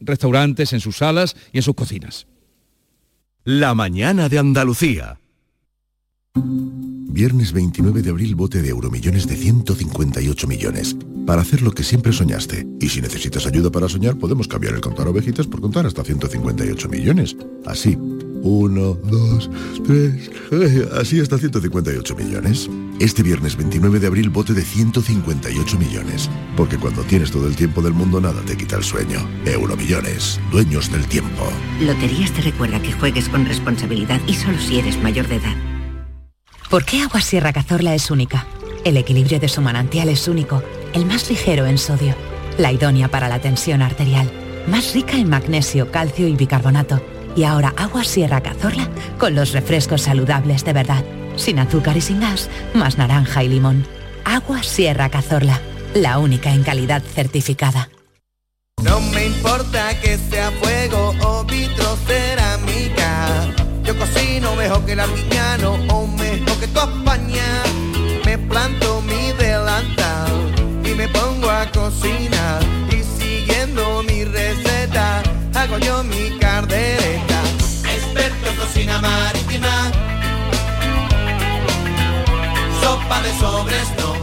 restaurantes, 0.00 0.72
en 0.72 0.80
sus 0.80 0.98
salas 0.98 1.34
y 1.52 1.56
en 1.56 1.64
sus 1.64 1.74
cocinas. 1.74 2.26
La 3.50 3.74
mañana 3.74 4.28
de 4.28 4.38
Andalucía. 4.38 5.18
Viernes 6.34 7.54
29 7.54 8.02
de 8.02 8.10
abril, 8.10 8.34
bote 8.34 8.60
de 8.60 8.68
euromillones 8.68 9.26
de 9.26 9.36
158 9.36 10.46
millones. 10.46 10.94
Para 11.28 11.42
hacer 11.42 11.60
lo 11.60 11.72
que 11.72 11.84
siempre 11.84 12.10
soñaste. 12.10 12.66
Y 12.80 12.88
si 12.88 13.02
necesitas 13.02 13.44
ayuda 13.44 13.70
para 13.70 13.86
soñar, 13.86 14.16
podemos 14.16 14.48
cambiar 14.48 14.72
el 14.72 14.80
contar 14.80 15.06
ovejitas 15.08 15.46
por 15.46 15.60
contar 15.60 15.84
hasta 15.84 16.02
158 16.02 16.88
millones. 16.88 17.36
Así. 17.66 17.98
Uno, 18.40 18.94
dos, 18.94 19.50
tres, 19.84 20.30
eh, 20.50 20.88
así 20.98 21.20
hasta 21.20 21.36
158 21.36 22.16
millones. 22.16 22.70
Este 22.98 23.22
viernes 23.22 23.58
29 23.58 24.00
de 24.00 24.06
abril, 24.06 24.30
bote 24.30 24.54
de 24.54 24.62
158 24.62 25.78
millones. 25.78 26.30
Porque 26.56 26.78
cuando 26.78 27.02
tienes 27.02 27.30
todo 27.30 27.46
el 27.46 27.56
tiempo 27.56 27.82
del 27.82 27.92
mundo, 27.92 28.22
nada 28.22 28.40
te 28.46 28.56
quita 28.56 28.76
el 28.76 28.84
sueño. 28.84 29.18
Euromillones, 29.44 30.40
dueños 30.50 30.90
del 30.90 31.06
tiempo. 31.08 31.46
Loterías 31.82 32.32
te 32.32 32.40
recuerda 32.40 32.80
que 32.80 32.92
juegues 32.92 33.28
con 33.28 33.44
responsabilidad 33.44 34.22
y 34.26 34.32
solo 34.32 34.58
si 34.58 34.78
eres 34.78 34.98
mayor 35.02 35.28
de 35.28 35.36
edad. 35.36 35.56
¿Por 36.70 36.86
qué 36.86 37.02
Agua 37.02 37.20
Sierra 37.20 37.52
Cazorla 37.52 37.94
es 37.94 38.10
única? 38.10 38.46
El 38.84 38.96
equilibrio 38.96 39.38
de 39.38 39.48
su 39.48 39.60
manantial 39.60 40.08
es 40.08 40.28
único, 40.28 40.62
el 40.92 41.06
más 41.06 41.28
ligero 41.28 41.66
en 41.66 41.78
sodio, 41.78 42.14
la 42.58 42.72
idónea 42.72 43.08
para 43.08 43.28
la 43.28 43.40
tensión 43.40 43.82
arterial, 43.82 44.30
más 44.66 44.94
rica 44.94 45.16
en 45.16 45.28
magnesio, 45.28 45.90
calcio 45.90 46.28
y 46.28 46.36
bicarbonato. 46.36 47.00
Y 47.36 47.44
ahora 47.44 47.72
Agua 47.76 48.04
Sierra 48.04 48.40
Cazorla 48.40 48.88
con 49.18 49.34
los 49.34 49.52
refrescos 49.52 50.02
saludables 50.02 50.64
de 50.64 50.72
verdad, 50.72 51.04
sin 51.36 51.58
azúcar 51.58 51.96
y 51.96 52.00
sin 52.00 52.20
gas, 52.20 52.48
más 52.74 52.98
naranja 52.98 53.44
y 53.44 53.48
limón. 53.48 53.86
Agua 54.24 54.62
Sierra 54.62 55.08
Cazorla, 55.08 55.60
la 55.94 56.18
única 56.18 56.52
en 56.52 56.64
calidad 56.64 57.02
certificada. 57.02 57.88
No 58.82 59.00
me 59.00 59.26
importa 59.26 59.98
que 60.00 60.18
sea 60.18 60.50
fuego 60.52 61.14
o 61.20 61.44
vitrocerámica. 61.44 63.28
Yo 63.84 63.96
cocino 63.98 64.54
mejor 64.54 64.84
que 64.84 64.92
el 64.92 65.00
o 65.00 66.06
mejor 66.06 66.60
que 66.60 66.68
tu 66.68 66.80
España. 66.80 67.62
Me 68.24 68.38
planto 68.38 68.97
me 71.12 71.18
pongo 71.20 71.50
a 71.50 71.66
cocinar. 71.70 72.62
Y 72.90 73.02
siguiendo 73.22 74.02
mi 74.02 74.24
receta, 74.24 75.22
hago 75.54 75.78
yo 75.78 76.02
mi 76.04 76.38
cardereta. 76.38 77.42
Experto 77.94 78.50
en 78.50 78.56
cocina 78.56 79.00
marítima. 79.00 79.92
Sopa 82.82 83.22
de 83.22 83.32
sobres 83.38 83.88
no. 83.98 84.18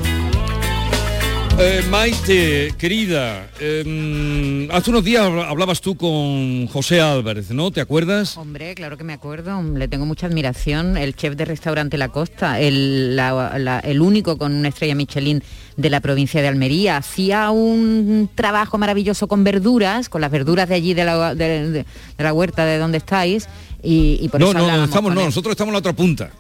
Eh, 1.58 1.82
Maite, 1.90 2.74
querida, 2.78 3.50
eh, 3.62 4.68
hace 4.74 4.90
unos 4.90 5.06
días 5.06 5.24
habla- 5.24 5.48
hablabas 5.48 5.80
tú 5.80 5.96
con 5.96 6.68
José 6.68 7.00
Álvarez, 7.00 7.50
¿no? 7.52 7.72
¿Te 7.72 7.80
acuerdas? 7.80 8.36
Hombre, 8.36 8.76
claro 8.76 8.98
que 8.98 9.06
me 9.06 9.14
acuerdo, 9.14 9.64
le 9.64 9.88
tengo 9.88 10.06
mucha 10.06 10.28
admiración, 10.28 10.98
el 10.98 11.16
chef 11.16 11.38
de 11.38 11.46
restaurante 11.46 11.98
La 11.98 12.10
Costa, 12.10 12.60
el, 12.60 13.16
la- 13.16 13.58
la- 13.58 13.80
el 13.80 14.02
único 14.02 14.38
con 14.38 14.54
una 14.54 14.68
estrella 14.68 14.96
Michelin 14.96 15.42
de 15.78 15.90
la 15.90 16.00
provincia 16.00 16.42
de 16.42 16.48
Almería, 16.48 16.98
hacía 16.98 17.50
un 17.52 18.30
trabajo 18.34 18.78
maravilloso 18.78 19.28
con 19.28 19.44
verduras, 19.44 20.08
con 20.10 20.22
las 20.22 20.32
verduras 20.32 20.70
de 20.70 20.76
allí 20.76 20.94
de 20.94 21.04
la, 21.06 21.36
de- 21.36 21.70
de- 21.72 21.86
de 22.18 22.24
la 22.24 22.34
huerta 22.34 22.66
de 22.66 22.78
donde 22.78 22.98
estáis, 23.00 23.48
y, 23.84 24.18
y 24.22 24.30
por 24.30 24.40
no, 24.40 24.48
eso 24.52 24.60
no, 24.60 24.78
no, 24.78 24.84
estamos, 24.86 25.14
no, 25.14 25.26
nosotros 25.26 25.52
estamos 25.52 25.70
en 25.70 25.74
la 25.74 25.80
otra 25.80 25.94
punta. 25.94 26.32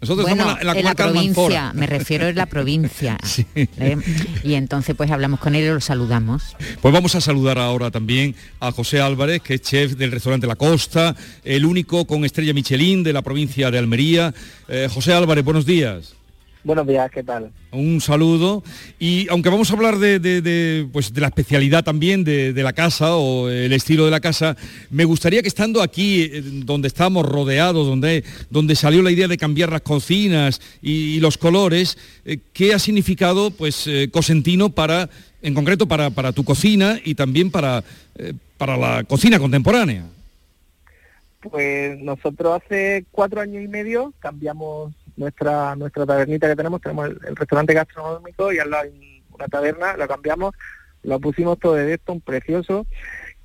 Nosotros 0.00 0.26
Bueno, 0.26 0.42
estamos 0.42 0.60
en 0.62 0.66
la, 0.66 0.78
en 0.80 0.84
la 0.84 0.94
provincia, 0.96 1.72
me 1.74 1.86
refiero 1.86 2.26
en 2.26 2.34
la 2.34 2.46
provincia. 2.46 3.16
¿eh? 3.54 3.96
Y 4.42 4.54
entonces 4.54 4.96
pues 4.96 5.08
hablamos 5.12 5.38
con 5.38 5.54
él 5.54 5.62
y 5.64 5.68
lo 5.68 5.80
saludamos. 5.80 6.56
Pues 6.80 6.92
vamos 6.92 7.14
a 7.14 7.20
saludar 7.20 7.56
ahora 7.60 7.92
también 7.92 8.34
a 8.58 8.72
José 8.72 9.00
Álvarez, 9.00 9.42
que 9.42 9.54
es 9.54 9.62
chef 9.62 9.92
del 9.92 10.10
restaurante 10.10 10.48
La 10.48 10.56
Costa, 10.56 11.14
el 11.44 11.64
único 11.64 12.04
con 12.04 12.24
estrella 12.24 12.52
Michelin 12.52 13.04
de 13.04 13.12
la 13.12 13.22
provincia 13.22 13.70
de 13.70 13.78
Almería. 13.78 14.34
Eh, 14.68 14.88
José 14.92 15.12
Álvarez, 15.14 15.44
buenos 15.44 15.66
días. 15.66 16.14
Buenos 16.64 16.86
días, 16.86 17.10
¿qué 17.10 17.24
tal? 17.24 17.50
Un 17.72 18.00
saludo. 18.00 18.62
Y 19.00 19.26
aunque 19.30 19.48
vamos 19.48 19.70
a 19.70 19.74
hablar 19.74 19.98
de, 19.98 20.20
de- 20.20 20.40
de, 20.42 20.86
pues, 20.92 21.12
de 21.12 21.20
la 21.20 21.26
especialidad 21.26 21.82
también 21.82 22.22
de, 22.22 22.52
de 22.52 22.62
la 22.62 22.72
casa 22.72 23.16
o 23.16 23.48
el 23.48 23.72
estilo 23.72 24.04
de 24.04 24.12
la 24.12 24.20
casa, 24.20 24.56
me 24.88 25.04
gustaría 25.04 25.42
que 25.42 25.48
estando 25.48 25.82
aquí, 25.82 26.22
eh, 26.22 26.40
donde 26.64 26.86
estamos 26.86 27.26
rodeados, 27.26 27.84
donde, 27.86 28.22
donde 28.48 28.76
salió 28.76 29.02
la 29.02 29.10
idea 29.10 29.26
de 29.26 29.38
cambiar 29.38 29.72
las 29.72 29.80
cocinas 29.80 30.60
y, 30.80 31.16
y 31.16 31.20
los 31.20 31.36
colores, 31.36 31.98
eh, 32.24 32.38
¿qué 32.52 32.74
ha 32.74 32.78
significado 32.78 33.50
pues, 33.50 33.88
eh, 33.88 34.08
Cosentino 34.12 34.68
para, 34.68 35.10
en 35.42 35.54
concreto, 35.54 35.88
para, 35.88 36.10
para 36.10 36.30
tu 36.30 36.44
cocina 36.44 37.00
y 37.04 37.16
también 37.16 37.50
para, 37.50 37.82
para 38.56 38.76
la 38.76 39.02
cocina 39.02 39.40
contemporánea? 39.40 40.04
Pues 41.40 41.98
nosotros 41.98 42.62
hace 42.64 43.04
cuatro 43.10 43.40
años 43.40 43.64
y 43.64 43.66
medio 43.66 44.12
cambiamos 44.20 44.92
nuestra 45.16 45.76
nuestra 45.76 46.06
tabernita 46.06 46.48
que 46.48 46.56
tenemos, 46.56 46.80
tenemos 46.80 47.08
el, 47.08 47.36
restaurante 47.36 47.74
gastronómico 47.74 48.52
y 48.52 48.58
al 48.58 48.70
lado 48.70 48.84
hay 48.84 49.22
una 49.30 49.48
taberna, 49.48 49.96
lo 49.96 50.08
cambiamos, 50.08 50.54
lo 51.02 51.20
pusimos 51.20 51.58
todo 51.58 51.74
de 51.74 51.94
esto, 51.94 52.12
un 52.12 52.20
precioso. 52.20 52.86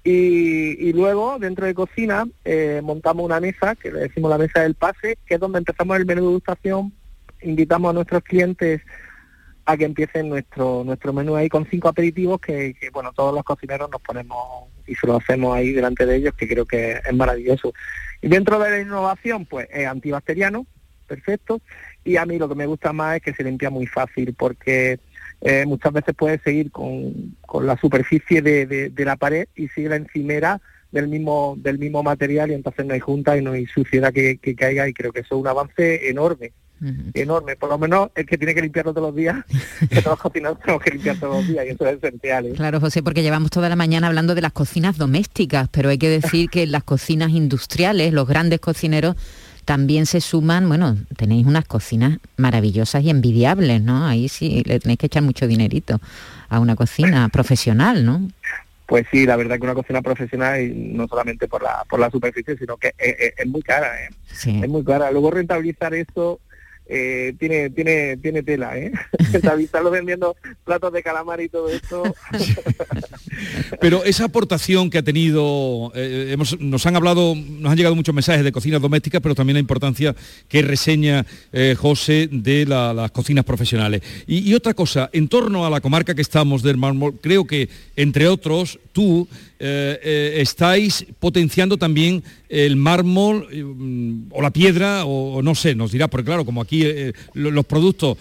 Y, 0.10 0.94
luego, 0.94 1.38
dentro 1.38 1.66
de 1.66 1.74
cocina, 1.74 2.26
eh, 2.46 2.80
montamos 2.82 3.26
una 3.26 3.42
mesa, 3.42 3.76
que 3.76 3.92
le 3.92 4.00
decimos 4.00 4.30
la 4.30 4.38
mesa 4.38 4.62
del 4.62 4.74
pase, 4.74 5.18
que 5.26 5.34
es 5.34 5.40
donde 5.40 5.58
empezamos 5.58 5.98
el 5.98 6.06
menú 6.06 6.22
de 6.22 6.28
degustación, 6.28 6.94
invitamos 7.42 7.90
a 7.90 7.94
nuestros 7.94 8.24
clientes 8.24 8.82
a 9.66 9.76
que 9.76 9.84
empiecen 9.84 10.30
nuestro 10.30 10.86
nuestro 10.86 11.12
menú 11.12 11.36
ahí 11.36 11.50
con 11.50 11.68
cinco 11.70 11.90
aperitivos 11.90 12.40
que, 12.40 12.74
que, 12.80 12.90
bueno 12.90 13.12
todos 13.12 13.36
los 13.36 13.44
cocineros 13.44 13.90
nos 13.92 14.02
ponemos 14.02 14.70
y 14.88 14.96
se 14.96 15.06
lo 15.06 15.18
hacemos 15.18 15.58
ahí 15.58 15.74
delante 15.74 16.06
de 16.06 16.16
ellos 16.16 16.34
que 16.36 16.48
creo 16.48 16.66
que 16.66 17.02
es 17.06 17.14
maravilloso. 17.14 17.74
Y 18.22 18.30
dentro 18.30 18.60
de 18.60 18.70
la 18.70 18.80
innovación 18.80 19.46
pues 19.46 19.68
es 19.72 19.86
antibacteriano 19.86 20.66
perfecto 21.08 21.62
y 22.04 22.18
a 22.18 22.26
mí 22.26 22.38
lo 22.38 22.48
que 22.48 22.56
me 22.56 22.66
gusta 22.68 22.94
más 22.94 23.16
es 23.18 23.22
que 23.24 23.34
se 23.34 23.44
limpia 23.44 23.70
muy 23.70 23.88
fácil 23.88 24.34
porque 24.38 25.00
eh, 25.42 25.66
muchas 25.66 25.94
veces 25.94 26.14
puedes 26.16 26.42
seguir 26.42 26.72
con, 26.72 27.36
con 27.46 27.66
la 27.66 27.78
superficie 27.78 28.42
de, 28.42 28.66
de- 28.66 28.90
de 28.90 29.06
la 29.06 29.16
pared 29.16 29.48
y 29.56 29.68
sigue 29.70 29.90
la 29.90 29.96
encimera 29.98 30.62
del 30.92 31.08
mismo 31.10 31.56
del 31.58 31.78
mismo 31.80 32.02
material 32.02 32.50
y 32.52 32.54
entonces 32.54 32.86
no 32.86 32.94
hay 32.94 33.00
junta 33.02 33.38
y 33.38 33.42
no 33.42 33.52
hay 33.52 33.66
suciedad 33.66 34.14
que, 34.14 34.38
que 34.38 34.56
caiga 34.56 34.88
y 34.88 34.94
creo 34.94 35.12
que 35.12 35.20
eso 35.22 35.36
es 35.36 35.42
un 35.42 35.48
avance 35.48 36.10
enorme 36.10 36.52
enorme, 37.16 37.56
por 37.56 37.70
lo 37.70 37.80
menos 37.80 38.12
el 38.14 38.28
que 38.28 38.38
tiene 38.38 38.54
que 38.54 38.62
limpiarlo 38.62 38.94
todos 38.94 39.08
los 39.08 39.16
días, 39.16 39.36
que 39.90 39.96
todos 39.96 40.12
los 40.12 40.20
cocineros 40.20 40.60
tenemos 40.60 40.84
que 40.84 40.92
limpiar 40.92 41.18
todos 41.20 41.38
los 41.38 41.48
días 41.48 41.66
y 41.66 41.70
eso 41.70 41.88
es 41.88 41.98
esencial. 41.98 42.46
¿eh? 42.46 42.52
Claro, 42.56 42.80
José, 42.80 43.02
porque 43.02 43.24
llevamos 43.24 43.50
toda 43.50 43.68
la 43.68 43.76
mañana 43.76 44.06
hablando 44.06 44.36
de 44.36 44.42
las 44.42 44.52
cocinas 44.52 44.96
domésticas, 44.96 45.70
pero 45.70 45.90
hay 45.90 45.98
que 45.98 46.08
decir 46.08 46.50
que 46.52 46.62
en 46.62 46.72
las 46.72 46.84
cocinas 46.84 47.32
industriales, 47.32 48.14
los 48.14 48.28
grandes 48.28 48.60
cocineros 48.60 49.16
también 49.68 50.06
se 50.06 50.22
suman, 50.22 50.66
bueno, 50.70 50.96
tenéis 51.18 51.46
unas 51.46 51.66
cocinas 51.66 52.20
maravillosas 52.38 53.04
y 53.04 53.10
envidiables, 53.10 53.82
¿no? 53.82 54.08
Ahí 54.08 54.30
sí 54.30 54.64
le 54.66 54.80
tenéis 54.80 54.98
que 54.98 55.08
echar 55.08 55.24
mucho 55.24 55.46
dinerito 55.46 56.00
a 56.48 56.62
una 56.62 56.78
cocina 56.78 57.28
profesional, 57.34 58.06
¿no? 58.06 58.30
Pues 58.86 59.06
sí, 59.12 59.26
la 59.26 59.36
verdad 59.36 59.58
que 59.58 59.64
una 59.64 59.74
cocina 59.76 60.02
profesional 60.02 60.62
y 60.62 60.74
no 60.74 61.06
solamente 61.10 61.50
por 61.50 61.62
la 61.62 61.84
por 61.90 62.00
la 62.00 62.10
superficie, 62.10 62.56
sino 62.58 62.78
que 62.78 62.94
es, 62.98 63.16
es- 63.20 63.34
es 63.40 63.46
muy 63.48 63.62
cara, 63.62 63.88
¿eh? 64.06 64.10
Sí. 64.32 64.58
es 64.64 64.70
muy 64.70 64.86
cara. 64.86 65.12
Luego 65.12 65.32
rentabilizar 65.32 65.94
eso 65.94 66.40
eh, 66.90 67.34
tiene 67.40 67.70
tiene 67.70 68.18
tiene 68.18 68.44
tela, 68.44 68.78
¿eh? 68.78 68.92
rentabilizarlo 69.32 69.92
vendiendo 69.92 70.36
platos 70.64 70.92
de 70.94 71.04
calamar 71.04 71.42
y 71.42 71.50
todo 71.50 71.70
esto. 71.70 72.04
Pero 73.82 74.04
esa 74.04 74.26
aportación 74.26 74.90
que 74.90 74.98
ha 75.00 75.04
tenido, 75.04 75.92
eh, 75.96 76.30
hemos- 76.32 76.60
nos 76.60 76.86
han 76.86 76.96
hablado, 76.96 77.36
nos 77.36 77.72
han 77.72 77.78
llegado 77.78 77.96
muchos 77.96 78.16
mensajes 78.16 78.44
de 78.44 78.52
cocinas 78.52 78.82
domésticas, 78.82 79.22
pero 79.22 79.36
también 79.36 79.56
la 79.56 79.60
importancia 79.60 80.16
que 80.48 80.62
reseña 80.62 81.26
eh, 81.54 81.76
José 81.78 82.30
de 82.32 82.66
la- 82.66 82.94
las 82.94 83.12
cocinas 83.12 83.46
profesionales. 83.46 84.02
Y 84.26 84.54
otra 84.54 84.74
cosa, 84.74 85.10
en 85.14 85.28
torno 85.28 85.66
a 85.66 85.70
la 85.70 85.82
comarca 85.82 86.16
que 86.16 86.22
estamos 86.22 86.64
del 86.64 86.78
mármol, 86.78 87.16
creo 87.22 87.46
que, 87.46 87.70
entre 87.96 88.28
otros, 88.28 88.80
tú 88.94 89.28
eh, 89.60 90.00
eh, 90.04 90.34
estáis 90.42 91.06
potenciando 91.20 91.78
también 91.78 92.24
el 92.50 92.76
mármol 92.76 93.48
eh, 93.52 93.64
mm, 93.64 94.28
o 94.32 94.42
la 94.42 94.52
piedra, 94.52 95.06
o, 95.06 95.42
no 95.42 95.56
sé, 95.56 95.76
nos 95.76 95.92
dirá, 95.92 96.08
porque 96.08 96.26
claro, 96.26 96.46
como 96.46 96.62
aquí 96.62 96.84
lo- 97.34 97.52
los 97.52 97.66
productos 97.66 98.18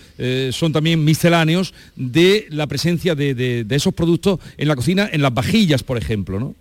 son 0.51 0.73
también 0.73 1.05
misceláneos, 1.05 1.75
de 1.95 2.47
la 2.51 2.67
presencia 2.67 3.15
de, 3.15 3.35
de- 3.35 3.67
esos 3.77 3.93
productos 3.95 4.41
en 4.57 4.69
la 4.69 4.77
cocina, 4.77 5.09
en 5.13 5.21
las 5.23 5.35
vajillas, 5.35 5.83
por 5.83 5.99
ejemplo, 5.99 6.41
¿no? 6.41 6.55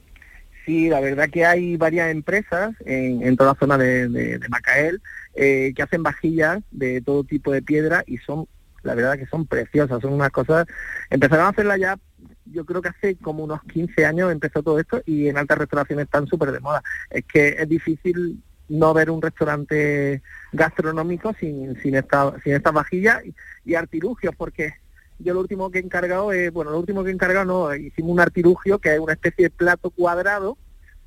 Sí, 0.66 0.90
la 0.90 1.00
verdad 1.00 1.30
que 1.30 1.46
hay 1.46 1.78
varias 1.78 2.12
empresas 2.12 2.76
en, 2.86 3.22
en 3.22 3.38
toda 3.38 3.54
la 3.54 3.60
zona 3.60 3.78
de, 3.78 4.10
de- 4.10 4.40
Macael 4.50 5.02
que 5.36 5.76
hacen 5.84 6.02
vajillas 6.04 6.60
de 6.72 7.02
todo 7.02 7.24
tipo 7.24 7.52
de 7.52 7.62
piedra 7.62 8.04
y 8.08 8.18
son, 8.18 8.48
la 8.84 8.96
verdad 8.96 9.18
que 9.18 9.26
son 9.28 9.46
preciosas, 9.46 10.02
son 10.02 10.14
unas 10.14 10.32
cosas, 10.32 10.66
empezaron 11.10 11.46
a 11.46 11.50
hacerla 11.50 11.78
ya, 11.78 11.98
yo 12.46 12.66
creo 12.66 12.82
que 12.82 12.90
hace 12.90 13.16
como 13.16 13.44
unos 13.44 13.62
15 13.64 14.06
años 14.06 14.32
empezó 14.32 14.64
todo 14.64 14.80
esto 14.80 15.02
y 15.06 15.28
en 15.28 15.38
alta 15.38 15.56
restauración 15.56 16.00
están 16.00 16.28
súper 16.28 16.52
de 16.52 16.60
moda. 16.60 16.84
Es 17.10 17.26
que 17.26 17.50
es 17.50 17.68
difícil 17.68 18.42
no 18.70 18.94
ver 18.94 19.10
un 19.10 19.22
restaurante 19.22 20.22
gastronómico 20.52 21.34
sin, 21.40 21.80
sin, 21.82 21.96
esta, 21.96 22.34
sin 22.44 22.54
estas 22.54 22.74
vajillas 22.74 23.24
y, 23.26 23.36
y 23.66 23.76
artilugios, 23.76 24.36
porque 24.36 24.74
yo 25.20 25.34
lo 25.34 25.40
último 25.40 25.72
que 25.72 25.80
he 25.80 25.82
encargado 25.82 26.32
es, 26.32 26.52
bueno, 26.52 26.72
lo 26.72 26.80
último 26.80 27.04
que 27.04 27.10
he 27.10 27.14
encargado 27.14 27.46
no, 27.46 27.76
hicimos 27.76 28.12
un 28.12 28.20
artilugio 28.20 28.80
que 28.80 28.94
es 28.94 29.00
una 29.00 29.14
especie 29.14 29.46
de 29.46 29.50
plato 29.50 29.90
cuadrado 29.90 30.58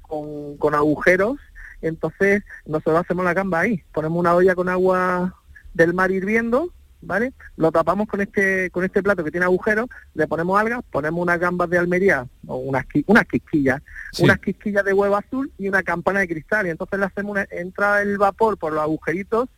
con, 0.03 0.57
con 0.57 0.74
agujeros, 0.74 1.36
entonces 1.82 2.43
nosotros 2.64 3.01
hacemos 3.01 3.24
la 3.24 3.34
gamba 3.34 3.61
ahí, 3.61 3.82
ponemos 3.93 4.18
una 4.18 4.34
olla 4.34 4.55
con 4.55 4.68
agua 4.68 5.34
del 5.74 5.95
mar 5.95 6.11
hirviendo, 6.11 6.72
¿vale? 7.01 7.33
Lo 7.57 7.71
tapamos 7.73 8.09
con 8.09 8.21
este 8.21 8.71
con 8.71 8.85
este 8.85 9.03
plato 9.03 9.23
que 9.25 9.31
tiene 9.31 9.45
agujeros, 9.47 9.87
le 10.15 10.27
ponemos 10.27 10.59
algas, 10.61 10.81
ponemos 10.91 11.23
unas 11.23 11.39
gambas 11.39 11.71
de 11.71 11.79
Almería 11.79 12.27
o 12.47 12.57
unas 12.57 12.85
unas 13.07 13.25
quisquillas, 13.27 13.81
Sí. 14.13 14.25
unas 14.25 14.39
quisquillas 14.39 14.85
de 14.85 14.93
huevo 14.93 15.17
azul 15.17 15.51
y 15.59 15.69
una 15.69 15.83
campana 15.83 16.21
de 16.21 16.29
cristal 16.29 16.67
y 16.67 16.71
entonces 16.71 16.99
le 16.99 17.07
hacemos 17.07 17.33
una, 17.33 17.47
entra 17.51 18.03
el 18.03 18.19
vapor 18.19 18.57
por 18.59 18.73
los 18.73 18.83
agujeritos 18.83 19.49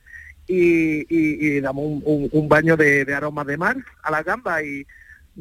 y, 0.46 1.00
y- 1.14 1.46
y 1.56 1.60
damos 1.60 1.84
un, 1.84 2.02
un- 2.04 2.28
un 2.32 2.48
baño 2.48 2.76
de, 2.76 3.04
de 3.04 3.14
aromas 3.14 3.46
de 3.46 3.56
mar 3.56 3.76
a 4.02 4.10
la 4.10 4.22
gamba 4.22 4.62
y 4.62 4.84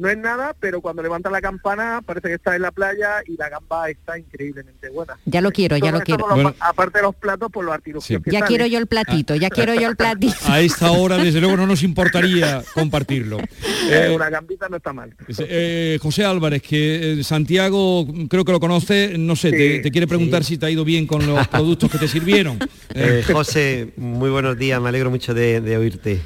no 0.00 0.08
es 0.08 0.16
nada, 0.16 0.56
pero 0.58 0.80
cuando 0.80 1.02
levanta 1.02 1.28
la 1.30 1.40
campana 1.40 2.02
parece 2.04 2.28
que 2.28 2.34
está 2.34 2.56
en 2.56 2.62
la 2.62 2.70
playa 2.72 3.22
y 3.26 3.36
la 3.36 3.48
gamba 3.50 3.90
está 3.90 4.18
increíblemente 4.18 4.88
buena. 4.88 5.16
Ya 5.26 5.40
lo 5.42 5.50
quiero, 5.52 5.76
ya 5.76 5.92
lo 5.92 6.00
quiero. 6.00 6.26
aparte 6.58 6.98
de 6.98 7.02
los 7.02 7.14
platos, 7.14 7.50
por 7.52 7.64
los 7.64 7.74
artilugios. 7.74 8.22
que 8.22 8.30
Ya 8.30 8.40
quiero 8.42 8.64
yo 8.66 8.78
el 8.78 8.86
platito, 8.86 9.34
ya 9.36 9.50
quiero 9.50 9.74
yo 9.74 9.88
el 9.88 9.96
platito. 9.96 10.34
A 10.46 10.60
esta 10.60 10.90
hora, 10.90 11.18
desde 11.18 11.40
luego, 11.40 11.56
no 11.56 11.66
nos 11.66 11.82
importaría 11.82 12.62
compartirlo. 12.74 13.38
Eh, 13.90 14.06
Eh, 14.06 14.14
una 14.14 14.30
gambita 14.30 14.68
no 14.68 14.76
está 14.76 14.92
mal. 14.92 15.12
eh, 15.38 15.98
José 16.00 16.24
Álvarez, 16.24 16.62
que 16.62 17.20
eh, 17.20 17.24
Santiago 17.24 18.06
creo 18.28 18.44
que 18.44 18.52
lo 18.52 18.60
conoce, 18.60 19.16
no 19.18 19.34
sé, 19.34 19.50
te, 19.50 19.80
te 19.80 19.90
quiere 19.90 20.06
preguntar 20.06 20.44
si 20.44 20.58
te 20.58 20.66
ha 20.66 20.70
ido 20.70 20.84
bien 20.84 21.06
con 21.06 21.26
los 21.26 21.48
productos 21.48 21.90
que 21.90 21.98
te 21.98 22.06
sirvieron. 22.08 22.58
Eh, 22.94 23.22
José, 23.30 23.92
muy 23.96 24.30
buenos 24.30 24.58
días, 24.58 24.80
me 24.80 24.88
alegro 24.88 25.10
mucho 25.10 25.32
de, 25.32 25.60
de 25.60 25.76
oírte. 25.76 26.20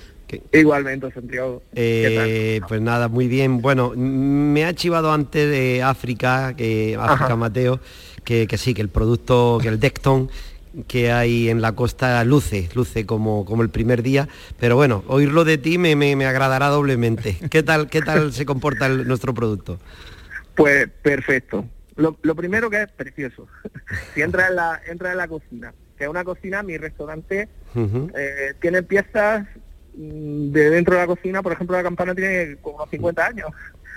Igualmente, 0.52 1.10
Santiago. 1.12 1.62
Eh, 1.74 2.60
pues 2.68 2.80
nada, 2.80 3.08
muy 3.08 3.28
bien. 3.28 3.60
Bueno, 3.62 3.92
me 3.96 4.64
ha 4.64 4.74
chivado 4.74 5.12
antes 5.12 5.48
de 5.50 5.82
África, 5.82 6.54
que 6.56 6.96
África 6.98 7.24
Ajá. 7.26 7.36
Mateo, 7.36 7.80
que, 8.24 8.46
que 8.46 8.58
sí, 8.58 8.74
que 8.74 8.82
el 8.82 8.88
producto, 8.88 9.58
que 9.62 9.68
el 9.68 9.80
Decton 9.80 10.30
que 10.88 11.12
hay 11.12 11.50
en 11.50 11.62
la 11.62 11.70
costa 11.72 12.24
luce, 12.24 12.68
luce 12.74 13.06
como, 13.06 13.44
como 13.44 13.62
el 13.62 13.68
primer 13.70 14.02
día, 14.02 14.28
pero 14.58 14.74
bueno, 14.74 15.04
oírlo 15.06 15.44
de 15.44 15.56
ti 15.56 15.78
me, 15.78 15.94
me- 15.94 16.16
me 16.16 16.26
agradará 16.26 16.66
doblemente. 16.66 17.36
¿Qué 17.48 17.62
tal, 17.62 17.88
qué 17.88 18.02
tal 18.02 18.32
se 18.32 18.44
comporta 18.44 18.86
el- 18.86 19.06
nuestro 19.06 19.32
producto? 19.34 19.78
Pues 20.56 20.88
perfecto. 21.00 21.64
Lo, 21.94 22.18
lo 22.22 22.34
primero 22.34 22.70
que 22.70 22.82
es 22.82 22.90
precioso. 22.90 23.46
si 24.16 24.22
entra 24.22 24.48
en 24.48 24.56
la 24.56 24.80
entra 24.90 25.12
en 25.12 25.18
la 25.18 25.28
cocina, 25.28 25.72
que 25.96 26.04
es 26.04 26.10
una 26.10 26.24
cocina, 26.24 26.64
mi 26.64 26.76
restaurante 26.76 27.48
eh, 27.76 28.54
tiene 28.60 28.82
piezas 28.82 29.46
de 29.96 30.70
dentro 30.70 30.94
de 30.94 31.00
la 31.00 31.06
cocina, 31.06 31.42
por 31.42 31.52
ejemplo, 31.52 31.76
la 31.76 31.82
campana 31.82 32.14
tiene 32.14 32.56
como 32.60 32.76
unos 32.76 32.90
50 32.90 33.26
años. 33.26 33.48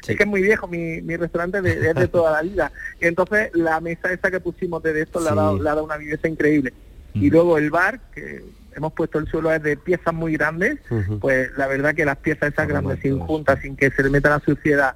Es 0.08 0.16
que 0.16 0.24
es 0.24 0.30
muy 0.30 0.42
viejo 0.42 0.68
mi, 0.68 1.02
mi 1.02 1.18
restaurante 1.18 1.62
de, 1.62 1.90
es 1.90 1.96
de 1.96 2.08
toda 2.12 2.32
la 2.32 2.42
vida. 2.42 2.72
Y 3.02 3.08
entonces 3.08 3.50
la 3.54 3.80
mesa 3.82 4.12
esa 4.14 4.30
que 4.32 4.40
pusimos 4.40 4.82
de 4.84 5.02
esto 5.02 5.20
le, 5.20 5.28
ha 5.28 5.32
Sí. 5.32 5.36
dado, 5.38 5.56
le 5.58 5.70
ha 5.70 5.74
dado 5.74 5.84
una 5.86 5.98
viveza 5.98 6.28
increíble. 6.28 6.74
Y 7.14 7.30
luego 7.32 7.58
el 7.58 7.72
bar, 7.72 8.00
que 8.14 8.44
hemos 8.76 8.94
puesto 8.94 9.18
el 9.18 9.28
suelo 9.28 9.52
es 9.52 9.64
de 9.64 9.76
piezas 9.76 10.14
muy 10.14 10.34
grandes, 10.34 10.78
pues 11.20 11.50
la 11.58 11.66
verdad 11.66 11.96
que 11.96 12.06
las 12.06 12.18
piezas 12.18 12.54
esas 12.54 12.68
grandes 12.68 13.00
sin 13.02 13.18
juntas, 13.20 13.60
sin 13.62 13.76
que 13.76 13.90
se 13.90 14.04
le 14.04 14.10
meta 14.12 14.30
la 14.30 14.40
suciedad 14.40 14.96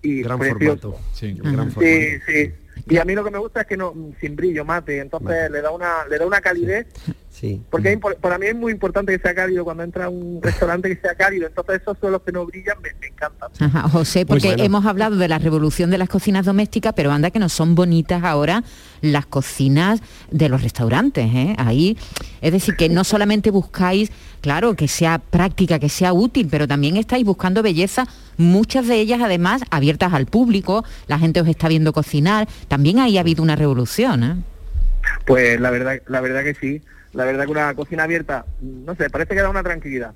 y 0.00 0.22
Gran 0.22 0.38
precioso. 0.38 0.92
formato. 0.92 1.00
Sí, 1.12 1.36
Ujú. 1.42 1.70
sí, 1.80 2.18
sí. 2.26 2.54
Y 2.88 2.96
a 2.96 3.04
mí 3.04 3.14
lo 3.14 3.22
que 3.24 3.30
me 3.30 3.38
gusta 3.38 3.60
es 3.60 3.66
que 3.66 3.76
no 3.76 3.94
sin 4.20 4.34
brillo 4.36 4.64
mate, 4.64 4.98
entonces 4.98 5.50
le 5.50 5.60
da 5.60 5.70
una 5.70 6.06
le 6.08 6.18
da 6.18 6.26
una 6.26 6.40
calidez 6.40 6.86
Sí. 7.04 7.12
Porque 7.70 7.98
para 8.20 8.38
mí 8.38 8.46
es 8.46 8.54
muy 8.54 8.72
importante 8.72 9.16
que 9.16 9.22
sea 9.22 9.34
cálido 9.34 9.64
cuando 9.64 9.82
entra 9.82 10.06
a 10.06 10.08
un 10.08 10.40
restaurante 10.42 10.88
que 10.88 11.00
sea 11.00 11.14
cálido. 11.14 11.46
Entonces 11.46 11.82
esos 11.82 11.96
son 12.00 12.12
los 12.12 12.22
que 12.22 12.32
no 12.32 12.46
brillan, 12.46 12.76
me, 12.82 12.90
me 13.00 13.08
encantan. 13.08 13.50
Ajá, 13.58 13.88
José, 13.88 14.24
Pues 14.26 14.42
porque 14.42 14.54
bueno. 14.54 14.64
hemos 14.64 14.86
hablado 14.86 15.16
de 15.16 15.28
la 15.28 15.38
revolución 15.38 15.90
de 15.90 15.98
las 15.98 16.08
cocinas 16.08 16.44
domésticas, 16.46 16.92
pero 16.94 17.10
anda 17.12 17.30
que 17.30 17.38
no 17.38 17.48
son 17.48 17.74
bonitas 17.74 18.22
ahora 18.24 18.62
las 19.00 19.26
cocinas 19.26 20.00
de 20.30 20.48
los 20.48 20.62
restaurantes. 20.62 21.26
¿eh? 21.34 21.54
Ahí, 21.58 21.96
es 22.40 22.52
decir, 22.52 22.76
que 22.76 22.88
no 22.88 23.04
solamente 23.04 23.50
buscáis, 23.50 24.10
claro, 24.40 24.74
que 24.74 24.88
sea 24.88 25.18
práctica, 25.18 25.78
que 25.78 25.88
sea 25.88 26.12
útil, 26.12 26.48
pero 26.50 26.66
también 26.66 26.96
estáis 26.96 27.24
buscando 27.24 27.62
belleza, 27.62 28.06
muchas 28.36 28.86
de 28.86 28.96
ellas 29.00 29.20
además 29.22 29.62
abiertas 29.70 30.12
al 30.12 30.26
público, 30.26 30.84
la 31.06 31.18
gente 31.18 31.40
os 31.40 31.48
está 31.48 31.68
viendo 31.68 31.92
cocinar, 31.92 32.48
también 32.68 32.98
ahí 32.98 33.18
ha 33.18 33.20
habido 33.20 33.42
una 33.42 33.56
revolución. 33.56 34.24
¿eh? 34.24 34.36
Pues 35.26 35.60
la 35.60 35.70
verdad, 35.70 36.00
la 36.06 36.20
verdad 36.20 36.42
que 36.42 36.54
sí. 36.54 36.82
La 37.14 37.24
verdad 37.24 37.44
que 37.44 37.52
una 37.52 37.74
cocina 37.74 38.04
abierta, 38.04 38.44
no 38.60 38.94
sé, 38.96 39.08
parece 39.08 39.34
que 39.34 39.40
da 39.40 39.48
una 39.48 39.62
tranquilidad. 39.62 40.12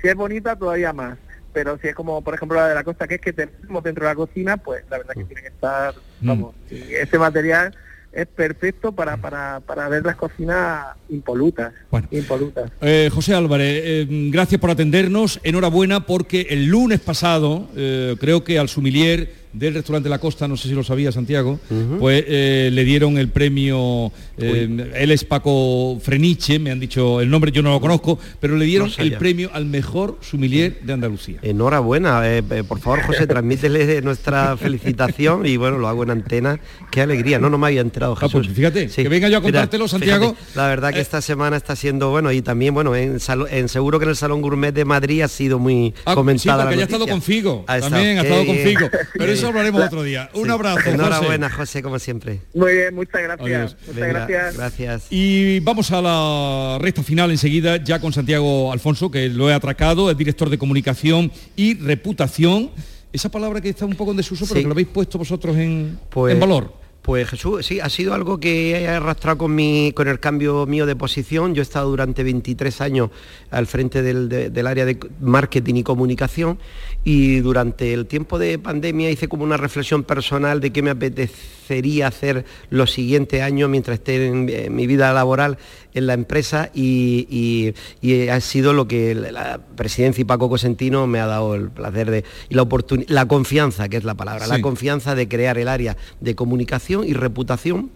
Si 0.00 0.08
es 0.08 0.14
bonita, 0.14 0.56
todavía 0.56 0.92
más. 0.92 1.18
Pero 1.52 1.78
si 1.78 1.88
es 1.88 1.94
como, 1.94 2.22
por 2.22 2.34
ejemplo, 2.34 2.56
la 2.56 2.68
de 2.68 2.74
la 2.74 2.84
costa, 2.84 3.06
que 3.06 3.16
es 3.16 3.20
que 3.20 3.32
tenemos 3.32 3.82
dentro 3.82 4.04
de 4.04 4.10
la 4.10 4.14
cocina, 4.14 4.56
pues 4.56 4.84
la 4.88 4.98
verdad 4.98 5.14
que 5.14 5.24
tiene 5.24 5.42
que 5.42 5.48
estar, 5.48 5.94
vamos, 6.20 6.54
y 6.70 6.94
ese 6.94 7.18
material 7.18 7.76
es 8.12 8.26
perfecto 8.26 8.92
para, 8.92 9.16
para, 9.16 9.60
para 9.60 9.88
ver 9.88 10.04
las 10.04 10.16
cocinas 10.16 10.86
impolutas. 11.12 11.72
impolutas. 12.10 12.70
Eh, 12.80 13.10
José 13.12 13.34
Álvarez, 13.34 13.82
eh, 13.84 14.06
gracias 14.30 14.60
por 14.60 14.70
atendernos. 14.70 15.40
Enhorabuena 15.42 16.06
porque 16.06 16.46
el 16.50 16.66
lunes 16.66 17.00
pasado, 17.00 17.68
eh, 17.76 18.16
creo 18.18 18.42
que 18.44 18.58
al 18.58 18.68
sumilier 18.68 19.42
del 19.52 19.74
restaurante 19.74 20.08
La 20.08 20.18
Costa, 20.18 20.48
no 20.48 20.56
sé 20.56 20.68
si 20.68 20.74
lo 20.74 20.82
sabía 20.82 21.12
Santiago, 21.12 21.60
pues 21.98 22.24
eh, 22.26 22.70
le 22.72 22.84
dieron 22.84 23.18
el 23.18 23.28
premio, 23.28 24.10
eh, 24.38 24.92
él 24.94 25.10
es 25.10 25.24
Paco 25.24 25.98
Freniche, 26.02 26.58
me 26.58 26.70
han 26.70 26.80
dicho 26.80 27.20
el 27.20 27.28
nombre, 27.28 27.52
yo 27.52 27.62
no 27.62 27.70
lo 27.70 27.80
conozco, 27.80 28.18
pero 28.40 28.56
le 28.56 28.64
dieron 28.64 28.88
No 28.88 29.04
el 29.04 29.16
premio 29.16 29.50
al 29.52 29.66
mejor 29.66 30.18
sumilier 30.20 30.80
de 30.82 30.92
Andalucía. 30.94 31.38
Enhorabuena, 31.42 32.22
eh, 32.24 32.42
por 32.66 32.78
favor 32.80 33.02
José, 33.02 33.26
transmítele 33.26 34.00
nuestra 34.00 34.56
felicitación 34.56 35.44
y 35.46 35.56
bueno, 35.56 35.78
lo 35.78 35.88
hago 35.88 36.02
en 36.02 36.10
antena. 36.10 36.58
Qué 36.90 37.02
alegría, 37.02 37.38
no, 37.38 37.50
no 37.50 37.58
me 37.58 37.66
había 37.66 37.82
enterado 37.82 38.16
Jesús. 38.16 38.46
pues 38.46 38.56
fíjate, 38.56 38.86
que 38.88 39.08
venga 39.08 39.28
yo 39.28 39.38
a 39.38 39.42
contártelo, 39.42 39.86
Santiago. 39.86 40.30
fíjate, 40.30 40.56
la 40.56 40.66
verdad 40.68 40.92
que 40.94 41.00
esta 41.02 41.20
semana 41.20 41.56
está 41.58 41.76
siendo 41.76 42.10
bueno 42.10 42.32
y 42.32 42.40
también 42.40 42.72
bueno, 42.72 42.96
en, 42.96 43.18
en 43.50 43.68
seguro 43.68 43.98
que 43.98 44.04
en 44.04 44.10
el 44.10 44.16
Salón 44.16 44.40
Gourmet 44.40 44.72
de 44.72 44.84
Madrid 44.86 45.20
ha 45.22 45.28
sido 45.28 45.58
muy 45.58 45.92
Ah, 46.06 46.12
sí, 46.12 46.14
comentada 46.16 46.62
porque 46.64 46.76
la 46.76 46.80
ya 46.80 46.82
ha 46.82 46.86
estado 46.86 47.06
con 47.06 47.20
Figo, 47.20 47.64
Ha 47.66 47.76
estado, 47.76 47.94
también 47.96 48.18
ha 48.18 48.22
estado 48.22 48.46
con. 48.46 48.56
Figo. 48.56 48.88
Pero 49.18 49.32
eso 49.32 49.48
hablaremos 49.48 49.82
otro 49.84 50.02
día. 50.02 50.30
Un 50.34 50.44
Sí. 50.44 50.50
abrazo, 50.50 50.76
José. 50.78 50.90
Enhorabuena, 50.92 51.50
José, 51.50 51.82
como 51.82 51.98
siempre. 51.98 52.40
Muy 52.54 52.72
bien, 52.72 52.94
muchas 52.94 53.22
gracias. 53.22 53.46
Adiós. 53.46 53.76
Muchas 53.80 53.94
Venga, 53.96 54.12
gracias. 54.26 54.56
Gracias. 54.56 55.02
Y 55.10 55.60
vamos 55.60 55.90
a 55.92 56.00
la 56.00 56.78
recta 56.80 57.02
final 57.02 57.30
enseguida, 57.30 57.76
ya 57.76 58.00
con 58.00 58.12
Santiago 58.12 58.72
Alfonso, 58.72 59.10
que 59.10 59.28
lo 59.28 59.50
he 59.50 59.54
atracado, 59.54 60.10
es 60.10 60.16
director 60.16 60.48
de 60.48 60.56
comunicación 60.58 61.30
y 61.56 61.74
reputación. 61.78 62.70
Esa 63.12 63.30
palabra 63.30 63.60
que 63.60 63.68
está 63.68 63.84
un 63.84 63.94
poco 63.94 64.12
en 64.12 64.16
desuso, 64.16 64.44
pero 64.46 64.56
Sí. 64.56 64.62
que 64.62 64.68
lo 64.68 64.72
habéis 64.72 64.88
puesto 64.88 65.18
vosotros 65.18 65.54
en, 65.56 65.98
Pues- 66.08 66.32
en 66.32 66.40
valor. 66.40 66.72
Pues 67.02 67.28
Jesús, 67.30 67.66
sí, 67.66 67.80
ha 67.80 67.88
sido 67.88 68.14
algo 68.14 68.38
que 68.38 68.78
he 68.80 68.86
arrastrado 68.88 69.36
con, 69.38 69.52
mi, 69.56 69.90
con 69.92 70.06
el 70.06 70.20
cambio 70.20 70.66
mío 70.66 70.86
de 70.86 70.94
posición. 70.94 71.52
Yo 71.52 71.60
he 71.60 71.64
estado 71.64 71.90
durante 71.90 72.22
23 72.22 72.80
años 72.80 73.10
al 73.50 73.66
frente 73.66 74.02
del, 74.02 74.28
de- 74.28 74.50
del 74.50 74.66
área 74.68 74.84
de 74.84 74.96
marketing 75.20 75.74
y 75.74 75.82
comunicación 75.82 76.60
y 77.02 77.40
durante 77.40 77.92
el 77.92 78.06
tiempo 78.06 78.38
de 78.38 78.56
pandemia 78.60 79.10
hice 79.10 79.26
como 79.26 79.42
una 79.42 79.56
reflexión 79.56 80.04
personal 80.04 80.60
de 80.60 80.70
qué 80.72 80.80
me 80.80 80.90
apetecería 80.90 82.06
hacer 82.06 82.44
los 82.70 82.92
siguientes 82.92 83.42
años 83.42 83.68
mientras 83.68 83.98
esté 83.98 84.24
en 84.28 84.72
mi 84.72 84.86
vida 84.86 85.12
laboral 85.12 85.58
en 85.94 86.06
la 86.06 86.14
empresa 86.14 86.70
y, 86.74 87.26
y- 87.30 87.74
y 88.06 88.28
ha 88.28 88.40
sido 88.40 88.72
lo 88.72 88.88
que 88.88 89.14
la 89.14 89.60
presidencia 89.76 90.22
y 90.22 90.24
Paco 90.24 90.48
Cosentino 90.48 91.06
me 91.06 91.20
ha 91.20 91.26
dado 91.26 91.54
el 91.54 91.70
placer 91.70 92.10
de 92.10 92.24
y 92.48 92.54
la 92.54 92.62
oportunidad, 92.62 93.08
la 93.10 93.26
confianza, 93.28 93.88
que 93.88 93.96
es 93.98 94.04
la 94.04 94.14
palabra, 94.14 94.46
la 94.46 94.60
confianza 94.62 95.14
de 95.14 95.28
crear 95.28 95.58
el 95.58 95.68
área 95.68 95.96
de 96.20 96.34
comunicación 96.34 97.04
y 97.06 97.12
reputación 97.12 97.90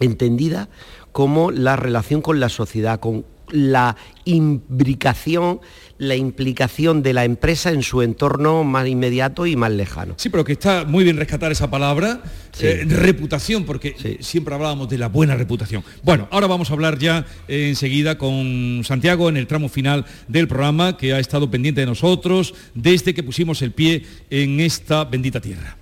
entendida 0.00 0.68
como 1.12 1.50
la 1.50 1.76
relación 1.76 2.20
con 2.20 2.40
la 2.40 2.48
sociedad, 2.48 3.00
con 3.00 3.24
la 3.50 3.96
imbricación, 4.24 5.60
la 5.98 6.16
implicación 6.16 7.02
de 7.02 7.12
la 7.12 7.24
empresa 7.24 7.70
en 7.70 7.82
su 7.82 8.02
entorno 8.02 8.64
más 8.64 8.86
inmediato 8.86 9.46
y 9.46 9.56
más 9.56 9.70
lejano. 9.70 10.14
Sí, 10.16 10.28
pero 10.28 10.44
que 10.44 10.52
está 10.52 10.84
muy 10.84 11.04
bien 11.04 11.16
rescatar 11.16 11.52
esa 11.52 11.70
palabra, 11.70 12.22
Sí. 12.52 12.66
eh, 12.66 12.84
reputación, 12.86 13.64
porque 13.64 14.18
siempre 14.20 14.54
hablábamos 14.54 14.88
de 14.88 14.98
la 14.98 15.08
buena 15.08 15.34
reputación. 15.36 15.84
Bueno, 16.02 16.26
ahora 16.30 16.46
vamos 16.46 16.70
a 16.70 16.72
hablar 16.74 16.98
ya 16.98 17.24
eh, 17.48 17.68
enseguida 17.68 18.18
con 18.18 18.82
Santiago 18.84 19.28
en 19.28 19.36
el 19.36 19.46
tramo 19.46 19.68
final 19.68 20.04
del 20.28 20.48
programa, 20.48 20.96
que 20.96 21.12
ha 21.14 21.18
estado 21.18 21.50
pendiente 21.50 21.80
de 21.82 21.86
nosotros 21.86 22.54
desde 22.74 23.14
que 23.14 23.22
pusimos 23.22 23.62
el 23.62 23.72
pie 23.72 24.04
en 24.30 24.60
esta 24.60 25.04
bendita 25.04 25.40
tierra. 25.40 25.76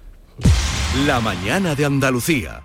La 1.06 1.20
mañana 1.20 1.74
de 1.74 1.84
Andalucía. 1.84 2.62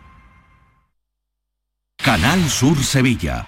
Canal 1.98 2.50
Sur 2.50 2.78
Sevilla. 2.84 3.48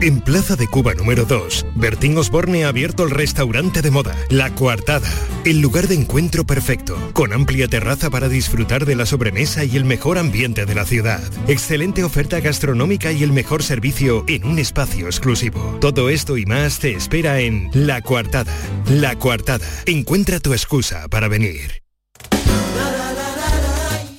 En 0.00 0.20
Plaza 0.20 0.56
de 0.56 0.66
Cuba 0.66 0.94
número 0.94 1.24
2, 1.24 1.66
Bertín 1.74 2.16
Osborne 2.16 2.64
ha 2.64 2.68
abierto 2.68 3.04
el 3.04 3.10
restaurante 3.10 3.82
de 3.82 3.90
moda, 3.90 4.16
La 4.30 4.54
Coartada, 4.54 5.10
el 5.44 5.60
lugar 5.60 5.88
de 5.88 5.94
encuentro 5.94 6.44
perfecto, 6.44 6.96
con 7.12 7.32
amplia 7.32 7.68
terraza 7.68 8.10
para 8.10 8.28
disfrutar 8.28 8.86
de 8.86 8.96
la 8.96 9.06
sobremesa 9.06 9.64
y 9.64 9.76
el 9.76 9.84
mejor 9.84 10.18
ambiente 10.18 10.64
de 10.64 10.74
la 10.74 10.84
ciudad. 10.84 11.22
Excelente 11.48 12.02
oferta 12.02 12.40
gastronómica 12.40 13.12
y 13.12 13.22
el 13.22 13.32
mejor 13.32 13.62
servicio 13.62 14.24
en 14.26 14.44
un 14.44 14.58
espacio 14.58 15.06
exclusivo. 15.06 15.78
Todo 15.80 16.08
esto 16.08 16.38
y 16.38 16.46
más 16.46 16.78
te 16.78 16.94
espera 16.94 17.40
en 17.40 17.70
La 17.72 18.00
Coartada. 18.00 18.54
La 18.88 19.18
Coartada. 19.18 19.68
Encuentra 19.86 20.40
tu 20.40 20.52
excusa 20.52 21.08
para 21.08 21.28
venir. 21.28 21.82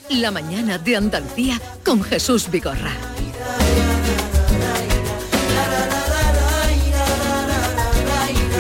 La 0.10 0.32
mañana 0.32 0.78
de 0.78 0.96
Andalucía 0.96 1.60
con 1.84 2.04
Jesús 2.04 2.50
Vigorra. 2.52 3.15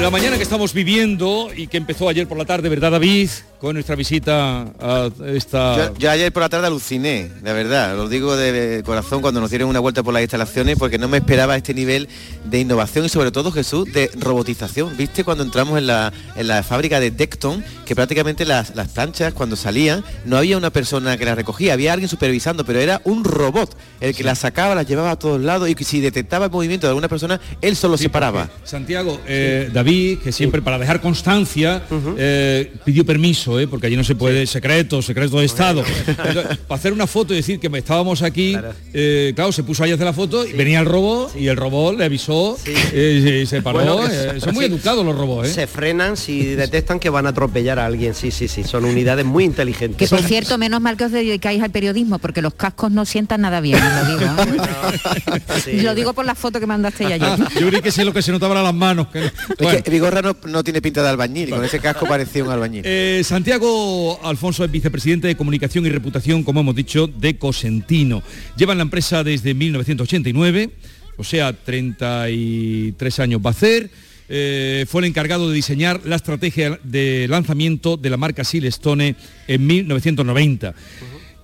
La 0.02 0.12
mañana 0.12 0.38
que 0.38 0.44
estamos 0.44 0.74
viviendo 0.74 1.50
y 1.56 1.68
que 1.68 1.78
empezó 1.78 2.08
ayer 2.08 2.28
por 2.28 2.38
la 2.38 2.46
tarde, 2.46 2.70
¿verdad 2.70 2.92
David? 2.92 3.30
Con 3.66 3.74
nuestra 3.74 3.96
visita 3.96 4.68
a 4.80 5.10
esta... 5.26 5.88
Yo, 5.88 5.98
yo 5.98 6.12
ayer 6.12 6.32
por 6.32 6.44
la 6.44 6.50
tarde 6.50 6.68
aluciné, 6.68 7.32
la 7.42 7.52
verdad, 7.52 7.96
lo 7.96 8.08
digo 8.08 8.38
de 8.38 8.84
corazón 8.86 9.24
cuando 9.24 9.42
nos 9.42 9.50
dieron 9.50 9.68
una 9.70 9.80
vuelta 9.80 10.04
por 10.04 10.14
las 10.14 10.22
instalaciones 10.22 10.78
porque 10.78 11.00
no 11.00 11.08
me 11.08 11.18
esperaba 11.18 11.56
este 11.56 11.74
nivel 11.74 12.08
de 12.44 12.60
innovación 12.60 13.06
y 13.06 13.10
sobre 13.10 13.32
todo 13.32 13.52
Jesús 13.52 13.92
de 13.92 14.12
robotización. 14.20 14.96
¿Viste 14.96 15.24
cuando 15.24 15.44
entramos 15.44 15.80
en 15.80 15.88
la, 15.88 16.14
en 16.36 16.48
la 16.48 16.62
fábrica 16.62 17.00
de 17.00 17.10
Decton 17.10 17.64
que 17.88 17.96
prácticamente 17.96 18.46
las, 18.46 18.76
las 18.76 18.90
planchas 18.90 19.34
cuando 19.34 19.56
salían 19.56 20.04
no 20.26 20.38
había 20.38 20.58
una 20.58 20.70
persona 20.70 21.18
que 21.18 21.26
las 21.26 21.36
recogía, 21.36 21.74
había 21.74 21.92
alguien 21.92 22.08
supervisando, 22.08 22.66
pero 22.66 22.80
era 22.80 23.02
un 23.04 23.24
robot 23.24 23.76
el 24.00 24.14
que 24.14 24.24
las 24.24 24.38
sacaba, 24.38 24.76
las 24.76 24.86
llevaba 24.86 25.10
a 25.10 25.18
todos 25.18 25.42
lados 25.42 25.70
y 25.70 25.74
que 25.74 25.86
si 25.86 26.02
detectaba 26.02 26.46
el 26.46 26.52
movimiento 26.52 26.86
de 26.86 26.90
alguna 26.92 27.08
persona, 27.08 27.42
él 27.64 27.76
solo 27.76 27.98
se 27.98 28.10
paraba. 28.10 28.48
Santiago, 28.64 29.20
eh, 29.26 29.72
David, 29.74 30.20
que 30.20 30.32
siempre 30.32 30.62
para 30.62 30.78
dejar 30.78 31.02
constancia, 31.02 31.82
eh, 32.16 32.72
pidió 32.86 33.04
permiso 33.04 33.55
¿eh? 33.60 33.68
porque 33.68 33.88
allí 33.88 33.96
no 33.96 34.04
se 34.04 34.16
puede, 34.16 34.46
secreto, 34.48 35.02
secreto 35.02 35.40
de 35.40 35.46
Estado. 35.46 35.84
Entonces, 36.08 36.58
para 36.68 36.80
hacer 36.80 36.94
una 36.94 37.08
foto 37.08 37.34
y 37.34 37.38
decir 37.38 37.60
que 37.60 37.70
estábamos 37.78 38.22
aquí, 38.22 38.58
eh, 38.94 39.34
claro, 39.36 39.52
se 39.52 39.64
puso 39.64 39.84
ahí 39.84 39.92
a 39.92 39.96
hacer 39.96 40.06
la 40.06 40.14
foto, 40.14 40.46
y 40.46 40.54
venía 40.54 40.80
el 40.80 40.86
robot 40.86 41.36
y 41.36 41.48
el 41.48 41.58
robot 41.58 41.98
le 41.98 42.06
avisó 42.06 42.58
eh, 42.66 43.42
y 43.44 43.46
se 43.46 43.62
paró. 43.62 43.98
Bueno, 43.98 44.08
eh, 44.10 44.40
son 44.40 44.54
muy 44.54 44.66
sí. 44.66 44.72
educados 44.72 45.06
los 45.06 45.16
robots, 45.18 45.50
¿eh? 45.50 45.54
Se 45.54 45.68
frenan 45.68 46.18
si 46.18 46.44
detectan 46.56 47.00
que 47.00 47.10
van 47.10 47.26
a 47.26 47.30
atropellar 47.30 47.80
a 47.80 47.86
alguien. 47.86 48.14
Sí, 48.14 48.32
sí, 48.32 48.48
sí. 48.48 48.64
Son 48.64 48.86
unidades 48.86 49.26
muy 49.26 49.44
inteligentes. 49.44 49.98
Que 49.98 50.14
por 50.16 50.24
cierto, 50.26 50.58
menos 50.58 50.82
mal 50.82 50.98
que 50.98 51.06
os 51.06 51.12
dedicáis 51.12 51.62
al 51.62 51.72
periodismo, 51.72 52.20
porque 52.20 52.42
los 52.42 52.54
cascos 52.54 52.92
no 52.92 53.06
sientan 53.06 53.42
nada 53.42 53.62
bien, 53.62 53.80
os 53.82 54.08
lo 54.08 54.18
digo. 54.18 54.32
¿eh? 54.42 55.82
Lo 55.86 55.94
digo 55.96 56.14
por 56.14 56.26
la 56.26 56.36
foto 56.36 56.60
que 56.60 56.66
mandaste 56.66 57.06
ayer. 57.06 57.22
Yo 57.60 57.68
creí 57.68 57.82
que 57.82 57.92
sé 57.92 58.06
lo 58.06 58.14
que 58.14 58.22
se 58.22 58.32
notaba 58.32 58.54
eran 58.54 58.64
las 58.66 58.74
manos. 58.74 59.08
que 59.08 59.20
no- 59.60 59.70
Es 59.70 59.84
que 59.84 59.92
Vigorra 59.92 60.22
no, 60.22 60.36
no 60.48 60.64
tiene 60.64 60.82
pinta 60.82 61.02
de 61.04 61.10
albañil, 61.10 61.50
y 61.50 61.52
con 61.52 61.64
ese 61.64 61.80
casco 61.80 62.06
parecía 62.08 62.44
un 62.44 62.52
albañil. 62.52 62.82
Eh, 62.86 63.22
Santiago 63.36 64.18
Alfonso 64.24 64.64
es 64.64 64.72
vicepresidente 64.72 65.28
de 65.28 65.36
Comunicación 65.36 65.86
y 65.86 65.90
Reputación, 65.90 66.42
como 66.46 66.62
hemos 66.62 66.74
dicho, 66.74 67.06
de 67.06 67.38
Cosentino. 67.38 68.24
Llevan 68.56 68.78
la 68.78 68.84
empresa 68.84 69.26
desde 69.26 69.54
1989, 69.54 70.70
o 71.18 71.24
sea, 71.26 71.52
33 71.52 73.20
años 73.20 73.42
va 73.46 73.50
a 73.50 73.52
hacer. 73.52 73.92
Eh, 74.30 74.86
fue 74.88 75.02
el 75.02 75.08
encargado 75.08 75.50
de 75.50 75.56
diseñar 75.56 76.00
la 76.06 76.16
estrategia 76.16 76.80
de 76.86 77.28
lanzamiento 77.30 77.98
de 77.98 78.10
la 78.10 78.16
marca 78.16 78.46
Silestone 78.46 79.18
en 79.50 79.68
1990. 79.68 80.74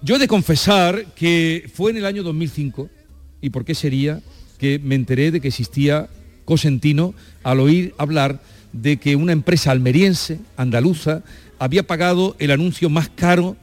Yo 0.01 0.15
he 0.15 0.19
de 0.19 0.29
confesar 0.29 1.07
que 1.13 1.69
fue 1.73 1.91
en 1.91 1.97
el 1.97 2.05
año 2.05 2.23
2005, 2.23 2.89
¿y 3.41 3.49
por 3.49 3.65
qué 3.65 3.75
sería? 3.75 4.21
Que 4.59 4.79
me 4.79 4.95
enteré 4.95 5.29
de 5.29 5.41
que 5.41 5.49
existía 5.49 6.07
Cosentino 6.45 7.13
al 7.43 7.59
oír 7.59 7.93
hablar 7.97 8.41
de 8.71 8.95
que 8.95 9.17
una 9.17 9.33
empresa 9.33 9.71
almeriense, 9.71 10.39
andaluza, 10.55 11.23
había 11.61 11.83
pagado 11.85 12.35
el 12.39 12.49
anuncio 12.49 12.89
más 12.89 13.07
caro 13.09 13.55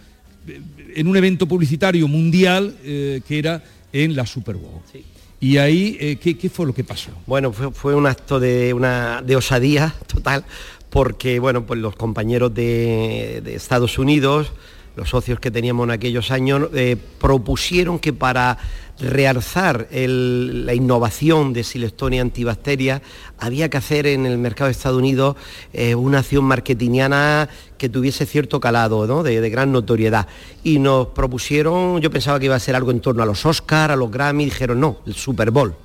eh, 0.46 0.60
en 0.94 1.08
un 1.08 1.16
evento 1.16 1.48
publicitario 1.48 2.06
mundial 2.06 2.76
eh, 2.84 3.22
que 3.26 3.40
era 3.40 3.64
en 3.92 4.14
la 4.14 4.24
Super 4.24 4.54
Bowl. 4.54 4.80
Y 5.40 5.56
ahí, 5.56 5.96
eh, 5.98 6.16
¿qué, 6.16 6.38
qué 6.38 6.48
fue 6.48 6.64
lo 6.64 6.72
que 6.72 6.84
pasó? 6.84 7.10
Bueno, 7.26 7.52
fue, 7.52 7.72
fue 7.72 7.96
un 7.96 8.06
acto 8.06 8.38
de, 8.38 8.72
una, 8.72 9.20
de 9.22 9.34
osadía 9.34 9.92
total, 10.06 10.44
porque 10.90 11.40
bueno, 11.40 11.66
pues 11.66 11.80
los 11.80 11.96
compañeros 11.96 12.54
de, 12.54 13.40
de 13.42 13.56
Estados 13.56 13.98
Unidos, 13.98 14.52
los 14.98 15.10
socios 15.10 15.38
que 15.40 15.50
teníamos 15.50 15.84
en 15.84 15.92
aquellos 15.92 16.30
años, 16.30 16.68
eh, 16.74 16.96
propusieron 17.20 17.98
que 17.98 18.12
para 18.12 18.58
realzar 18.98 19.86
la 19.92 20.74
innovación 20.74 21.52
de 21.52 21.62
Silestonia 21.62 22.20
antibacteria 22.20 23.00
había 23.38 23.70
que 23.70 23.76
hacer 23.76 24.08
en 24.08 24.26
el 24.26 24.38
mercado 24.38 24.66
de 24.66 24.72
Estados 24.72 24.98
Unidos 24.98 25.36
eh, 25.72 25.94
una 25.94 26.18
acción 26.18 26.44
marketingiana 26.44 27.48
que 27.78 27.88
tuviese 27.88 28.26
cierto 28.26 28.58
calado, 28.58 29.06
¿no? 29.06 29.22
de, 29.22 29.40
de 29.40 29.50
gran 29.50 29.70
notoriedad. 29.70 30.26
Y 30.64 30.80
nos 30.80 31.06
propusieron, 31.08 32.00
yo 32.00 32.10
pensaba 32.10 32.40
que 32.40 32.46
iba 32.46 32.56
a 32.56 32.60
ser 32.60 32.74
algo 32.74 32.90
en 32.90 32.98
torno 32.98 33.22
a 33.22 33.26
los 33.26 33.46
Oscar, 33.46 33.92
a 33.92 33.96
los 33.96 34.10
Grammy, 34.10 34.46
dijeron 34.46 34.80
no, 34.80 34.98
el 35.06 35.14
Super 35.14 35.52
Bowl 35.52 35.76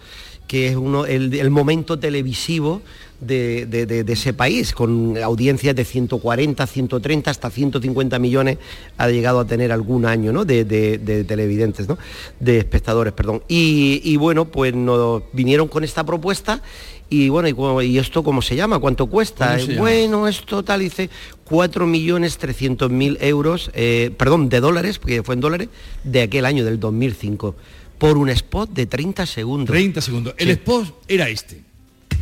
que 0.53 0.67
es 0.67 0.75
uno, 0.75 1.07
el, 1.07 1.33
el 1.33 1.49
momento 1.49 1.97
televisivo 1.97 2.83
de, 3.19 3.65
de- 3.65 3.87
de- 3.87 4.03
de 4.03 4.13
ese 4.13 4.33
país, 4.33 4.71
con 4.71 5.17
audiencias 5.17 5.75
de 5.75 5.83
140, 5.83 6.67
130, 6.67 7.31
hasta 7.31 7.49
150 7.49 8.19
millones 8.19 8.59
ha 8.99 9.07
llegado 9.09 9.39
a 9.39 9.45
tener 9.45 9.71
algún 9.71 10.05
año 10.05 10.31
¿no? 10.31 10.45
de, 10.45 10.63
de- 10.63 10.99
de 10.99 11.23
televidentes, 11.23 11.87
¿no? 11.87 11.97
de 12.39 12.59
espectadores, 12.59 13.13
perdón. 13.13 13.41
Y, 13.47 13.99
y 14.03 14.15
bueno, 14.17 14.45
pues 14.45 14.75
nos 14.75 15.23
vinieron 15.33 15.67
con 15.69 15.83
esta 15.83 16.03
propuesta 16.05 16.61
y 17.09 17.29
bueno, 17.29 17.47
y, 17.47 17.53
cómo- 17.53 17.81
¿y 17.81 17.97
esto 17.97 18.23
cómo 18.23 18.43
se 18.43 18.55
llama? 18.55 18.77
¿Cuánto 18.77 19.07
cuesta? 19.07 19.53
¿Cómo 19.55 19.59
se 19.59 19.67
llama? 19.69 19.81
bueno, 19.81 20.27
esto 20.27 20.61
tal, 20.63 20.81
dice 20.81 21.09
4.300.000 21.49 23.17
euros, 23.21 23.71
eh, 23.73 24.11
perdón, 24.17 24.49
de 24.49 24.59
dólares, 24.59 24.99
porque 24.99 25.23
fue 25.23 25.33
en 25.35 25.41
dólares, 25.41 25.69
de 26.03 26.21
aquel 26.21 26.45
año, 26.45 26.63
del 26.63 26.79
2005, 26.79 27.55
por 27.97 28.17
un 28.17 28.29
spot 28.29 28.69
de 28.71 28.85
30 28.85 29.25
segundos. 29.25 29.67
30 29.73 30.01
segundos. 30.01 30.35
El 30.37 30.47
Sí. 30.47 30.51
spot 30.53 30.87
era 31.07 31.29
este. 31.29 31.61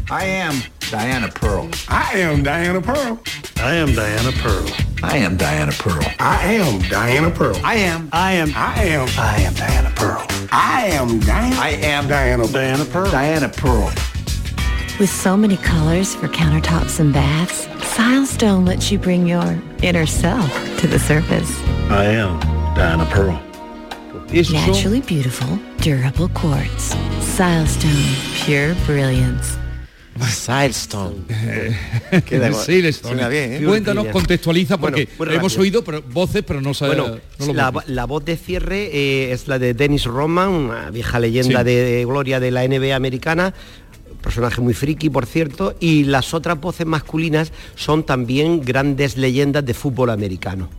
I 0.10 0.42
am 0.42 0.62
Diana 0.90 1.30
Pearl. 1.30 1.70
I 1.88 2.22
am 2.22 2.44
Diana 2.44 2.82
Pearl. 2.82 3.18
I 3.58 3.78
am 3.78 3.94
Diana 3.94 4.32
Pearl. 4.44 4.66
I 5.04 5.18
am 5.24 5.38
Diana 5.38 5.72
Pearl. 5.72 6.04
I 6.20 6.58
am 6.60 6.80
Diana 6.90 7.30
Pearl. 7.32 7.56
I 7.64 7.76
am. 7.78 8.10
I 8.12 8.34
am. 8.34 8.50
I 8.56 8.84
am. 8.96 9.08
I 9.18 9.42
am 9.46 9.54
Diana 9.54 9.90
Pearl. 9.96 10.26
I 10.52 10.88
am 10.92 11.20
Diana. 11.20 11.56
I 11.56 11.70
am 11.82 12.08
Diana. 12.08 12.46
Diana 12.48 12.86
Pearl. 12.86 13.10
Diana 13.12 13.48
Pearl. 13.50 13.90
With 15.00 15.10
so 15.10 15.38
many 15.38 15.56
colors 15.58 16.14
for 16.14 16.28
countertops 16.28 17.00
and 17.00 17.14
baths, 17.14 17.68
Silestone 17.96 18.68
lets 18.68 18.92
you 18.92 19.00
bring 19.00 19.26
your 19.28 19.58
inner 19.82 20.06
self 20.06 20.52
to 20.80 20.88
the 20.88 21.00
surface. 21.00 21.50
I 21.90 22.06
am 22.06 22.40
Diana 22.76 23.06
Pearl. 23.06 23.40
Naturally 24.34 25.02
beautiful, 25.02 25.60
durable 25.84 26.30
quartz. 26.34 26.96
Silestone, 27.36 28.16
pure 28.46 28.74
brilliance. 28.88 29.58
Silestone. 30.30 31.16
Silestone. 32.54 32.94
Suena 33.16 33.28
bien, 33.28 33.54
¿eh? 33.54 33.62
Cuéntanos, 33.66 34.08
contextualiza, 34.08 34.78
porque 34.78 35.10
Bueno, 35.18 35.34
hemos 35.34 35.52
rápido. 35.54 35.62
oído 35.64 35.84
pero, 35.84 36.02
voces, 36.04 36.44
pero 36.48 36.62
no 36.62 36.74
sabemos. 36.74 37.20
Bueno, 37.40 37.54
la, 37.54 37.74
la 37.88 38.06
voz 38.06 38.24
de 38.24 38.38
cierre 38.38 38.90
eh, 38.94 39.32
es 39.34 39.48
la 39.50 39.60
de 39.60 39.74
Dennis 39.74 40.06
Rodman, 40.06 40.50
una 40.50 40.90
vieja 40.92 41.20
leyenda 41.20 41.60
Sí. 41.60 41.66
de, 41.66 41.84
de 41.84 42.06
gloria 42.06 42.40
de 42.40 42.52
la 42.52 42.66
NBA 42.66 42.96
americana, 42.96 43.54
personaje 44.22 44.62
muy 44.62 44.74
friki, 44.74 45.10
por 45.10 45.26
cierto, 45.26 45.76
y 45.82 46.06
las 46.06 46.34
otras 46.34 46.60
voces 46.62 46.86
masculinas 46.86 47.52
son 47.76 48.06
también 48.06 48.62
grandes 48.62 49.18
leyendas 49.18 49.66
de 49.66 49.74
fútbol 49.74 50.10
americano. 50.10 50.70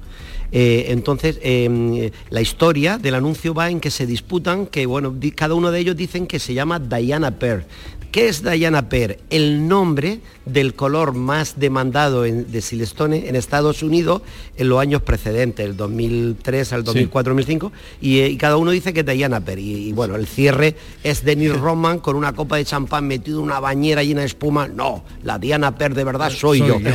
Eh, 0.52 0.86
entonces, 0.88 1.38
eh, 1.42 2.12
la 2.30 2.40
historia 2.42 2.98
del 2.98 3.14
anuncio 3.14 3.54
va 3.54 3.70
en 3.70 3.80
que 3.80 3.90
se 3.90 4.06
disputan, 4.06 4.66
que 4.66 4.86
bueno, 4.86 5.14
cada 5.34 5.54
uno 5.54 5.70
de 5.70 5.80
ellos 5.80 5.96
dicen 5.96 6.26
que 6.26 6.38
se 6.38 6.54
llama 6.54 6.78
Diana 6.78 7.30
Pearl. 7.38 7.64
¿Qué 8.12 8.28
es 8.28 8.42
Diana 8.44 8.90
Pearl? 8.90 9.16
El 9.30 9.66
nombre 9.66 10.20
del 10.44 10.74
color 10.74 11.14
más 11.14 11.58
demandado 11.58 12.26
en- 12.26 12.52
de 12.52 12.60
Silestone 12.60 13.26
en 13.28 13.36
Estados 13.36 13.82
Unidos 13.82 14.20
en 14.58 14.68
los 14.68 14.80
años 14.80 15.00
precedentes, 15.00 15.64
el 15.64 15.78
2003 15.78 16.74
al 16.74 16.84
2004-2005, 16.84 17.72
y, 18.02 18.18
eh, 18.18 18.28
y 18.28 18.36
cada 18.36 18.58
uno 18.58 18.70
dice 18.70 18.92
que 18.92 19.00
es 19.00 19.06
Diana 19.06 19.40
Pearl. 19.40 19.60
Y, 19.60 19.88
y, 19.88 19.92
bueno, 19.92 20.16
el 20.16 20.26
cierre 20.26 20.76
es 21.02 21.24
Denis 21.24 21.56
Rodman 21.58 22.00
con 22.00 22.14
una 22.16 22.34
copa 22.34 22.56
de 22.58 22.66
champán 22.66 23.06
metido 23.06 23.38
en 23.38 23.44
una 23.44 23.60
bañera 23.60 24.04
llena 24.04 24.20
de 24.20 24.26
espuma. 24.26 24.68
No, 24.68 25.04
la 25.24 25.38
Diana 25.38 25.74
Pearl 25.78 25.94
de 25.94 26.04
verdad 26.04 26.28
soy, 26.28 26.58
Soy 26.58 26.68
yo. 26.68 26.80
yo. 26.80 26.90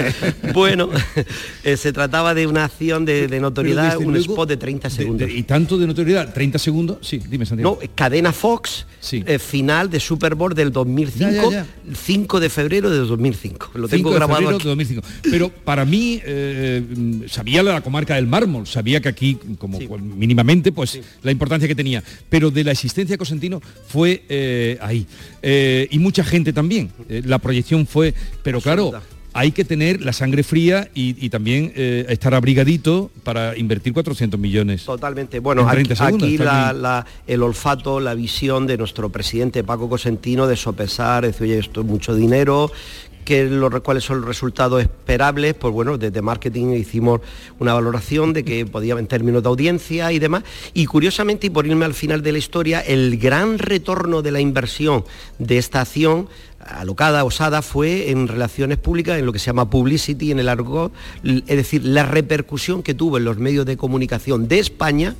bueno, 0.54 0.88
eh, 1.64 1.76
se 1.76 1.92
trataba 1.92 2.32
de 2.32 2.46
una 2.46 2.64
acción 2.64 3.01
de, 3.04 3.40
notoriedad, 3.40 3.96
un 3.98 4.12
luego, 4.12 4.32
spot 4.32 4.48
de 4.48 4.56
30 4.56 4.88
de- 4.88 4.94
segundos. 4.94 5.28
de- 5.28 5.34
y 5.34 5.42
tanto 5.42 5.78
de 5.78 5.86
notoriedad, 5.86 6.32
30 6.32 6.58
segundos. 6.58 6.98
Sí, 7.02 7.20
dime, 7.28 7.46
Santiago. 7.46 7.78
No, 7.82 7.88
cadena 7.94 8.32
Fox, 8.32 8.86
eh, 9.12 9.38
final 9.38 9.90
de 9.90 10.00
Super 10.00 10.34
Bowl 10.34 10.54
del 10.54 10.72
2005, 10.72 11.50
Ya, 11.52 11.64
ya, 11.64 11.94
5 11.94 12.40
de 12.40 12.48
febrero 12.48 12.90
de 12.90 12.98
2005. 12.98 13.70
Lo 13.74 13.86
5 13.86 13.88
tengo 13.88 14.10
de 14.10 14.16
grabado 14.16 14.38
febrero 14.40 14.56
aquí. 14.56 14.64
de 14.64 14.68
2005. 14.70 15.02
Pero 15.22 15.48
para 15.50 15.84
mí, 15.84 16.20
eh, 16.24 16.82
mm, 16.96 17.22
sabía 17.28 17.62
la 17.62 17.80
comarca 17.80 18.14
del 18.16 18.26
mármol, 18.26 18.66
sabía 18.66 19.00
que 19.00 19.08
aquí, 19.08 19.38
como 19.58 19.78
cual- 19.80 20.02
mínimamente, 20.02 20.72
pues 20.72 21.00
la 21.22 21.30
importancia 21.32 21.66
que 21.68 21.74
tenía. 21.74 22.02
Pero 22.28 22.50
de 22.50 22.64
la 22.64 22.72
existencia 22.72 23.14
de 23.14 23.18
Cosentino 23.18 23.60
fue 23.88 24.22
eh, 24.28 24.78
ahí. 24.80 25.06
Eh, 25.42 25.88
y 25.90 25.98
mucha 25.98 26.24
gente 26.24 26.52
también. 26.52 26.90
La 27.08 27.38
proyección 27.38 27.86
fue, 27.86 28.14
pero 28.42 28.60
claro, 28.60 28.92
hay 29.34 29.52
que 29.52 29.64
tener 29.64 30.02
la 30.02 30.12
sangre 30.12 30.42
fría 30.42 30.88
y, 30.94 31.16
y 31.24 31.30
también 31.30 31.72
eh, 31.74 32.04
estar 32.08 32.34
abrigadito 32.34 33.10
para 33.24 33.56
invertir 33.56 33.92
400 33.92 34.38
millones. 34.38 34.84
Totalmente. 34.84 35.38
Bueno, 35.40 35.62
En 35.62 35.68
aquí, 35.68 35.76
30 35.84 35.96
segundos, 35.96 36.26
aquí 36.26 36.34
está 36.34 36.44
la- 36.44 36.72
muy- 36.72 36.82
la- 36.82 37.06
el 37.26 37.42
olfato, 37.42 38.00
la 38.00 38.14
visión 38.14 38.66
de 38.66 38.76
nuestro 38.76 39.08
presidente 39.08 39.64
Paco 39.64 39.88
Cosentino 39.88 40.46
de 40.46 40.56
sopesar, 40.56 41.24
decir, 41.24 41.42
oye, 41.44 41.58
esto 41.58 41.80
es 41.80 41.86
mucho 41.86 42.14
dinero, 42.14 42.70
que 43.24 43.44
los, 43.44 43.80
cuáles 43.80 44.04
son 44.04 44.18
los 44.18 44.26
resultados 44.26 44.82
esperables, 44.82 45.54
pues 45.54 45.72
bueno, 45.72 45.98
desde 45.98 46.22
marketing 46.22 46.74
hicimos 46.74 47.20
una 47.58 47.74
valoración 47.74 48.32
de 48.32 48.44
que 48.44 48.66
podía 48.66 48.98
en 48.98 49.06
términos 49.06 49.42
de 49.42 49.48
audiencia 49.48 50.12
y 50.12 50.18
demás. 50.18 50.44
Y 50.74 50.86
curiosamente, 50.86 51.46
y 51.46 51.50
por 51.50 51.66
irme 51.66 51.84
al 51.84 51.94
final 51.94 52.22
de 52.22 52.32
la 52.32 52.38
historia, 52.38 52.80
el 52.80 53.18
gran 53.18 53.58
retorno 53.58 54.22
de 54.22 54.32
la 54.32 54.40
inversión 54.40 55.04
de 55.38 55.58
esta 55.58 55.80
acción 55.80 56.28
alocada, 56.58 57.24
osada, 57.24 57.62
fue 57.62 58.10
en 58.10 58.28
relaciones 58.28 58.78
públicas, 58.78 59.18
en 59.18 59.26
lo 59.26 59.32
que 59.32 59.38
se 59.38 59.46
llama 59.46 59.68
publicity 59.68 60.30
en 60.30 60.38
el 60.38 60.48
argot, 60.48 60.92
es 61.24 61.56
decir, 61.56 61.84
la 61.84 62.04
repercusión 62.04 62.82
que 62.82 62.94
tuvo 62.94 63.18
en 63.18 63.24
los 63.24 63.38
medios 63.38 63.66
de 63.66 63.76
comunicación 63.76 64.46
de 64.48 64.60
España 64.60 65.16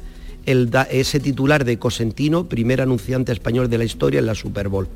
el 0.47 0.71
ese 0.91 1.21
titular 1.21 1.65
de 1.65 1.79
Cosentino, 1.79 2.45
primer 2.49 2.81
anunciante 2.81 3.33
español 3.33 3.71
de 3.71 3.79
la 3.79 3.85
historia 3.85 4.21
en 4.21 4.27
la 4.27 4.35
Super 4.35 4.69
Bowl, 4.69 4.89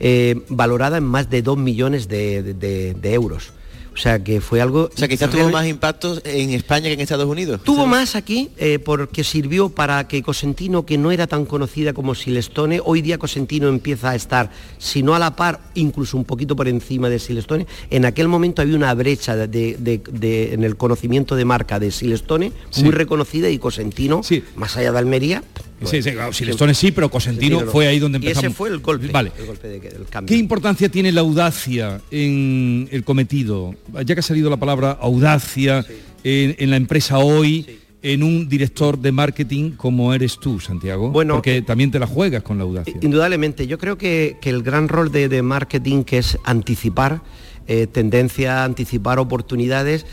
eh, 0.00 0.42
valorada 0.48 0.98
en 0.98 1.04
más 1.04 1.30
de 1.30 1.42
2 1.42 1.58
millones 1.58 2.08
de, 2.08 2.42
de- 2.54 3.12
euros. 3.14 3.52
O 3.94 4.00
sea 4.00 4.22
que 4.22 4.40
fue 4.40 4.60
algo... 4.60 4.90
O 4.94 4.96
sea, 4.96 5.08
quizás 5.08 5.28
tuvo 5.28 5.50
más 5.50 5.66
impacto 5.66 6.20
en 6.24 6.50
España 6.50 6.84
que 6.86 6.92
en 6.92 7.00
Estados 7.00 7.26
Unidos. 7.26 7.62
Tuvo 7.64 7.84
más 7.84 8.14
aquí 8.14 8.48
eh, 8.56 8.78
porque 8.78 9.24
sirvió 9.24 9.70
para 9.70 10.06
que 10.06 10.22
Cosentino, 10.22 10.86
que 10.86 10.96
no 10.96 11.10
era 11.10 11.26
tan 11.26 11.44
conocida 11.44 11.92
como 11.92 12.14
Silestone, 12.14 12.80
hoy 12.84 13.02
día 13.02 13.18
Cosentino 13.18 13.66
empieza 13.66 14.10
a 14.10 14.14
estar, 14.14 14.52
si 14.78 15.02
no 15.02 15.16
a 15.16 15.18
la 15.18 15.34
par, 15.34 15.58
incluso 15.74 16.16
un 16.16 16.24
poquito 16.24 16.54
por 16.54 16.68
encima 16.68 17.08
de 17.08 17.18
Silestone. 17.18 17.66
En 17.90 18.04
aquel 18.04 18.28
momento 18.28 18.62
había 18.62 18.76
una 18.76 18.94
brecha 18.94 19.34
de, 19.34 20.50
en 20.52 20.62
el 20.62 20.76
conocimiento 20.76 21.34
de 21.34 21.44
marca 21.44 21.80
de 21.80 21.90
Silestone 21.90 22.52
muy 22.80 22.92
reconocida 22.92 23.50
y 23.50 23.58
Cosentino, 23.58 24.20
más 24.54 24.76
allá 24.76 24.92
de 24.92 24.98
Almería, 24.98 25.42
sí, 25.84 26.02
sí, 26.02 26.12
claro, 26.12 26.32
Silestone 26.32 26.74
sí, 26.74 26.92
pero 26.92 27.10
Cosentino 27.10 27.60
fue 27.60 27.86
ahí 27.86 27.98
donde 27.98 28.16
empezamos. 28.16 28.44
Y 28.44 28.46
ese 28.46 28.54
fue 28.54 28.68
el 28.68 28.78
golpe, 28.78 29.08
vale. 29.08 29.32
del 29.62 30.06
cambio. 30.10 30.34
¿Qué 30.34 30.38
importancia 30.38 30.88
tiene 30.88 31.12
la 31.12 31.20
audacia 31.20 32.00
en 32.10 32.88
el 32.90 33.04
cometido? 33.04 33.74
Ya 34.04 34.14
que 34.14 34.20
ha 34.20 34.22
salido 34.22 34.50
la 34.50 34.56
palabra 34.56 34.98
audacia 35.00 35.84
en, 36.24 36.70
la 36.70 36.76
empresa 36.76 37.18
hoy, 37.18 37.78
en 38.02 38.22
un 38.22 38.48
director 38.48 38.98
de 38.98 39.12
marketing 39.12 39.72
como 39.72 40.12
eres 40.12 40.38
tú, 40.38 40.60
Santiago? 40.60 41.10
Bueno, 41.10 41.34
porque 41.34 41.62
también 41.62 41.90
te 41.90 41.98
la 41.98 42.06
juegas 42.06 42.42
con 42.42 42.58
la 42.58 42.64
audacia. 42.64 42.94
Indudablemente, 43.00 43.66
yo 43.66 43.78
creo 43.78 43.96
que, 43.96 44.36
el 44.42 44.62
gran 44.62 44.88
rol 44.88 45.12
de, 45.12 45.42
marketing, 45.42 46.04
que 46.04 46.18
es 46.18 46.38
anticipar 46.44 47.22
eh, 47.66 47.86
tendencia, 47.86 48.64
anticipar 48.64 49.18
oportunidades, 49.18 50.06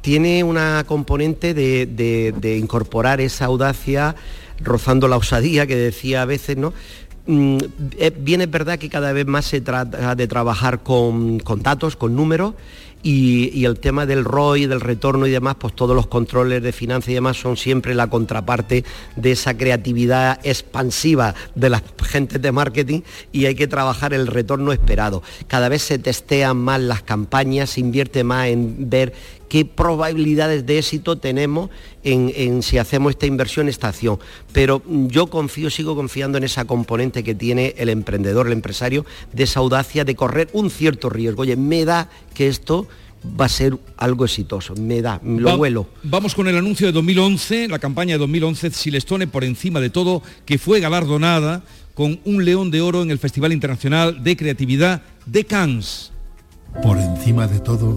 tiene 0.00 0.44
una 0.44 0.84
componente 0.86 1.54
de 1.54 2.58
incorporar 2.60 3.20
esa 3.20 3.46
audacia 3.46 4.14
rozando 4.60 5.08
la 5.08 5.16
osadía 5.16 5.66
que 5.66 5.76
decía 5.76 6.22
a 6.22 6.24
veces, 6.24 6.56
¿no? 6.56 6.72
Mm, 7.26 7.58
eh, 7.98 8.12
bien 8.18 8.40
es 8.40 8.50
verdad 8.50 8.78
que 8.78 8.88
cada 8.88 9.12
vez 9.12 9.26
más 9.26 9.44
se 9.44 9.60
trata 9.60 10.14
de 10.14 10.26
trabajar 10.26 10.82
con, 10.82 11.38
con 11.40 11.62
datos, 11.62 11.94
con 11.94 12.16
números, 12.16 12.54
y, 13.02 13.64
el 13.64 13.78
tema 13.78 14.06
del 14.06 14.24
ROI, 14.24 14.66
del 14.66 14.80
retorno 14.80 15.26
y 15.26 15.30
demás, 15.30 15.56
pues 15.58 15.74
todos 15.74 15.94
los 15.94 16.06
controles 16.06 16.62
de 16.62 16.72
finanzas 16.72 17.10
y 17.10 17.14
demás 17.14 17.36
son 17.36 17.56
siempre 17.56 17.94
la 17.94 18.08
contraparte 18.08 18.84
de 19.16 19.32
esa 19.32 19.56
creatividad 19.56 20.40
expansiva 20.42 21.34
de 21.54 21.70
las 21.70 21.82
gentes 22.02 22.40
de 22.40 22.52
marketing 22.52 23.00
y 23.32 23.46
hay 23.46 23.54
que 23.54 23.68
trabajar 23.68 24.14
el 24.14 24.26
retorno 24.26 24.72
esperado. 24.72 25.22
Cada 25.46 25.68
vez 25.68 25.82
se 25.82 25.98
testean 25.98 26.56
más 26.56 26.80
las 26.80 27.02
campañas, 27.02 27.70
se 27.70 27.80
invierte 27.80 28.24
más 28.24 28.48
en 28.48 28.88
ver 28.88 29.12
qué 29.48 29.64
probabilidades 29.64 30.66
de 30.66 30.78
éxito 30.78 31.16
tenemos 31.16 31.70
en, 32.04 32.62
si 32.62 32.78
hacemos 32.78 33.10
esta 33.10 33.26
inversión, 33.26 33.68
esta 33.68 33.88
acción. 33.88 34.18
Pero 34.52 34.82
yo 34.86 35.26
confío, 35.28 35.70
sigo 35.70 35.96
confiando 35.96 36.38
en 36.38 36.44
esa 36.44 36.64
componente 36.64 37.24
que 37.24 37.34
tiene 37.34 37.74
el 37.78 37.88
emprendedor, 37.88 38.46
el 38.46 38.52
empresario, 38.52 39.04
de 39.32 39.44
esa 39.44 39.60
audacia 39.60 40.04
de 40.04 40.14
correr 40.14 40.48
un 40.52 40.70
cierto 40.70 41.10
riesgo. 41.10 41.42
Oye, 41.42 41.56
me 41.56 41.84
da 41.84 42.08
que 42.38 42.46
esto 42.46 42.86
va 43.38 43.46
a 43.46 43.48
ser 43.48 43.76
algo 43.96 44.24
exitoso, 44.24 44.72
me 44.76 45.02
da, 45.02 45.20
lo 45.24 45.58
vuelo. 45.58 45.88
Vamos 46.04 46.36
con 46.36 46.46
el 46.46 46.56
anuncio 46.56 46.86
de 46.86 46.92
2011, 46.92 47.66
la 47.66 47.80
campaña 47.80 48.14
de 48.14 48.18
2011, 48.18 48.70
Silestone 48.70 49.26
por 49.26 49.42
encima 49.42 49.80
de 49.80 49.90
todo, 49.90 50.22
que 50.46 50.56
fue 50.56 50.78
galardonada 50.78 51.64
con 51.94 52.20
un 52.24 52.44
león 52.44 52.70
de 52.70 52.80
oro 52.80 53.02
en 53.02 53.10
el 53.10 53.18
Festival 53.18 53.52
Internacional 53.52 54.22
de 54.22 54.36
Creatividad 54.36 55.02
de 55.26 55.46
Cannes. 55.46 56.12
Por 56.80 56.96
encima 56.96 57.48
de 57.48 57.58
todo, 57.58 57.88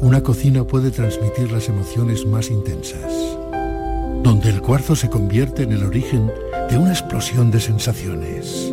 una 0.00 0.22
cocina 0.22 0.62
puede 0.62 0.92
transmitir 0.92 1.50
las 1.50 1.68
emociones 1.68 2.24
más 2.24 2.50
intensas, 2.52 3.36
donde 4.22 4.50
el 4.50 4.62
cuarzo 4.62 4.94
se 4.94 5.10
convierte 5.10 5.64
en 5.64 5.72
el 5.72 5.82
origen 5.82 6.30
de 6.70 6.78
una 6.78 6.92
explosión 6.92 7.50
de 7.50 7.58
sensaciones. 7.58 8.72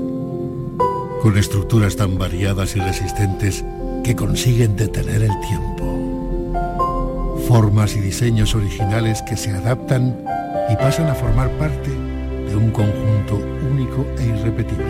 Con 1.23 1.35
estructuras 1.35 1.95
tan 1.95 2.19
variadas 2.19 2.75
y 2.75 2.79
resistentes, 2.79 3.65
que 4.03 4.15
consiguen 4.15 4.75
detener 4.75 5.21
el 5.23 5.39
tiempo. 5.47 6.53
Formas 7.47 7.95
y 7.95 8.01
diseños 8.01 8.53
originales 8.53 9.21
que 9.21 9.37
se 9.37 9.51
adaptan 9.51 10.17
y 10.69 10.75
pasan 10.75 11.07
a 11.07 11.15
formar 11.15 11.49
parte 11.51 11.89
de 11.89 12.55
un 12.55 12.71
conjunto 12.71 13.37
único 13.71 14.05
e 14.19 14.25
irrepetible. 14.25 14.85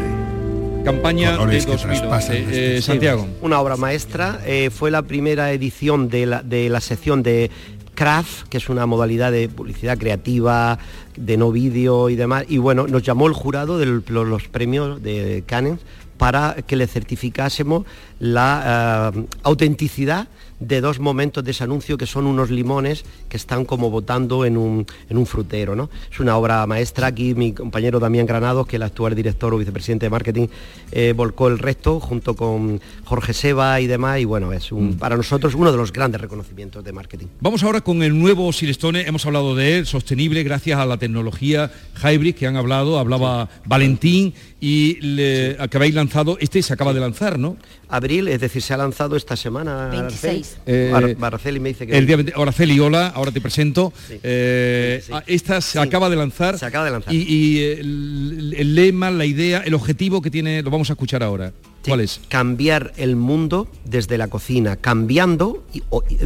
Campaña 0.84 1.38
de 1.38 1.61
2011. 1.61 2.76
Eh, 2.78 2.82
Santiago. 2.82 3.28
una 3.41 3.61
obra 3.61 3.78
maestra. 3.78 4.41
Eh, 4.45 4.70
fue 4.70 4.91
la 4.91 5.03
primera 5.03 5.51
edición 5.51 6.09
de 6.09 6.26
la, 6.26 6.43
de 6.43 6.68
la 6.70 6.82
sección 6.82 7.24
de 7.24 7.51
Craft, 7.93 8.49
que 8.49 8.57
es 8.57 8.68
una 8.68 8.86
modalidad 8.86 9.32
de 9.32 9.47
publicidad 9.47 9.97
creativa, 9.97 10.80
de 11.16 11.38
no 11.38 11.51
vídeo 11.51 12.09
y 12.09 12.16
demás. 12.16 12.45
Y 12.49 12.57
bueno, 12.57 12.88
nos 12.88 13.03
llamó 13.03 13.28
el 13.28 13.34
jurado 13.34 13.78
de 13.78 13.86
los 13.86 14.47
premios 14.47 15.01
de 15.01 15.43
Cannes 15.45 15.80
para 16.18 16.55
que 16.66 16.76
le 16.76 16.88
certificásemos 16.88 17.86
la 18.20 19.11
eh, 19.16 19.26
autenticidad 19.43 20.28
de 20.68 20.82
dos 20.82 20.99
momentos 20.99 21.43
de 21.43 21.51
ese 21.51 21.64
anuncio 21.64 21.97
que 21.97 22.05
son 22.05 22.26
unos 22.26 22.49
limones 22.49 23.03
que 23.28 23.38
están 23.38 23.66
como 23.66 23.89
botando 23.89 24.45
en 24.45 24.57
un, 24.57 24.86
en 25.09 25.18
un 25.18 25.26
frutero. 25.26 25.76
¿no? 25.76 25.89
Es 26.11 26.20
una 26.20 26.38
obra 26.38 26.66
maestra. 26.68 27.07
Aquí 27.07 27.36
mi 27.36 27.53
compañero 27.53 27.99
Damián 27.99 28.26
Granados, 28.26 28.66
que 28.66 28.78
es 28.78 28.80
el 28.80 28.84
actual 28.84 29.16
director 29.16 29.53
o 29.53 29.57
vicepresidente 29.57 30.05
de 30.05 30.09
marketing, 30.09 30.47
eh, 30.91 31.14
volcó 31.16 31.47
el 31.47 31.59
resto 31.59 31.99
junto 31.99 32.36
con 32.36 32.80
Jorge 33.03 33.34
Seba 33.34 33.80
y 33.82 33.88
demás. 33.88 34.20
Y 34.20 34.26
bueno, 34.26 34.53
es 34.53 34.72
un, 34.72 34.91
mm. 34.91 34.93
para 34.93 35.18
nosotros 35.18 35.53
uno 35.55 35.72
de 35.72 35.78
los 35.78 35.91
grandes 35.91 36.22
reconocimientos 36.22 36.84
de 36.84 36.93
marketing. 36.93 37.28
Vamos 37.41 37.64
ahora 37.64 37.82
con 37.82 38.03
el 38.03 38.18
nuevo 38.18 38.51
Silestone. 38.53 39.01
Hemos 39.01 39.26
hablado 39.26 39.55
de 39.55 39.80
él, 39.80 39.86
sostenible 39.86 40.43
gracias 40.43 40.80
a 40.80 40.86
la 40.86 40.97
tecnología 40.97 41.72
hybrid 42.01 42.36
que 42.36 42.47
han 42.47 42.55
hablado. 42.55 42.99
Hablaba 42.99 43.49
Valentín 43.66 44.34
y 44.66 44.97
le, 45.01 45.57
que 45.70 45.76
habéis 45.76 45.93
lanzado. 45.93 46.38
Este 46.39 46.64
se 46.64 46.72
acaba 46.72 46.93
de 46.93 47.01
lanzar, 47.01 47.38
¿no? 47.38 47.57
Abril, 47.89 48.30
es 48.30 48.39
decir, 48.39 48.61
se 48.61 48.74
ha 48.74 48.78
lanzado 48.78 49.18
esta 49.18 49.36
semana. 49.36 49.89
26. 49.89 50.57
Eh, 50.66 51.16
me 51.59 51.70
dice 51.70 51.86
que... 51.86 51.97
El 51.97 52.07
día 52.07 52.18
Araceli, 52.34 52.80
hola, 52.80 53.09
ahora 53.09 53.32
te 53.32 53.41
presento. 53.41 53.91
Eh, 54.09 55.03
ah, 55.11 55.22
esta 55.28 55.59
se 55.59 55.80
acaba 55.80 56.09
de 56.09 56.16
lanzar. 56.16 56.57
Se 56.57 56.66
acaba 56.66 56.86
de 56.86 56.91
lanzar. 56.91 57.14
Y, 57.14 57.59
el, 57.61 58.74
lema, 58.74 59.11
la 59.11 59.26
idea, 59.26 59.64
el 59.66 59.74
objetivo 59.74 60.22
que 60.22 60.32
tiene, 60.32 60.61
lo 60.61 60.72
vamos 60.72 60.89
a 60.89 60.93
escuchar 60.93 61.24
ahora. 61.24 61.51
¿Cuál 61.86 62.02
es? 62.02 62.22
Cambiar 62.30 62.94
el 62.98 63.16
mundo 63.16 63.68
desde 63.86 64.18
la 64.18 64.28
cocina, 64.28 64.78
cambiando, 64.78 65.64
y, 65.74 65.82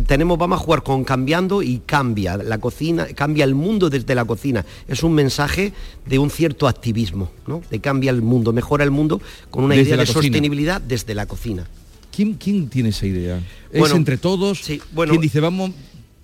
tenemos, 0.06 0.38
vamos 0.38 0.60
a 0.60 0.64
jugar 0.64 0.84
con 0.84 1.04
cambiando 1.04 1.64
y 1.64 1.82
cambia 1.86 2.38
la 2.38 2.60
cocina, 2.60 3.08
cambia 3.16 3.44
el 3.44 3.56
mundo 3.56 3.90
desde 3.90 4.14
la 4.14 4.26
cocina. 4.26 4.66
Es 4.88 5.04
un 5.04 5.14
mensaje 5.14 5.74
de 6.06 6.20
un 6.20 6.30
cierto 6.30 6.68
activismo, 6.68 7.32
¿no? 7.48 7.62
De 7.72 7.80
cambia 7.80 8.12
el 8.12 8.22
mundo, 8.22 8.54
mejora 8.54 8.84
el 8.84 8.92
mundo 8.92 9.22
con 9.50 9.64
una 9.64 9.76
idea 9.76 9.98
de 9.98 10.06
sostenibilidad 10.06 10.80
desde 10.80 11.16
la 11.16 11.26
cocina. 11.26 11.68
¿Quién, 12.12 12.68
tiene 12.68 12.90
esa 12.90 13.06
idea? 13.06 13.40
¿Es 13.72 13.92
entre 13.92 14.18
todos? 14.18 14.60
Sí, 14.60 14.82
bueno, 14.92 15.12
¿Quién 15.12 15.22
dice 15.22 15.40
vamos? 15.40 15.72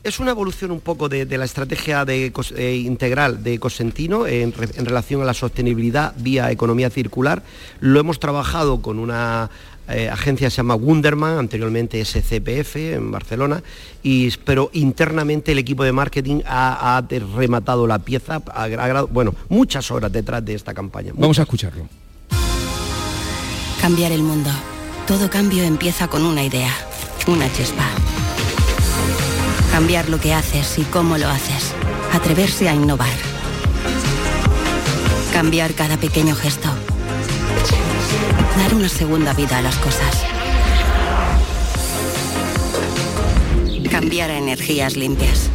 Es 0.04 0.20
una 0.20 0.32
evolución 0.32 0.72
un 0.72 0.82
poco 0.82 1.08
de, 1.08 1.26
la 1.38 1.46
estrategia 1.46 2.04
de, 2.04 2.34
eh, 2.58 2.76
integral 2.76 3.42
de 3.42 3.58
Cosentino 3.60 4.28
en, 4.28 4.52
relación 4.54 5.22
a 5.22 5.26
la 5.26 5.34
sostenibilidad 5.34 6.14
vía 6.18 6.52
economía 6.52 6.90
circular. 6.90 7.42
Lo 7.80 8.00
hemos 8.00 8.20
trabajado 8.20 8.82
con 8.82 9.00
una 9.00 9.50
eh, 9.88 10.10
agencia 10.10 10.48
que 10.48 10.52
se 10.52 10.58
llama 10.58 10.76
Wunderman, 10.76 11.38
anteriormente 11.38 12.04
SCPF 12.04 12.76
en 12.76 13.12
Barcelona, 13.12 13.64
y, 14.04 14.30
pero 14.44 14.70
internamente 14.74 15.54
el 15.54 15.60
equipo 15.60 15.86
de 15.86 15.94
marketing 15.94 16.42
ha, 16.46 17.02
rematado 17.36 17.88
la 17.88 18.00
pieza, 18.00 18.42
bueno, 19.10 19.34
muchas 19.48 19.90
horas 19.90 20.12
detrás 20.12 20.44
de 20.44 20.56
esta 20.56 20.74
campaña. 20.74 21.14
Vamos 21.16 21.40
a 21.40 21.44
escucharlo. 21.44 21.88
Cambiar 23.82 24.12
el 24.12 24.24
mundo 24.24 24.50
todo 25.08 25.30
cambio 25.30 25.64
empieza 25.64 26.08
con 26.08 26.26
una 26.26 26.44
idea, 26.44 26.74
una 27.28 27.52
chispa. 27.52 27.84
Cambiar 29.74 30.08
lo 30.08 30.20
que 30.20 30.36
haces 30.36 30.78
y 30.78 30.84
cómo 30.84 31.18
lo 31.18 31.28
haces. 31.28 31.74
Atreverse 32.14 32.70
a 32.70 32.76
innovar. 32.76 33.10
Cambiar 35.34 35.74
cada 35.74 35.98
pequeño 35.98 36.36
gesto. 36.36 36.70
Dar 38.56 38.76
una 38.76 38.88
segunda 38.88 39.34
vida 39.34 39.58
a 39.58 39.62
las 39.64 39.76
cosas. 39.78 40.26
Cambiar 43.90 44.30
a 44.30 44.38
energías 44.38 44.96
limpias. 44.96 45.50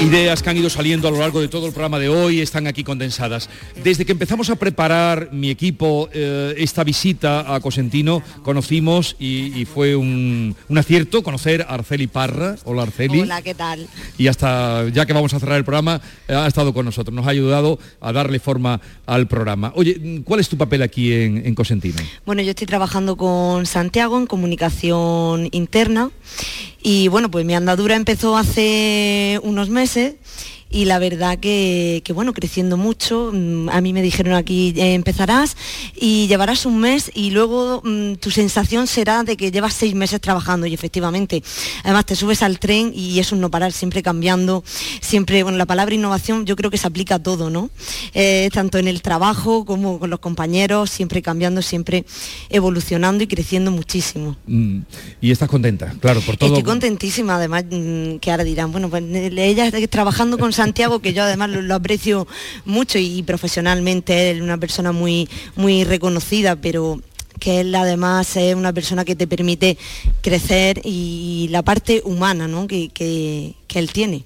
Ideas 0.00 0.44
que 0.44 0.50
han 0.50 0.56
ido 0.56 0.70
saliendo 0.70 1.08
a 1.08 1.10
lo 1.10 1.18
largo 1.18 1.40
de 1.40 1.48
todo 1.48 1.66
el 1.66 1.72
programa 1.72 1.98
de 1.98 2.08
hoy 2.08 2.40
están 2.40 2.68
aquí 2.68 2.84
condensadas. 2.84 3.50
Desde 3.82 4.06
que 4.06 4.12
empezamos 4.12 4.48
a 4.48 4.54
preparar 4.54 5.30
mi 5.32 5.50
equipo 5.50 6.08
eh, 6.12 6.54
esta 6.56 6.84
visita 6.84 7.52
a 7.52 7.58
Cosentino, 7.58 8.22
conocimos 8.44 9.16
y, 9.18 9.64
fue 9.64 9.96
un, 9.96 10.54
acierto 10.76 11.24
conocer 11.24 11.62
a 11.62 11.74
Arceli 11.74 12.06
Parra. 12.06 12.54
Hola 12.64 12.82
Arceli. 12.82 13.22
Hola, 13.22 13.42
¿qué 13.42 13.54
tal? 13.54 13.88
Y 14.16 14.28
hasta 14.28 14.88
ya 14.90 15.04
que 15.04 15.12
vamos 15.12 15.34
a 15.34 15.40
cerrar 15.40 15.58
el 15.58 15.64
programa, 15.64 16.00
eh, 16.28 16.34
ha 16.34 16.46
estado 16.46 16.72
con 16.72 16.84
nosotros, 16.84 17.12
nos 17.12 17.26
ha 17.26 17.30
ayudado 17.30 17.80
a 18.00 18.12
darle 18.12 18.38
forma 18.38 18.80
al 19.04 19.26
programa. 19.26 19.72
Oye, 19.74 20.22
¿cuál 20.24 20.38
es 20.38 20.48
tu 20.48 20.56
papel 20.56 20.82
aquí 20.82 21.12
en, 21.12 21.44
en 21.44 21.56
Cosentino? 21.56 21.98
Bueno, 22.24 22.40
yo 22.42 22.50
estoy 22.50 22.68
trabajando 22.68 23.16
con 23.16 23.66
Santiago 23.66 24.16
en 24.16 24.26
comunicación 24.26 25.48
interna 25.50 26.12
y 26.82 27.08
bueno, 27.08 27.30
pues 27.30 27.44
mi 27.44 27.54
andadura 27.54 27.96
empezó 27.96 28.36
hace 28.36 29.40
unos 29.42 29.68
meses 29.70 30.14
y 30.70 30.84
la 30.84 30.98
verdad 30.98 31.38
que, 31.38 32.02
bueno, 32.14 32.32
creciendo 32.32 32.76
mucho. 32.76 33.30
Mm, 33.32 33.68
a 33.70 33.80
mí 33.80 33.92
me 33.92 34.02
dijeron 34.02 34.34
aquí 34.34 34.74
eh, 34.76 34.94
empezarás 34.94 35.56
y 35.94 36.26
llevarás 36.26 36.66
un 36.66 36.78
mes 36.78 37.10
y 37.14 37.30
luego 37.30 37.80
mm, 37.84 38.14
tu 38.14 38.30
sensación 38.30 38.86
será 38.86 39.22
de 39.24 39.36
que 39.36 39.50
llevas 39.50 39.74
seis 39.74 39.94
meses 39.94 40.20
trabajando 40.20 40.66
y 40.66 40.74
efectivamente, 40.74 41.42
además 41.84 42.06
te 42.06 42.16
subes 42.16 42.42
al 42.42 42.58
tren 42.58 42.92
y 42.94 43.18
es 43.18 43.32
un 43.32 43.40
no 43.40 43.50
parar, 43.50 43.72
siempre 43.72 44.02
cambiando, 44.02 44.62
siempre, 45.00 45.42
bueno, 45.42 45.58
la 45.58 45.66
palabra 45.66 45.94
innovación 45.94 46.44
yo 46.44 46.56
creo 46.56 46.70
que 46.70 46.78
se 46.78 46.86
aplica 46.86 47.16
a 47.16 47.18
todo, 47.18 47.50
¿no? 47.50 47.70
Eh, 48.14 48.50
tanto 48.52 48.78
en 48.78 48.88
el 48.88 49.02
trabajo 49.02 49.64
como 49.64 49.98
con 49.98 50.10
los 50.10 50.20
compañeros, 50.20 50.90
siempre 50.90 51.22
cambiando, 51.22 51.62
siempre 51.62 52.04
evolucionando 52.50 53.24
y 53.24 53.26
creciendo 53.26 53.70
muchísimo. 53.70 54.36
Mm, 54.46 54.80
y 55.20 55.30
estás 55.30 55.48
contenta, 55.48 55.94
claro, 56.00 56.20
por 56.20 56.36
todo. 56.36 56.50
Estoy 56.50 56.62
contentísima, 56.62 57.36
además, 57.36 57.64
que 58.20 58.30
ahora 58.30 58.44
dirán, 58.44 58.72
bueno, 58.72 58.90
pues 58.90 59.02
ella 59.04 59.66
está 59.66 59.86
trabajando 59.88 60.38
con 60.38 60.52
Santiago, 60.58 60.98
que 60.98 61.12
yo 61.12 61.22
además 61.22 61.50
lo, 61.50 61.74
aprecio 61.74 62.26
mucho 62.64 62.98
y, 62.98 63.22
profesionalmente, 63.22 64.32
es 64.32 64.40
una 64.40 64.58
persona 64.58 64.90
muy, 64.90 65.28
muy 65.54 65.84
reconocida, 65.84 66.56
pero 66.56 67.00
que 67.38 67.60
él 67.60 67.72
además 67.74 68.36
es 68.36 68.56
una 68.56 68.72
persona 68.72 69.04
que 69.04 69.14
te 69.14 69.28
permite 69.28 69.78
crecer 70.20 70.80
y 70.82 71.46
la 71.50 71.62
parte 71.62 72.02
humana 72.04 72.48
¿no? 72.48 72.66
que, 72.66 72.88
que 72.88 73.78
él 73.78 73.92
tiene. 73.92 74.24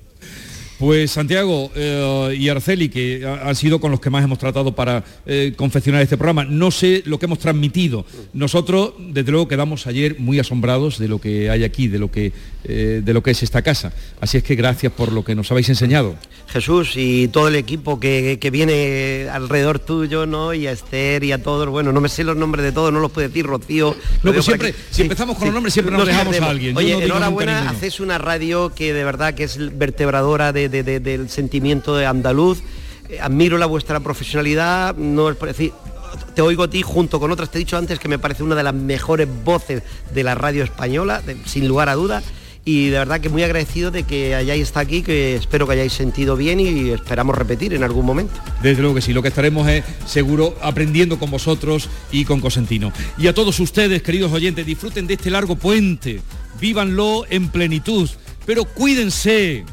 Pues 0.83 1.13
Santiago 1.13 1.71
eh, 1.77 2.37
y 2.37 2.49
Arceli, 2.49 2.89
que 2.89 3.25
han 3.25 3.55
sido 3.55 3.81
con 3.81 3.93
los 3.93 4.01
que 4.01 4.11
más 4.11 4.25
hemos 4.25 4.41
tratado 4.41 4.75
para 4.75 5.05
eh, 5.27 5.53
confeccionar 5.55 6.03
este 6.03 6.17
programa, 6.17 6.45
no 6.45 6.73
sé 6.73 7.05
lo 7.07 7.21
que 7.21 7.27
hemos 7.27 7.39
transmitido. 7.39 8.05
Nosotros, 8.33 8.95
desde 8.99 9.31
luego, 9.31 9.47
quedamos 9.47 9.87
ayer 9.87 10.19
muy 10.19 10.41
asombrados 10.41 10.99
de 10.99 11.07
lo 11.07 11.21
que 11.21 11.51
hay 11.51 11.63
aquí, 11.63 11.87
de 11.87 12.01
lo 12.01 12.11
que, 12.11 12.33
eh, 12.65 13.01
de 13.05 13.15
lo 13.15 13.23
que 13.23 13.31
es 13.31 13.45
esta 13.45 13.63
casa. 13.63 13.93
Así 14.21 14.39
es 14.39 14.43
que 14.43 14.57
gracias 14.57 14.93
por 14.93 15.13
lo 15.13 15.23
que 15.23 15.37
nos 15.37 15.53
habéis 15.53 15.69
enseñado. 15.69 16.17
Jesús 16.49 16.95
y 16.97 17.29
todo 17.29 17.47
el 17.47 17.55
equipo 17.55 18.01
que, 18.01 18.37
viene 18.53 19.29
alrededor 19.33 19.79
tuyo, 19.79 20.27
¿no? 20.27 20.53
Y 20.53 20.67
a 20.67 20.73
Esther 20.73 21.23
y 21.23 21.31
a 21.31 21.41
todos, 21.45 21.69
bueno, 21.69 21.93
no 21.93 22.01
me 22.01 22.09
sé 22.09 22.25
los 22.25 22.37
nombres 22.37 22.65
de 22.65 22.73
todos, 22.73 22.93
no 22.93 22.99
los 22.99 23.13
puedo 23.13 23.29
decir, 23.29 23.47
Rocío. 23.47 23.95
No, 24.25 24.33
pues 24.33 24.45
siempre, 24.45 24.75
si 24.91 25.03
empezamos 25.03 25.39
con 25.39 25.47
los 25.47 25.55
nombres, 25.55 25.73
siempre 25.73 25.97
nos, 25.97 26.05
dejamos 26.05 26.41
a 26.41 26.51
alguien. 26.51 26.77
Oye, 26.77 27.05
enhorabuena, 27.05 27.71
haces 27.71 28.01
una 28.01 28.19
radio 28.19 28.75
que 28.75 28.93
de 28.93 29.05
verdad 29.05 29.35
que 29.35 29.45
es 29.45 29.79
vertebradora 29.79 30.53
de 30.53 30.72
del 30.73 31.29
sentimiento 31.29 31.95
de 31.97 32.07
andaluz. 32.07 32.63
Eh, 33.09 33.21
admiro 33.21 33.59
la 33.59 33.67
vuestra 33.67 34.01
profesionalidad, 34.01 34.97
no 34.97 35.29
es 35.29 35.39
decir, 35.39 35.73
te 36.35 36.43
oigo 36.43 36.63
a 36.63 36.71
ti 36.71 36.83
junto 36.83 37.21
con 37.21 37.31
otras, 37.31 37.51
te 37.51 37.59
he 37.59 37.61
dicho 37.61 37.77
antes 37.77 37.99
que 37.99 38.09
me 38.09 38.19
parece 38.19 38.43
una 38.43 38.55
de 38.55 38.63
las 38.63 38.75
mejores 38.75 39.29
voces 39.45 39.83
de 40.15 40.25
la 40.25 40.35
radio 40.35 40.65
española, 40.65 41.23
sin 41.47 41.69
lugar 41.69 41.89
a 41.89 41.95
dudas. 41.95 42.25
Y 42.65 42.91
de 42.91 42.99
verdad 42.99 43.21
que 43.21 43.29
muy 43.29 43.43
agradecido 43.43 43.91
de 43.91 44.05
que 44.05 44.37
hayáis 44.37 44.63
estado 44.63 44.87
aquí, 44.87 45.03
que 45.03 45.35
espero 45.35 45.67
que 45.67 45.73
hayáis 45.73 45.95
sentido 45.95 46.37
bien 46.37 46.61
y 46.61 46.91
esperamos 46.91 47.37
repetir 47.37 47.75
en 47.75 47.83
algún 47.83 48.07
momento. 48.07 48.35
Desde 48.63 48.81
luego 48.81 48.95
que 48.95 49.03
sí, 49.03 49.13
lo 49.13 49.21
que 49.21 49.29
estaremos 49.29 49.67
es 49.69 49.85
seguro 50.07 50.55
aprendiendo 50.63 51.19
con 51.19 51.29
vosotros 51.29 51.89
y 52.13 52.25
con 52.25 52.41
Cosentino. 52.41 52.93
Y 53.19 53.27
a 53.27 53.35
todos 53.35 53.59
ustedes, 53.59 54.03
queridos 54.03 54.31
oyentes, 54.33 54.65
disfruten 54.65 55.09
de 55.09 55.15
este 55.15 55.29
largo 55.29 55.57
puente, 55.57 56.21
vívanlo 56.61 57.25
en 57.29 57.49
plenitud, 57.49 58.09
pero 58.47 58.65
cuídense, 58.65 59.65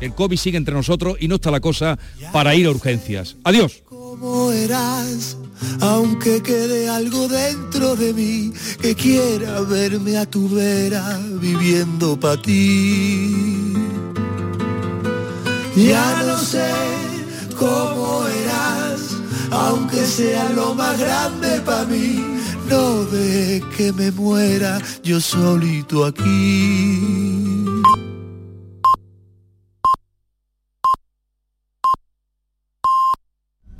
el 0.00 0.14
COVID 0.14 0.36
sigue 0.36 0.58
entre 0.58 0.74
nosotros 0.74 1.16
y 1.20 1.28
no 1.28 1.36
está 1.36 1.50
la 1.50 1.60
cosa 1.60 1.98
para 2.32 2.54
ir 2.54 2.66
a 2.66 2.70
urgencias. 2.70 3.36
Adiós. 3.44 3.82
¿Cómo 3.88 4.50
eras? 4.52 5.36
Aunque 5.80 6.42
quede 6.42 6.88
algo 6.88 7.28
dentro 7.28 7.96
de 7.96 8.12
mí 8.12 8.52
que 8.80 8.94
quiera 8.94 9.60
verme 9.60 10.16
a 10.16 10.26
tu 10.26 10.48
vera 10.48 11.18
viviendo 11.40 12.18
para 12.18 12.40
ti. 12.40 13.74
Ya 15.76 16.22
no 16.26 16.38
sé 16.38 16.70
cómo 17.58 18.26
eras, 18.26 19.16
aunque 19.50 20.04
sea 20.04 20.50
lo 20.50 20.74
más 20.74 20.98
grande 20.98 21.60
para 21.60 21.84
mí. 21.84 22.24
No 22.68 23.04
de 23.04 23.62
que 23.76 23.92
me 23.92 24.10
muera 24.10 24.80
yo 25.02 25.20
solito 25.20 26.04
aquí. 26.04 27.40